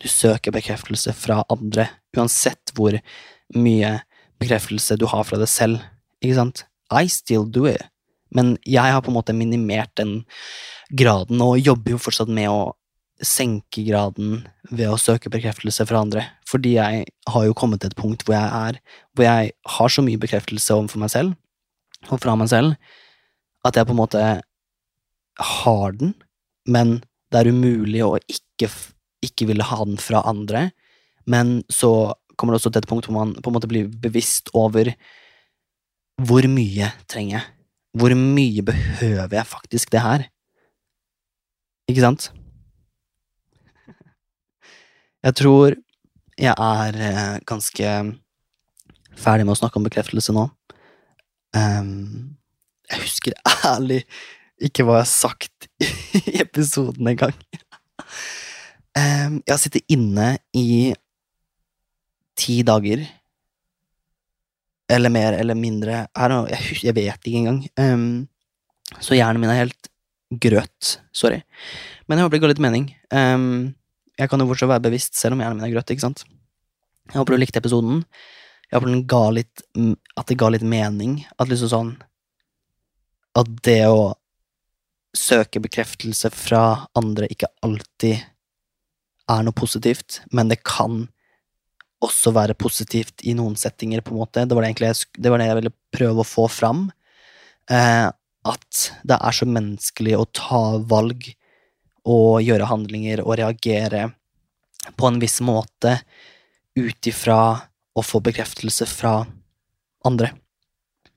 du 0.00 0.08
søker 0.08 0.52
bekreftelse 0.52 1.12
fra 1.12 1.42
andre, 1.52 1.88
uansett 2.16 2.72
hvor 2.76 2.96
mye 3.54 3.90
bekreftelse 4.40 4.96
du 4.96 5.04
har 5.10 5.26
fra 5.28 5.38
deg 5.40 5.50
selv, 5.50 5.82
ikke 6.22 6.38
sant? 6.38 6.64
I 6.92 7.04
still 7.12 7.44
do 7.44 7.66
it. 7.68 7.84
Men 8.34 8.56
jeg 8.64 8.92
har 8.92 9.02
på 9.04 9.12
en 9.12 9.18
måte 9.18 9.36
minimert 9.36 9.92
den 10.00 10.24
graden, 10.90 11.40
og 11.44 11.60
jobber 11.60 11.94
jo 11.94 12.00
fortsatt 12.00 12.32
med 12.32 12.48
å 12.50 12.72
senke 13.22 13.84
graden 13.86 14.42
ved 14.70 14.90
å 14.90 14.98
søke 14.98 15.30
bekreftelse 15.32 15.86
fra 15.86 16.02
andre. 16.02 16.24
Fordi 16.48 16.74
jeg 16.76 17.04
har 17.30 17.46
jo 17.46 17.56
kommet 17.56 17.82
til 17.82 17.92
et 17.92 17.98
punkt 17.98 18.24
hvor 18.26 18.36
jeg 18.36 18.48
er 18.48 18.80
Hvor 19.14 19.26
jeg 19.26 19.52
har 19.76 19.92
så 19.92 20.02
mye 20.02 20.20
bekreftelse 20.20 20.74
overfor 20.74 21.02
meg 21.02 21.12
selv, 21.12 21.36
og 22.10 22.20
fra 22.20 22.34
meg 22.36 22.50
selv, 22.50 22.74
at 23.64 23.76
jeg 23.76 23.86
på 23.86 23.94
en 23.94 24.00
måte 24.02 24.22
har 25.40 25.94
den, 25.98 26.12
men 26.66 26.98
det 27.32 27.40
er 27.40 27.50
umulig 27.50 28.02
å 28.04 28.18
ikke, 28.30 28.68
ikke 29.24 29.48
ville 29.48 29.66
ha 29.66 29.78
den 29.86 29.96
fra 29.98 30.22
andre. 30.26 30.68
Men 31.26 31.62
så 31.72 32.12
kommer 32.36 32.54
det 32.54 32.60
også 32.60 32.74
til 32.74 32.82
et 32.82 32.90
punkt 32.90 33.08
hvor 33.08 33.16
man 33.16 33.34
på 33.38 33.50
en 33.50 33.56
måte 33.56 33.70
blir 33.70 33.88
bevisst 33.88 34.50
over 34.54 34.92
hvor 36.22 36.46
mye 36.50 36.92
trenger 37.10 37.38
jeg? 37.38 37.46
Hvor 37.94 38.14
mye 38.18 38.62
behøver 38.66 39.38
jeg 39.38 39.50
faktisk 39.50 39.90
det 39.94 40.02
her? 40.02 40.26
Ikke 41.90 42.04
sant? 42.04 42.30
Jeg 45.24 45.36
tror 45.40 45.72
jeg 46.36 46.52
er 46.52 46.96
eh, 47.00 47.36
ganske 47.48 47.90
ferdig 49.16 49.46
med 49.46 49.54
å 49.54 49.56
snakke 49.56 49.78
om 49.78 49.86
bekreftelse 49.86 50.34
nå. 50.34 50.48
Um, 51.54 52.34
jeg 52.90 53.04
husker 53.04 53.36
ærlig 53.72 54.02
ikke 54.64 54.84
hva 54.84 54.98
jeg 54.98 55.06
har 55.06 55.12
sagt 55.12 55.68
i 56.32 56.40
episoden 56.42 57.08
engang. 57.08 57.36
Um, 58.94 59.38
jeg 59.46 59.52
har 59.52 59.62
sittet 59.62 59.94
inne 59.94 60.34
i 60.52 60.92
ti 62.36 62.58
dager. 62.66 63.06
Eller 64.92 65.08
mer 65.14 65.38
eller 65.38 65.56
mindre. 65.56 66.02
Jeg, 66.12 66.82
jeg 66.90 66.96
vet 66.98 67.30
ikke 67.30 67.40
engang. 67.40 67.62
Um, 67.80 68.98
så 69.00 69.16
hjernen 69.16 69.40
min 69.40 69.54
er 69.54 69.62
helt 69.62 69.88
grøt. 70.42 70.98
Sorry. 71.16 71.40
Men 72.04 72.20
jeg 72.20 72.28
håper 72.28 72.36
det 72.36 72.44
ga 72.44 72.52
litt 72.52 72.62
mening. 72.66 72.90
Um, 73.14 73.72
jeg 74.20 74.30
kan 74.30 74.40
jo 74.40 74.48
fortsatt 74.50 74.70
være 74.70 74.86
bevisst 74.86 75.18
selv 75.18 75.36
om 75.36 75.42
hjernen 75.42 75.60
min 75.60 75.68
er 75.68 75.74
grøt, 75.74 75.90
ikke 75.90 76.06
sant? 76.06 76.24
Jeg 77.10 77.18
håper 77.20 77.34
du 77.34 77.40
likte 77.40 77.60
episoden. 77.60 78.02
Jeg 78.70 78.78
håper 78.78 78.90
den 78.90 79.06
ga 79.10 79.22
litt, 79.34 79.64
at 80.16 80.28
det 80.30 80.38
ga 80.40 80.50
litt 80.54 80.66
mening. 80.66 81.18
At 81.38 81.50
liksom 81.50 81.72
sånn 81.72 81.94
At 83.34 83.50
det 83.66 83.82
å 83.90 84.14
søke 85.14 85.62
bekreftelse 85.62 86.30
fra 86.34 86.86
andre 86.98 87.26
ikke 87.30 87.50
alltid 87.66 88.22
er 89.30 89.44
noe 89.46 89.56
positivt, 89.56 90.20
men 90.34 90.50
det 90.50 90.60
kan 90.66 91.06
også 92.04 92.34
være 92.36 92.56
positivt 92.58 93.22
i 93.24 93.34
noen 93.38 93.56
settinger, 93.56 94.02
på 94.04 94.12
en 94.12 94.20
måte. 94.20 94.44
Det 94.44 94.56
var 94.56 94.64
det, 94.64 94.72
egentlig 94.72 94.90
det, 95.16 95.30
var 95.32 95.40
det 95.40 95.48
jeg 95.48 95.58
ville 95.60 95.74
prøve 95.94 96.22
å 96.22 96.28
få 96.28 96.44
fram. 96.52 96.88
Eh, 97.70 98.10
at 98.44 98.80
det 99.08 99.16
er 99.16 99.36
så 99.38 99.48
menneskelig 99.48 100.18
å 100.18 100.28
ta 100.36 100.62
valg 100.84 101.30
og 102.04 102.42
gjøre 102.44 102.68
handlinger 102.68 103.24
og 103.24 103.38
reagere 103.40 104.10
på 104.96 105.08
en 105.08 105.20
viss 105.22 105.40
måte 105.44 105.98
ut 106.76 107.08
ifra 107.08 107.40
å 107.94 108.02
få 108.02 108.20
bekreftelse 108.24 108.86
fra 108.90 109.20
andre. 110.04 110.32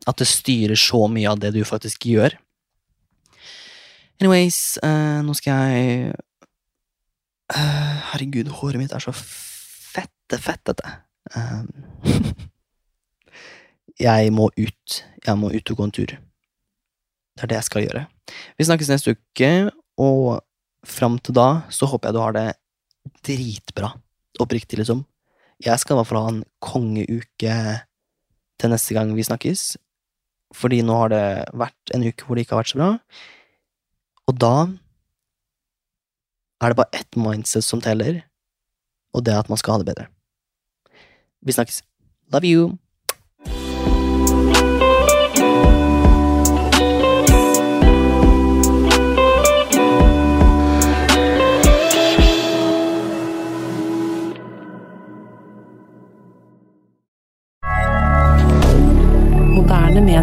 At 0.07 0.21
det 0.21 0.29
styrer 0.29 0.79
så 0.79 1.07
mye 1.11 1.31
av 1.31 1.41
det 1.41 1.51
du 1.55 1.63
faktisk 1.67 2.05
gjør. 2.07 2.37
Anyways, 4.21 4.77
uh, 4.81 5.19
nå 5.25 5.35
skal 5.37 5.69
jeg 5.69 6.13
uh, 7.53 7.97
Herregud, 8.13 8.49
håret 8.61 8.81
mitt 8.81 8.95
er 8.95 9.03
så 9.03 9.13
fette, 9.13 10.39
fettete. 10.41 10.95
Um, 11.35 11.67
jeg 14.07 14.31
må 14.33 14.49
ut. 14.57 15.01
Jeg 15.25 15.37
må 15.37 15.51
ut 15.53 15.73
og 15.73 15.77
gå 15.77 15.89
en 15.89 15.95
tur. 15.99 16.15
Det 16.17 17.45
er 17.45 17.51
det 17.51 17.59
jeg 17.59 17.69
skal 17.69 17.85
gjøre. 17.85 18.07
Vi 18.57 18.65
snakkes 18.65 18.89
neste 18.89 19.13
uke, 19.13 19.51
og 20.01 20.39
fram 20.87 21.17
til 21.19 21.35
da 21.37 21.67
så 21.73 21.89
håper 21.89 22.09
jeg 22.09 22.17
du 22.17 22.21
har 22.23 22.35
det 22.37 22.47
dritbra. 23.27 23.91
Oppriktig, 24.41 24.79
liksom. 24.79 25.03
Jeg 25.63 25.79
skal 25.81 25.95
i 25.95 25.99
hvert 25.99 26.09
fall 26.09 26.21
ha 26.21 26.31
en 26.35 26.43
kongeuke 26.63 27.57
til 28.57 28.73
neste 28.73 28.97
gang 28.97 29.13
vi 29.17 29.25
snakkes. 29.25 29.75
Fordi 30.55 30.81
nå 30.85 30.95
har 31.01 31.11
det 31.11 31.25
vært 31.57 31.95
en 31.95 32.05
uke 32.07 32.25
hvor 32.25 32.37
det 32.37 32.45
ikke 32.45 32.55
har 32.55 32.63
vært 32.63 32.73
så 32.73 32.79
bra. 32.79 32.91
Og 34.27 34.39
da 34.39 34.53
er 36.61 36.73
det 36.73 36.79
bare 36.79 36.99
ett 36.99 37.19
mindset 37.19 37.65
som 37.65 37.81
teller, 37.83 38.23
og 39.13 39.25
det 39.25 39.33
er 39.33 39.43
at 39.43 39.49
man 39.51 39.59
skal 39.61 39.75
ha 39.77 39.83
det 39.83 39.89
bedre. 39.91 40.07
Vi 41.45 41.53
snakkes. 41.53 41.83
Love 42.33 42.49
you! 42.49 42.77